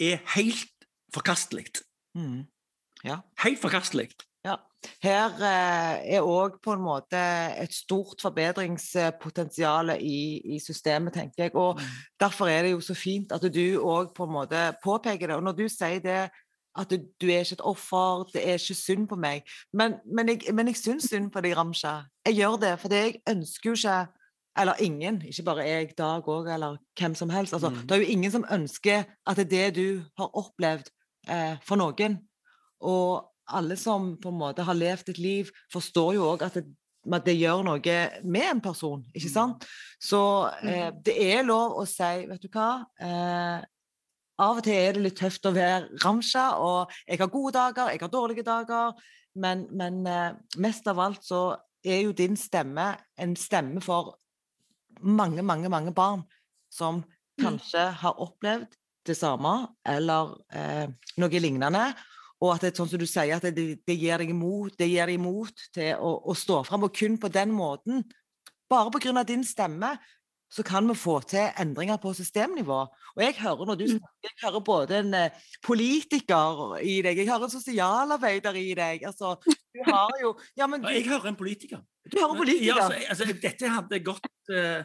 er 0.00 0.20
helt 0.34 0.88
forkastelig. 1.14 1.68
Mm. 2.18 2.44
Ja. 3.04 3.22
Helt 3.44 3.60
forkastelig. 3.62 4.10
Ja. 4.42 4.56
Her 5.02 5.36
eh, 5.46 6.16
er 6.16 6.26
òg 6.26 6.56
på 6.62 6.74
en 6.74 6.82
måte 6.82 7.18
et 7.62 7.74
stort 7.74 8.22
forbedringspotensial 8.24 9.94
i, 9.94 10.40
i, 10.56 10.58
systemet, 10.58 11.14
tenker 11.14 11.46
jeg. 11.46 11.54
Og 11.54 11.78
mm. 11.78 11.92
derfor 12.20 12.50
er 12.50 12.66
det 12.66 12.72
jo 12.72 12.80
så 12.82 12.96
fint 12.98 13.32
at 13.34 13.46
du 13.54 13.78
òg 13.78 14.10
på 14.16 14.26
en 14.26 14.34
måte 14.34 14.64
påpeker 14.82 15.30
det. 15.30 15.36
Og 15.38 15.46
når 15.46 15.60
du 15.60 15.68
sier 15.70 16.02
det 16.02 16.22
at 16.78 16.90
du, 16.90 16.96
du 17.20 17.26
er 17.28 17.44
ikke 17.44 17.58
et 17.58 17.66
offer, 17.68 18.24
det 18.32 18.42
er 18.48 18.60
ikke 18.60 18.78
synd 18.78 19.08
på 19.08 19.18
meg. 19.20 19.44
Men, 19.72 19.98
men 20.08 20.32
jeg, 20.32 20.54
men 20.54 20.70
jeg 20.70 20.80
syns 20.80 21.10
synd 21.10 21.30
på 21.32 21.42
deg, 21.44 21.56
Ramsha. 21.56 22.00
Jeg 22.26 22.38
gjør 22.40 22.58
det, 22.62 22.74
for 22.80 22.94
jeg 22.94 23.20
ønsker 23.28 23.70
jo 23.70 23.76
ikke 23.76 24.00
eller 24.58 24.74
ingen, 24.84 25.22
ikke 25.24 25.42
bare 25.42 25.64
jeg, 25.64 25.94
Dag 25.98 26.28
òg, 26.28 26.48
eller 26.52 26.76
hvem 26.98 27.14
som 27.16 27.30
helst. 27.32 27.54
Altså, 27.56 27.70
mm. 27.70 27.76
Det 27.88 27.96
er 27.96 28.02
jo 28.02 28.12
ingen 28.12 28.30
som 28.30 28.44
ønsker 28.52 29.04
at 29.26 29.36
det 29.36 29.46
er 29.46 29.50
det 29.50 29.76
du 29.76 30.02
har 30.18 30.36
opplevd, 30.36 30.90
eh, 31.28 31.56
for 31.64 31.80
noen. 31.80 32.18
Og 32.80 33.24
alle 33.48 33.76
som 33.76 34.16
på 34.20 34.28
en 34.28 34.38
måte 34.38 34.62
har 34.66 34.76
levd 34.76 35.08
et 35.08 35.18
liv, 35.18 35.50
forstår 35.72 36.14
jo 36.14 36.28
òg 36.34 36.44
at, 36.44 36.60
at, 36.60 37.24
det 37.26 37.34
gjør 37.34 37.64
noe 37.66 37.96
med 38.22 38.44
en 38.46 38.60
person, 38.62 39.00
ikke 39.14 39.28
mm. 39.28 39.34
sant? 39.34 39.64
Så 40.00 40.20
eh, 40.62 40.90
mm. 40.90 41.00
det 41.04 41.16
er 41.32 41.48
lov 41.48 41.80
å 41.80 41.86
si, 41.88 42.26
vet 42.28 42.44
du 42.44 42.52
hva 42.52 42.84
eh, 43.00 43.64
Av 44.40 44.58
og 44.58 44.64
til 44.64 44.78
er 44.78 44.96
det 44.96 45.02
litt 45.04 45.18
tøft 45.20 45.44
å 45.46 45.52
være 45.54 46.00
ramsja, 46.04 46.46
og 46.56 46.92
jeg 47.06 47.20
har 47.20 47.30
gode 47.32 47.52
dager, 47.58 47.90
jeg 47.92 48.00
har 48.00 48.12
dårlige 48.12 48.46
dager, 48.46 48.94
men, 49.34 49.66
men 49.76 50.06
eh, 50.08 50.32
mest 50.60 50.88
av 50.88 51.00
alt 51.02 51.24
så 51.24 51.42
er 51.84 52.04
jo 52.06 52.14
din 52.16 52.36
stemme 52.38 52.92
en 53.20 53.34
stemme 53.36 53.82
for 53.84 54.14
mange, 55.02 55.42
mange, 55.42 55.68
mange 55.72 55.92
barn 55.94 56.22
som 56.72 57.02
mm. 57.02 57.42
kanskje 57.42 57.84
har 58.02 58.20
opplevd 58.22 58.76
det 59.06 59.16
samme 59.18 59.52
eller 59.88 60.36
eh, 60.54 60.88
noe 61.20 61.42
lignende. 61.42 61.90
Og 62.42 62.56
at 62.56 62.64
det, 62.64 62.72
sånn 62.76 62.90
som 62.90 62.98
du 62.98 63.06
sier, 63.06 63.36
at 63.36 63.46
det, 63.54 63.66
det 63.86 63.96
gir 63.98 64.18
deg 64.18 64.32
imot, 64.34 64.74
det 64.78 64.88
gir 64.90 65.06
deg 65.06 65.20
imot 65.20 65.68
til 65.74 65.94
å, 65.94 66.16
å 66.26 66.34
stå 66.34 66.62
fram. 66.66 66.88
Og 66.88 66.94
kun 66.96 67.18
på 67.22 67.30
den 67.30 67.52
måten, 67.54 68.02
bare 68.70 68.90
pga. 68.90 69.22
din 69.26 69.44
stemme, 69.46 69.94
så 70.52 70.62
kan 70.66 70.88
vi 70.88 70.94
få 70.98 71.14
til 71.24 71.48
endringer 71.60 71.96
på 72.00 72.12
systemnivå. 72.12 72.80
Og 73.16 73.22
jeg 73.24 73.36
hører 73.38 73.68
når 73.70 73.78
du 73.80 73.84
mm. 73.86 73.92
snakker, 73.94 74.26
jeg 74.28 74.38
hører 74.42 74.64
både 74.66 74.98
en 74.98 75.14
eh, 75.16 75.38
politiker 75.64 76.74
i 76.84 76.98
deg, 77.04 77.22
jeg 77.22 77.30
hører 77.30 77.46
en 77.48 77.54
sosialarbeider 77.54 78.58
i 78.60 78.66
deg. 78.76 79.06
Altså, 79.08 79.34
du 79.48 79.80
har 79.88 80.12
jo 80.20 80.34
ja, 80.58 80.68
du, 80.68 80.88
Jeg 80.92 81.08
hører 81.08 81.32
en 81.32 81.40
politiker. 81.40 81.80
Du 82.04 82.18
hører 82.20 82.36
en 82.36 82.42
politiker. 82.42 82.68
Ja, 82.68 82.84
altså, 82.84 83.00
altså, 83.08 83.38
dette 83.46 83.72
hadde 83.78 84.02
gått 84.04 84.28
uh, 84.52 84.82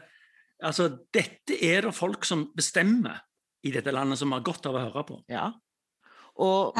Altså, 0.58 0.88
dette 1.14 1.54
er 1.62 1.84
det 1.86 1.94
folk 1.94 2.26
som 2.26 2.48
bestemmer 2.58 3.20
i 3.62 3.70
dette 3.76 3.92
landet, 3.94 4.18
som 4.18 4.32
har 4.34 4.42
godt 4.46 4.66
av 4.66 4.78
å 4.78 4.88
høre 4.88 5.04
på. 5.06 5.20
Ja, 5.30 5.52
og, 6.42 6.80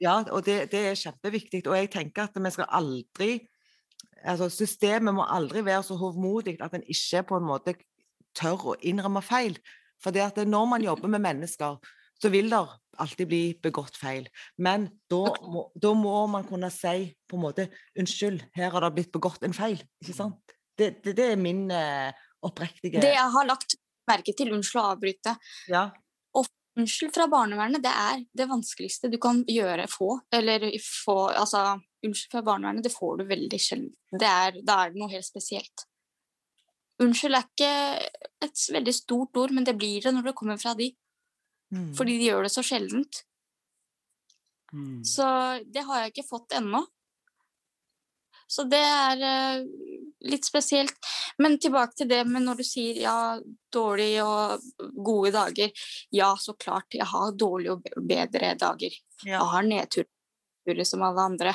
ja, 0.00 0.20
og 0.32 0.44
det, 0.46 0.70
det, 0.72 0.86
er 0.88 0.96
kjempeviktig. 0.96 1.66
Og 1.68 1.76
jeg 1.76 1.90
tenker 1.92 2.28
at 2.28 2.38
vi 2.38 2.52
skal 2.54 2.70
aldri 2.78 3.34
altså 4.20 4.50
Systemet 4.52 5.14
må 5.16 5.24
aldri 5.24 5.62
være 5.64 5.84
så 5.86 5.96
hovmodig 5.96 6.58
at 6.60 6.74
en 6.76 6.84
ikke 6.84 7.22
på 7.30 7.38
en 7.40 7.46
måte 7.48 7.74
tør 8.36 8.72
å 8.72 8.76
innrømme 8.86 9.22
feil. 9.24 9.58
For 10.00 10.14
det 10.14 10.24
at 10.24 10.38
når 10.48 10.68
man 10.70 10.84
jobber 10.84 11.12
med 11.12 11.24
mennesker, 11.24 11.80
så 12.20 12.28
vil 12.32 12.50
det 12.52 12.60
alltid 13.00 13.28
bli 13.28 13.42
begått 13.62 13.96
feil. 13.96 14.26
Men 14.60 14.88
da 15.10 15.22
må, 15.48 15.66
da 15.74 15.92
må 15.96 16.14
man 16.30 16.44
kunne 16.48 16.70
si 16.72 17.10
på 17.28 17.38
en 17.38 17.44
måte 17.46 17.68
unnskyld, 17.98 18.44
her 18.56 18.74
har 18.74 18.84
det 18.84 18.92
blitt 18.98 19.12
begått 19.14 19.44
en 19.46 19.56
feil. 19.56 19.80
ikke 20.02 20.16
sant? 20.16 20.56
Det, 20.76 20.92
det, 21.04 21.16
det 21.16 21.30
er 21.32 21.40
min 21.40 21.66
eh, 21.74 22.12
oppriktige 22.46 23.02
Det 23.02 23.12
jeg 23.12 23.32
har 23.34 23.48
lagt 23.48 23.76
merke 24.08 24.34
til, 24.36 24.52
unnskyld 24.56 24.80
å 24.80 24.86
avbryte, 24.94 25.34
ja. 25.70 25.84
unnskyld 26.80 27.12
fra 27.14 27.26
barnevernet, 27.30 27.82
det 27.84 27.92
er 27.92 28.24
det 28.36 28.48
vanskeligste 28.50 29.10
du 29.12 29.18
kan 29.22 29.42
gjøre, 29.48 29.86
få. 29.90 30.14
Eller 30.34 30.66
få 30.80 31.18
Altså, 31.28 31.78
unnskyld 32.06 32.34
fra 32.34 32.44
barnevernet, 32.46 32.86
det 32.86 32.94
får 32.94 33.20
du 33.20 33.28
veldig 33.28 33.60
sjelden. 33.60 33.94
Da 34.12 34.34
er 34.48 34.60
det 34.62 35.00
noe 35.00 35.12
helt 35.12 35.28
spesielt. 35.28 35.86
Unnskyld 37.00 37.36
er 37.36 37.46
ikke 37.46 37.72
et 38.44 38.62
veldig 38.74 38.94
stort 38.94 39.40
ord, 39.40 39.54
men 39.56 39.64
det 39.64 39.76
blir 39.78 40.04
det 40.04 40.12
når 40.14 40.30
det 40.30 40.36
kommer 40.36 40.60
fra 40.60 40.74
de. 40.76 40.90
Mm. 41.72 41.92
Fordi 41.96 42.16
de 42.18 42.30
gjør 42.30 42.46
det 42.46 42.52
så 42.52 42.64
sjeldent. 42.66 43.22
Mm. 44.72 45.02
Så 45.06 45.26
det 45.66 45.84
har 45.86 46.02
jeg 46.02 46.12
ikke 46.12 46.28
fått 46.28 46.56
ennå. 46.58 46.82
Så 48.50 48.64
det 48.66 48.80
er 48.82 49.20
uh, 49.22 49.66
litt 50.26 50.46
spesielt. 50.46 50.96
Men 51.38 51.58
tilbake 51.62 52.00
til 52.00 52.10
det 52.10 52.24
med 52.26 52.42
når 52.44 52.60
du 52.60 52.64
sier 52.66 52.98
ja, 53.04 53.16
dårlige 53.72 54.24
og 54.26 54.64
gode 55.06 55.30
dager. 55.36 55.84
Ja, 56.14 56.32
så 56.38 56.56
klart. 56.58 56.90
Jeg 56.98 57.06
har 57.06 57.36
dårlige 57.38 57.76
og 57.76 58.06
bedre 58.08 58.56
dager. 58.58 58.96
Ja. 59.22 59.36
Jeg 59.36 59.50
har 59.54 59.68
nedturer 59.68 60.84
som 60.88 61.06
alle 61.06 61.28
andre. 61.32 61.54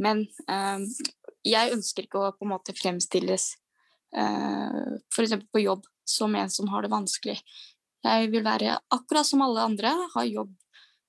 Men 0.00 0.24
um, 0.48 0.86
jeg 1.44 1.74
ønsker 1.76 2.08
ikke 2.08 2.22
å 2.22 2.32
på 2.32 2.46
en 2.46 2.54
måte 2.54 2.74
fremstilles 2.78 3.52
uh, 4.18 4.96
f.eks. 5.12 5.36
på 5.52 5.62
jobb 5.64 5.86
som 6.08 6.34
en 6.36 6.50
som 6.50 6.68
har 6.72 6.84
det 6.84 6.92
vanskelig. 6.92 7.38
Jeg 8.02 8.32
vil 8.32 8.42
være 8.44 8.78
akkurat 8.90 9.28
som 9.28 9.44
alle 9.44 9.62
andre, 9.62 9.92
ha 10.14 10.24
jobb, 10.26 10.56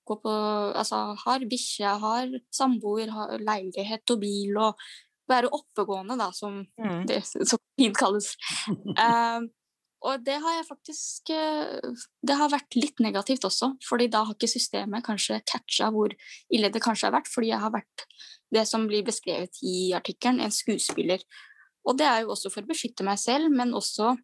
gå 0.06 0.18
på, 0.22 0.36
altså, 0.76 1.00
har 1.24 1.48
bikkje, 1.50 1.96
har 2.04 2.38
samboer, 2.54 3.10
har 3.10 3.42
leilighet 3.42 4.14
og 4.14 4.22
bil 4.22 4.60
og 4.60 4.86
være 5.30 5.50
oppegående, 5.56 6.16
da, 6.20 6.30
som 6.36 6.62
mm. 6.78 7.04
det 7.08 7.22
så 7.24 7.58
fint 7.78 7.98
kalles. 7.98 8.34
um, 8.68 9.48
og 10.08 10.24
det 10.24 10.36
har 10.44 10.58
jeg 10.58 10.66
faktisk 10.68 11.30
eh, 11.32 11.92
Det 12.20 12.34
har 12.36 12.50
vært 12.52 12.76
litt 12.76 13.00
negativt 13.00 13.46
også, 13.48 13.70
fordi 13.88 14.10
da 14.12 14.20
har 14.26 14.36
ikke 14.36 14.50
systemet 14.52 15.04
kanskje 15.06 15.40
catcha 15.48 15.88
hvor 15.94 16.12
ille 16.52 16.68
det 16.68 16.82
kanskje 16.84 17.08
har 17.08 17.16
vært, 17.16 17.30
fordi 17.32 17.54
jeg 17.54 17.62
har 17.62 17.72
vært 17.72 18.04
det 18.54 18.66
som 18.68 18.84
blir 18.90 19.06
beskrevet 19.06 19.62
i 19.64 19.94
artikkelen, 19.96 20.42
en 20.44 20.52
skuespiller. 20.52 21.24
Og 21.84 21.98
det 21.98 22.06
er 22.08 22.22
jo 22.24 22.32
også 22.34 22.52
for 22.52 22.64
å 22.64 22.70
beskytte 22.70 23.04
meg 23.06 23.20
selv, 23.20 23.52
men 23.52 23.74
også 23.76 24.14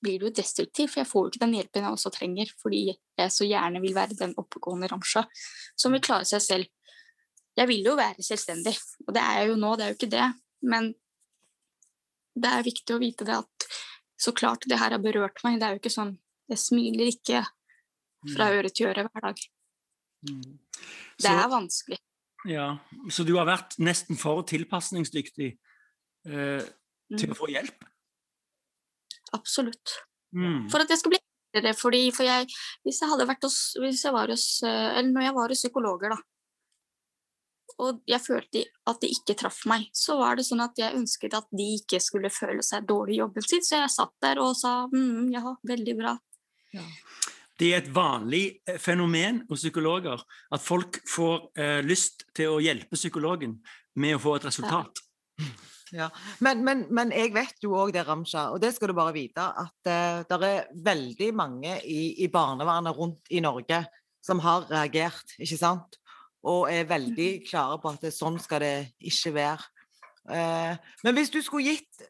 blir 0.00 0.16
det 0.20 0.28
jo 0.28 0.36
destruktivt, 0.40 0.94
for 0.94 1.02
jeg 1.02 1.10
får 1.10 1.24
jo 1.24 1.30
ikke 1.32 1.42
den 1.42 1.56
hjelpen 1.58 1.84
jeg 1.84 1.96
også 1.96 2.12
trenger, 2.14 2.52
fordi 2.62 2.82
jeg 2.88 3.32
så 3.34 3.44
gjerne 3.44 3.82
vil 3.82 3.96
være 3.96 4.16
den 4.16 4.32
oppegående 4.40 4.88
ramsja 4.88 5.26
som 5.76 5.92
vil 5.92 6.04
klare 6.04 6.28
seg 6.28 6.44
selv. 6.44 6.70
Jeg 7.58 7.68
vil 7.68 7.84
jo 7.84 7.96
være 7.98 8.24
selvstendig, 8.24 8.72
og 9.04 9.12
det 9.16 9.22
er 9.22 9.42
jeg 9.42 9.50
jo 9.50 9.60
nå, 9.60 9.74
det 9.76 9.84
er 9.84 9.92
jo 9.92 9.98
ikke 9.98 10.12
det. 10.14 10.26
Men 10.72 10.92
det 12.40 12.52
er 12.56 12.66
viktig 12.66 12.96
å 12.96 13.00
vite 13.02 13.26
det 13.28 13.36
at 13.42 13.70
så 14.20 14.32
klart 14.36 14.64
det 14.68 14.78
her 14.80 14.94
har 14.94 15.02
berørt 15.02 15.40
meg. 15.44 15.58
Det 15.60 15.66
er 15.66 15.76
jo 15.76 15.82
ikke 15.82 15.96
sånn 15.96 16.16
Jeg 16.50 16.58
smiler 16.58 17.06
ikke 17.06 17.44
fra 18.26 18.48
mm. 18.48 18.54
øre 18.58 18.70
til 18.74 18.88
øre 18.90 19.04
hver 19.06 19.22
dag. 19.28 19.42
Mm. 20.26 20.56
Det 21.22 21.30
er 21.30 21.50
vanskelig. 21.52 21.98
Ja, 22.48 22.66
Så 23.12 23.22
du 23.28 23.36
har 23.36 23.46
vært 23.46 23.76
nesten 23.78 24.18
for 24.18 24.42
tilpasningsdyktig 24.48 25.52
eh, 26.28 26.68
til 27.16 27.30
mm. 27.30 27.34
å 27.34 27.38
få 27.38 27.50
hjelp? 27.52 27.86
Absolutt. 29.36 29.96
Mm. 30.36 30.68
For 30.70 30.82
at 30.82 30.90
jeg 30.90 31.00
skal 31.02 31.14
bli 31.14 31.20
enklere. 31.20 31.76
Fordi, 31.78 32.02
for 32.14 32.26
jeg, 32.26 32.50
hvis 32.86 33.00
jeg 33.02 33.12
hadde 33.12 33.28
vært 33.30 33.46
hos, 33.46 33.60
hvis 33.80 34.04
jeg 34.06 34.14
var 34.14 34.32
hos, 34.32 34.46
eh, 34.66 34.98
eller 34.98 35.10
når 35.14 35.26
jeg 35.28 35.38
var 35.38 35.54
hos 35.54 35.64
psykologer, 35.64 36.14
da, 36.14 36.20
og 37.80 38.00
jeg 38.08 38.20
følte 38.20 38.64
at 38.90 38.98
de 39.00 39.10
ikke 39.14 39.36
traff 39.38 39.62
meg, 39.70 39.86
så 39.96 40.18
var 40.20 40.36
det 40.36 40.44
sånn 40.48 40.62
at 40.64 40.76
jeg 40.78 40.96
ønsket 40.98 41.36
at 41.38 41.46
de 41.54 41.68
ikke 41.78 42.00
skulle 42.02 42.32
føle 42.32 42.64
seg 42.66 42.84
dårlig 42.88 43.16
i 43.16 43.20
jobben 43.22 43.46
sin, 43.46 43.64
så 43.64 43.80
jeg 43.80 43.94
satt 43.94 44.12
der 44.24 44.40
og 44.42 44.52
sa 44.58 44.74
mm, 44.92 45.30
ja, 45.32 45.54
veldig 45.70 45.96
bra. 46.00 46.16
Ja. 46.74 46.84
Det 47.60 47.70
er 47.74 47.82
et 47.82 47.90
vanlig 47.92 48.44
eh, 48.68 48.78
fenomen 48.80 49.42
hos 49.50 49.64
psykologer 49.64 50.20
at 50.20 50.64
folk 50.64 51.00
får 51.08 51.50
eh, 51.60 51.80
lyst 51.84 52.24
til 52.36 52.54
å 52.54 52.62
hjelpe 52.62 52.96
psykologen 52.96 53.58
med 54.00 54.16
å 54.16 54.22
få 54.22 54.38
et 54.38 54.48
resultat. 54.48 55.02
Ja. 55.40 55.50
Ja. 55.96 56.10
Men, 56.44 56.64
men, 56.66 56.84
men, 56.94 57.12
jeg 57.14 57.32
vet 57.34 57.64
jo 57.64 57.74
òg 57.78 57.92
det, 57.94 58.04
Ramsha, 58.06 58.48
og 58.54 58.60
det 58.62 58.72
skal 58.76 58.92
du 58.92 58.96
bare 58.98 59.14
vite, 59.16 59.42
at 59.42 59.90
uh, 59.90 60.20
det 60.26 60.38
er 60.46 60.68
veldig 60.86 61.30
mange 61.34 61.78
i, 61.82 62.22
i 62.24 62.28
barnevernet 62.32 62.96
rundt 62.96 63.32
i 63.34 63.42
Norge 63.42 63.82
som 64.24 64.42
har 64.44 64.68
reagert, 64.70 65.34
ikke 65.40 65.58
sant? 65.58 66.00
og 66.46 66.70
er 66.72 66.88
veldig 66.88 67.28
mm. 67.36 67.44
klare 67.50 67.76
på 67.80 67.92
at 67.92 68.06
det, 68.06 68.14
sånn 68.16 68.38
skal 68.40 68.62
det 68.64 68.74
ikke 69.10 69.34
være. 69.36 69.70
Uh, 70.30 70.76
men 71.04 71.16
hvis 71.16 71.32
du 71.32 71.40
skulle 71.42 71.72
gitt 71.72 72.04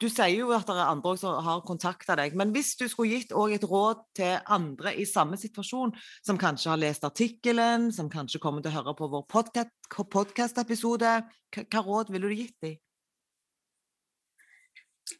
Du 0.00 0.06
sier 0.08 0.32
jo 0.32 0.48
at 0.56 0.64
det 0.64 0.78
er 0.80 0.88
andre 0.88 1.10
som 1.20 1.34
har 1.44 1.58
kontakta 1.68 2.14
deg, 2.16 2.32
men 2.32 2.54
hvis 2.54 2.70
du 2.80 2.86
skulle 2.88 3.18
gitt 3.18 3.34
et 3.36 3.66
råd 3.68 3.98
til 4.16 4.38
andre 4.48 4.94
i 4.96 5.04
samme 5.04 5.36
situasjon, 5.36 5.92
som 6.24 6.40
kanskje 6.40 6.70
har 6.72 6.80
lest 6.80 7.04
artikkelen, 7.04 7.90
som 7.92 8.08
kanskje 8.08 8.40
kommer 8.40 8.64
til 8.64 8.72
å 8.72 8.78
høre 8.78 8.94
på 8.96 9.10
vår 9.12 9.26
podkast-episode, 9.28 11.10
hva 11.52 11.82
råd 11.84 12.14
ville 12.14 12.32
du 12.32 12.38
gitt 12.38 12.56
dem? 12.64 12.80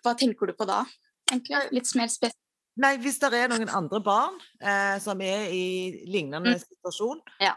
Hva 0.04 0.14
tenker 0.18 0.50
du 0.50 0.54
på 0.56 0.66
da, 0.68 0.82
egentlig? 1.30 1.64
Litt 1.74 1.94
mer 1.98 2.12
spesielt? 2.12 2.38
Nei, 2.80 2.94
Hvis 3.02 3.18
det 3.20 3.32
er 3.36 3.50
noen 3.50 3.68
andre 3.68 3.98
barn 4.00 4.38
eh, 4.62 4.96
som 5.02 5.20
er 5.20 5.50
i 5.52 6.06
lignende 6.08 6.54
mm. 6.54 6.62
situasjon, 6.62 7.20
ja 7.42 7.56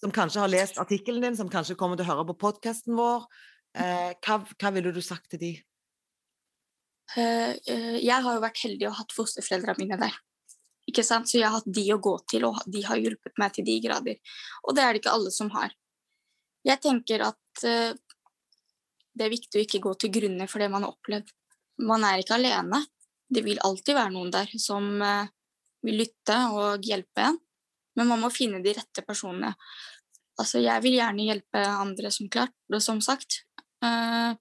som 0.00 0.12
kanskje 0.14 0.42
har 0.42 0.50
lest 0.50 0.78
artikkelen 0.78 1.22
din, 1.22 1.36
som 1.36 1.50
kanskje 1.50 1.76
kommer 1.78 1.98
til 1.98 2.06
å 2.06 2.12
høre 2.12 2.26
på 2.30 2.38
podkasten 2.44 2.96
vår. 2.98 3.26
Eh, 3.78 4.12
hva, 4.24 4.38
hva 4.54 4.72
ville 4.74 4.92
du 4.94 5.00
sagt 5.02 5.30
til 5.32 5.42
de? 5.42 5.52
Uh, 7.16 7.56
uh, 7.56 7.96
jeg 7.96 8.20
har 8.20 8.34
jo 8.36 8.42
vært 8.42 8.60
heldig 8.60 8.88
og 8.90 8.98
hatt 8.98 9.14
fosterforeldrene 9.16 9.80
mine 9.80 9.98
der. 10.00 10.16
Ikke 10.88 11.04
sant? 11.04 11.30
Så 11.30 11.38
jeg 11.40 11.48
har 11.48 11.56
hatt 11.56 11.70
de 11.78 11.86
å 11.94 12.00
gå 12.04 12.14
til, 12.30 12.44
og 12.48 12.60
de 12.68 12.82
har 12.84 13.00
hjulpet 13.00 13.40
meg 13.40 13.54
til 13.56 13.66
de 13.66 13.78
grader. 13.84 14.20
Og 14.64 14.76
det 14.76 14.84
er 14.84 14.92
det 14.92 15.02
ikke 15.02 15.16
alle 15.16 15.32
som 15.34 15.50
har. 15.56 15.72
Jeg 16.68 16.80
tenker 16.84 17.24
at 17.26 17.64
eh, 17.64 17.96
det 19.16 19.26
er 19.26 19.32
viktig 19.32 19.60
å 19.60 19.64
ikke 19.64 19.82
gå 19.84 19.92
til 20.00 20.12
grunne 20.14 20.48
for 20.48 20.64
det 20.64 20.70
man 20.72 20.84
har 20.84 20.94
opplevd. 20.94 21.32
Man 21.86 22.06
er 22.06 22.22
ikke 22.22 22.38
alene. 22.38 22.82
Det 23.28 23.44
vil 23.44 23.60
alltid 23.64 23.94
være 23.96 24.14
noen 24.14 24.32
der 24.32 24.50
som 24.60 24.88
eh, 25.04 25.28
vil 25.86 26.00
lytte 26.02 26.38
og 26.56 26.84
hjelpe 26.86 27.28
en, 27.28 27.38
men 27.98 28.08
man 28.08 28.22
må 28.22 28.30
finne 28.32 28.62
de 28.64 28.72
rette 28.76 29.04
personene. 29.06 29.52
Altså, 30.38 30.62
jeg 30.62 30.82
vil 30.84 30.98
gjerne 30.98 31.26
hjelpe 31.26 31.62
andre, 31.66 32.10
som 32.14 32.30
klart, 32.30 32.54
og 32.70 32.82
som 32.82 33.02
sagt. 33.04 33.42
Eh, 33.84 34.34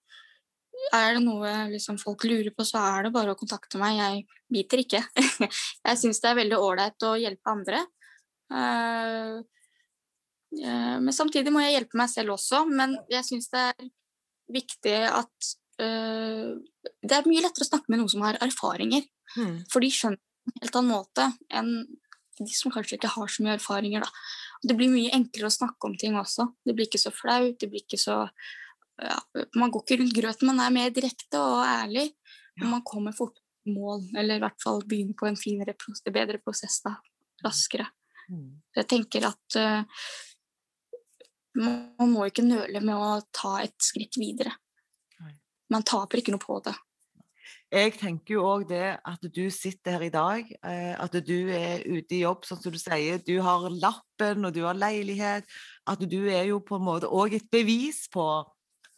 er 0.94 1.18
det 1.18 1.24
noe 1.26 1.52
liksom, 1.74 1.98
folk 2.00 2.24
lurer 2.30 2.54
på, 2.56 2.66
så 2.68 2.80
er 2.94 3.08
det 3.08 3.14
bare 3.16 3.34
å 3.34 3.40
kontakte 3.40 3.82
meg. 3.82 3.98
Jeg 3.98 4.26
biter 4.54 4.84
ikke. 4.84 5.04
jeg 5.88 6.00
syns 6.00 6.22
det 6.24 6.32
er 6.32 6.42
veldig 6.42 6.60
ålreit 6.62 7.08
å 7.08 7.16
hjelpe 7.20 7.54
andre. 7.54 7.84
Uh, 8.48 9.42
men 10.54 11.12
samtidig 11.12 11.52
må 11.52 11.60
jeg 11.66 11.74
hjelpe 11.76 12.00
meg 12.00 12.12
selv 12.14 12.38
også. 12.38 12.64
Men 12.70 12.96
jeg 13.12 13.26
syns 13.28 13.50
det 13.52 13.64
er 13.74 13.90
viktig 14.54 14.96
at 15.10 15.50
Det 15.78 17.16
er 17.16 17.30
mye 17.30 17.44
lettere 17.44 17.66
å 17.66 17.70
snakke 17.70 17.92
med 17.92 18.02
noen 18.02 18.12
som 18.12 18.24
har 18.26 18.40
erfaringer. 18.42 19.06
Mm. 19.38 19.56
For 19.72 19.84
de 19.84 19.92
skjønner 19.94 20.18
på 20.18 20.54
en 20.54 20.64
helt 20.64 20.78
annen 20.80 20.94
måte 20.94 21.26
enn 21.54 21.72
de 22.38 22.54
som 22.54 22.72
kanskje 22.74 22.98
ikke 22.98 23.12
har 23.16 23.32
så 23.32 23.44
mye 23.44 23.58
erfaringer. 23.58 24.06
Da. 24.06 24.62
Det 24.70 24.78
blir 24.78 24.92
mye 24.94 25.14
enklere 25.16 25.50
å 25.50 25.54
snakke 25.54 25.90
om 25.90 25.98
ting 26.00 26.18
også. 26.20 26.48
Det 26.66 26.76
blir 26.78 26.90
ikke 26.90 27.02
så 27.02 27.14
flaut, 27.14 27.58
det 27.62 27.70
blir 27.72 27.84
ikke 27.86 28.00
så 28.02 28.24
ja, 28.98 29.18
Man 29.54 29.70
går 29.74 29.84
ikke 29.84 30.00
rundt 30.02 30.16
grøten, 30.18 30.50
man 30.50 30.64
er 30.64 30.74
mer 30.74 30.94
direkte 30.94 31.42
og 31.42 31.62
ærlig. 31.66 32.08
Og 32.58 32.66
man 32.72 32.82
kommer 32.86 33.14
fort 33.14 33.38
i 33.68 33.74
mål, 33.74 34.08
eller 34.18 34.40
i 34.40 34.42
hvert 34.42 34.62
fall 34.64 34.82
begynner 34.90 35.18
på 35.18 35.28
en 35.30 35.38
finere, 35.38 35.76
bedre 36.14 36.40
prosess 36.42 36.80
da, 36.86 36.96
raskere. 37.46 37.86
Mm. 38.32 38.56
Jeg 38.80 38.88
tenker 38.90 39.28
at 39.30 39.58
uh, 39.62 40.08
man 41.62 42.10
må 42.14 42.26
ikke 42.28 42.46
nøle 42.48 42.82
med 42.82 42.96
å 42.96 43.20
ta 43.30 43.60
et 43.62 43.78
skritt 43.84 44.18
videre. 44.18 44.56
Man 45.74 45.86
taper 45.88 46.22
ikke 46.22 46.34
noe 46.36 46.44
på 46.44 46.60
det. 46.66 46.76
Jeg 47.68 47.98
tenker 48.00 48.38
jo 48.38 48.46
òg 48.48 48.68
det 48.70 48.94
at 49.04 49.26
du 49.36 49.50
sitter 49.52 49.98
her 49.98 50.06
i 50.06 50.12
dag, 50.14 50.52
eh, 50.64 50.94
at 50.96 51.16
du 51.28 51.50
er 51.52 51.84
ute 51.84 52.16
i 52.16 52.22
jobb, 52.22 52.46
sånn 52.48 52.62
som 52.64 52.72
du 52.72 52.80
sier. 52.80 53.20
Du 53.20 53.42
har 53.44 53.68
lappen, 53.68 54.48
og 54.48 54.54
du 54.56 54.62
har 54.64 54.78
leilighet. 54.78 55.44
At 55.88 56.00
du 56.00 56.22
er 56.32 56.48
jo 56.48 56.62
på 56.64 56.80
en 56.80 56.86
måte 56.88 57.12
òg 57.12 57.36
et 57.36 57.50
bevis 57.52 58.06
på 58.14 58.24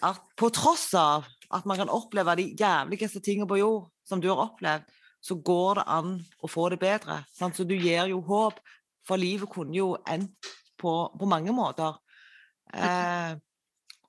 at 0.06 0.22
på 0.38 0.52
tross 0.54 0.94
av 0.96 1.26
at 1.52 1.66
man 1.68 1.82
kan 1.82 1.92
oppleve 1.92 2.38
de 2.38 2.46
jævligste 2.60 3.24
tingene 3.26 3.50
på 3.50 3.58
jord 3.60 3.90
som 4.08 4.22
du 4.22 4.30
har 4.30 4.46
opplevd, 4.46 4.86
så 5.20 5.36
går 5.36 5.82
det 5.82 5.88
an 5.92 6.14
å 6.40 6.48
få 6.48 6.70
det 6.72 6.80
bedre. 6.80 7.24
Sant? 7.36 7.58
Så 7.58 7.66
du 7.68 7.76
gir 7.76 8.08
jo 8.14 8.22
håp, 8.24 8.62
for 9.04 9.20
livet 9.20 9.50
kunne 9.52 9.76
jo 9.76 9.96
endt 10.08 10.54
på, 10.80 10.94
på 11.18 11.28
mange 11.28 11.52
måter. 11.56 11.98
Eh, 12.72 13.34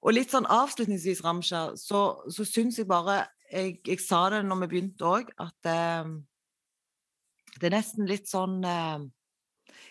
og 0.01 0.17
litt 0.17 0.33
sånn 0.33 0.49
avslutningsvis, 0.49 1.21
Ramsha, 1.25 1.63
så, 1.77 2.01
så 2.33 2.47
syns 2.49 2.79
jeg 2.81 2.89
bare 2.89 3.25
jeg, 3.51 3.81
jeg, 3.85 4.01
sa 4.01 4.29
det 4.33 4.45
når 4.47 4.63
vi 4.63 4.69
begynte 4.75 5.09
òg, 5.09 5.33
at 5.43 5.69
eh, 5.69 6.13
det 7.59 7.69
er 7.69 7.75
nesten 7.75 8.09
litt 8.09 8.31
sånn 8.31 8.61
eh, 8.65 9.03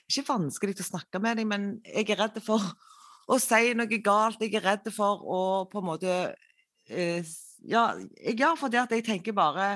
Ikke 0.10 0.26
vanskelig 0.32 0.80
å 0.80 0.88
snakke 0.88 1.22
med 1.22 1.38
deg, 1.38 1.50
men 1.50 1.68
jeg 1.84 2.08
er 2.10 2.24
redd 2.24 2.40
for 2.42 2.64
å 3.30 3.38
si 3.42 3.76
noe 3.78 4.02
galt. 4.02 4.42
Jeg 4.42 4.58
er 4.58 4.66
redd 4.66 4.90
for 4.96 5.22
å 5.22 5.42
på 5.70 5.84
en 5.84 5.90
måte 5.92 6.16
eh, 6.90 7.22
Ja, 7.60 7.92
jeg 8.18 8.40
gjør 8.40 8.58
fordi 8.64 8.82
at 8.82 8.96
jeg 8.96 9.06
tenker 9.06 9.36
bare 9.38 9.76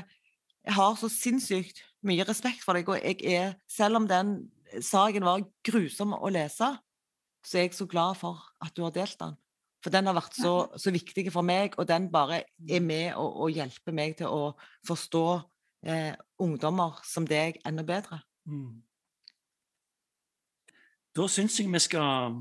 Jeg 0.63 0.77
har 0.79 0.97
så 0.97 1.11
sinnssykt 1.11 1.83
mye 2.07 2.25
respekt 2.27 2.63
for 2.65 2.79
deg, 2.79 2.89
og 2.89 3.03
jeg 3.03 3.19
er 3.27 3.53
Selv 3.69 4.01
om 4.01 4.09
den 4.09 4.35
saken 4.81 5.27
var 5.27 5.43
grusom 5.61 6.15
å 6.17 6.31
lese, 6.33 6.71
så 7.45 7.57
er 7.59 7.67
jeg 7.67 7.75
så 7.77 7.85
glad 7.85 8.17
for 8.17 8.39
at 8.63 8.73
du 8.73 8.81
har 8.81 8.95
delt 8.95 9.19
den. 9.19 9.35
For 9.83 9.91
den 9.91 10.07
har 10.07 10.15
vært 10.15 10.37
så, 10.39 10.53
så 10.79 10.93
viktig 10.95 11.27
for 11.33 11.43
meg, 11.45 11.75
og 11.77 11.87
den 11.89 12.07
bare 12.11 12.43
er 12.69 12.83
med 12.83 13.17
og, 13.19 13.41
og 13.43 13.51
hjelper 13.51 13.95
meg 13.95 14.15
til 14.21 14.31
å 14.31 14.53
forstå 14.87 15.25
eh, 15.91 16.13
ungdommer 16.39 17.01
som 17.07 17.27
deg 17.27 17.59
enda 17.67 17.83
bedre. 17.87 18.21
Mm. 18.47 18.79
Da 21.13 21.27
syns 21.29 21.59
jeg 21.59 21.69
vi 21.69 21.81
skal 21.83 22.39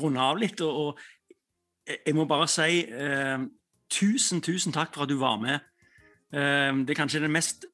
runde 0.00 0.20
av 0.20 0.40
litt. 0.40 0.60
Og, 0.64 0.96
og 0.96 1.96
jeg 2.06 2.16
må 2.16 2.26
bare 2.30 2.48
si 2.50 2.82
eh, 2.84 3.44
tusen, 3.90 4.42
tusen 4.44 4.74
takk 4.74 4.94
for 4.94 5.04
at 5.04 5.12
du 5.12 5.18
var 5.20 5.38
med. 5.42 5.68
Eh, 6.32 6.72
det 6.84 6.94
er 6.94 7.00
kanskje 7.02 7.24
den 7.26 7.36
mest 7.36 7.68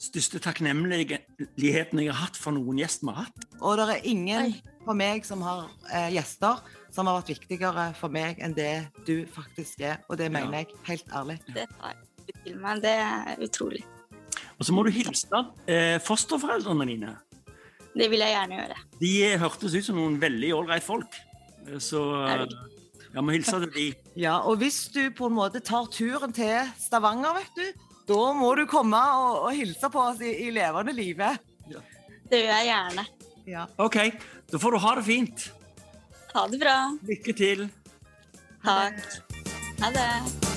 største 0.00 0.40
takknemligheten 0.44 2.00
jeg 2.02 2.10
har 2.10 2.18
hatt 2.20 2.38
for 2.38 2.56
noen 2.56 2.80
gjest 2.82 3.04
vi 3.04 3.12
har 3.12 3.26
hatt. 3.26 3.46
Og 3.60 3.78
det 3.80 3.86
er 3.94 4.08
ingen 4.10 4.56
for 4.84 4.98
meg 4.98 5.24
som 5.26 5.44
har 5.44 5.66
eh, 5.90 6.10
gjester 6.16 6.60
som 6.96 7.08
har 7.10 7.18
vært 7.18 7.34
viktigere 7.34 7.90
for 7.98 8.12
meg 8.12 8.40
enn 8.44 8.54
det 8.56 8.86
du 9.08 9.26
faktisk 9.28 9.82
er, 9.84 10.00
og 10.08 10.16
det 10.20 10.30
mener 10.32 10.54
ja. 10.54 10.64
jeg 10.64 10.80
helt 10.88 11.12
ærlig. 11.18 11.36
Det 11.52 11.66
tar 11.74 11.92
jeg 11.92 12.36
til 12.44 12.58
meg. 12.62 12.80
Det 12.84 12.94
er 13.02 13.44
utrolig. 13.44 13.82
Og 14.56 14.64
så 14.64 14.72
må 14.72 14.84
du 14.86 14.92
hilse 14.94 15.42
eh, 15.68 15.96
fosterforeldrene 16.04 16.88
dine. 16.88 17.16
Det 17.96 18.08
vil 18.12 18.20
jeg 18.20 18.32
gjerne 18.32 18.60
gjøre. 18.60 18.78
De 19.00 19.12
hørtes 19.40 19.76
ut 19.76 19.84
som 19.84 20.00
noen 20.00 20.16
veldig 20.20 20.52
ålreit 20.56 20.84
folk. 20.84 21.16
Så 21.82 22.00
jeg 23.16 23.24
må 23.24 23.32
hilse 23.32 23.58
til 23.64 23.70
de. 23.72 23.86
Ja, 24.20 24.36
og 24.44 24.60
hvis 24.60 24.86
du 24.92 25.06
på 25.16 25.30
en 25.30 25.36
måte 25.36 25.62
tar 25.64 25.88
turen 25.92 26.34
til 26.36 26.68
Stavanger, 26.80 27.38
vet 27.40 27.56
du, 27.56 27.85
da 28.06 28.22
må 28.38 28.52
du 28.58 28.64
komme 28.70 29.00
og, 29.18 29.46
og 29.48 29.52
hilse 29.56 29.90
på 29.92 30.02
oss 30.12 30.22
i, 30.22 30.32
i 30.46 30.50
levende 30.54 30.94
live. 30.96 31.32
Ja. 31.70 31.82
Det 32.30 32.42
gjør 32.42 32.52
jeg 32.54 32.68
gjerne. 32.70 33.06
Ja. 33.46 33.66
OK. 33.82 34.00
Da 34.50 34.62
får 34.62 34.76
du 34.76 34.82
ha 34.82 34.94
det 34.98 35.06
fint. 35.06 35.48
Ha 36.34 36.46
det 36.52 36.60
bra. 36.62 36.76
Lykke 37.06 37.36
til. 37.38 37.66
Takk. 38.66 39.02
Ha 39.82 39.94
det. 39.94 40.55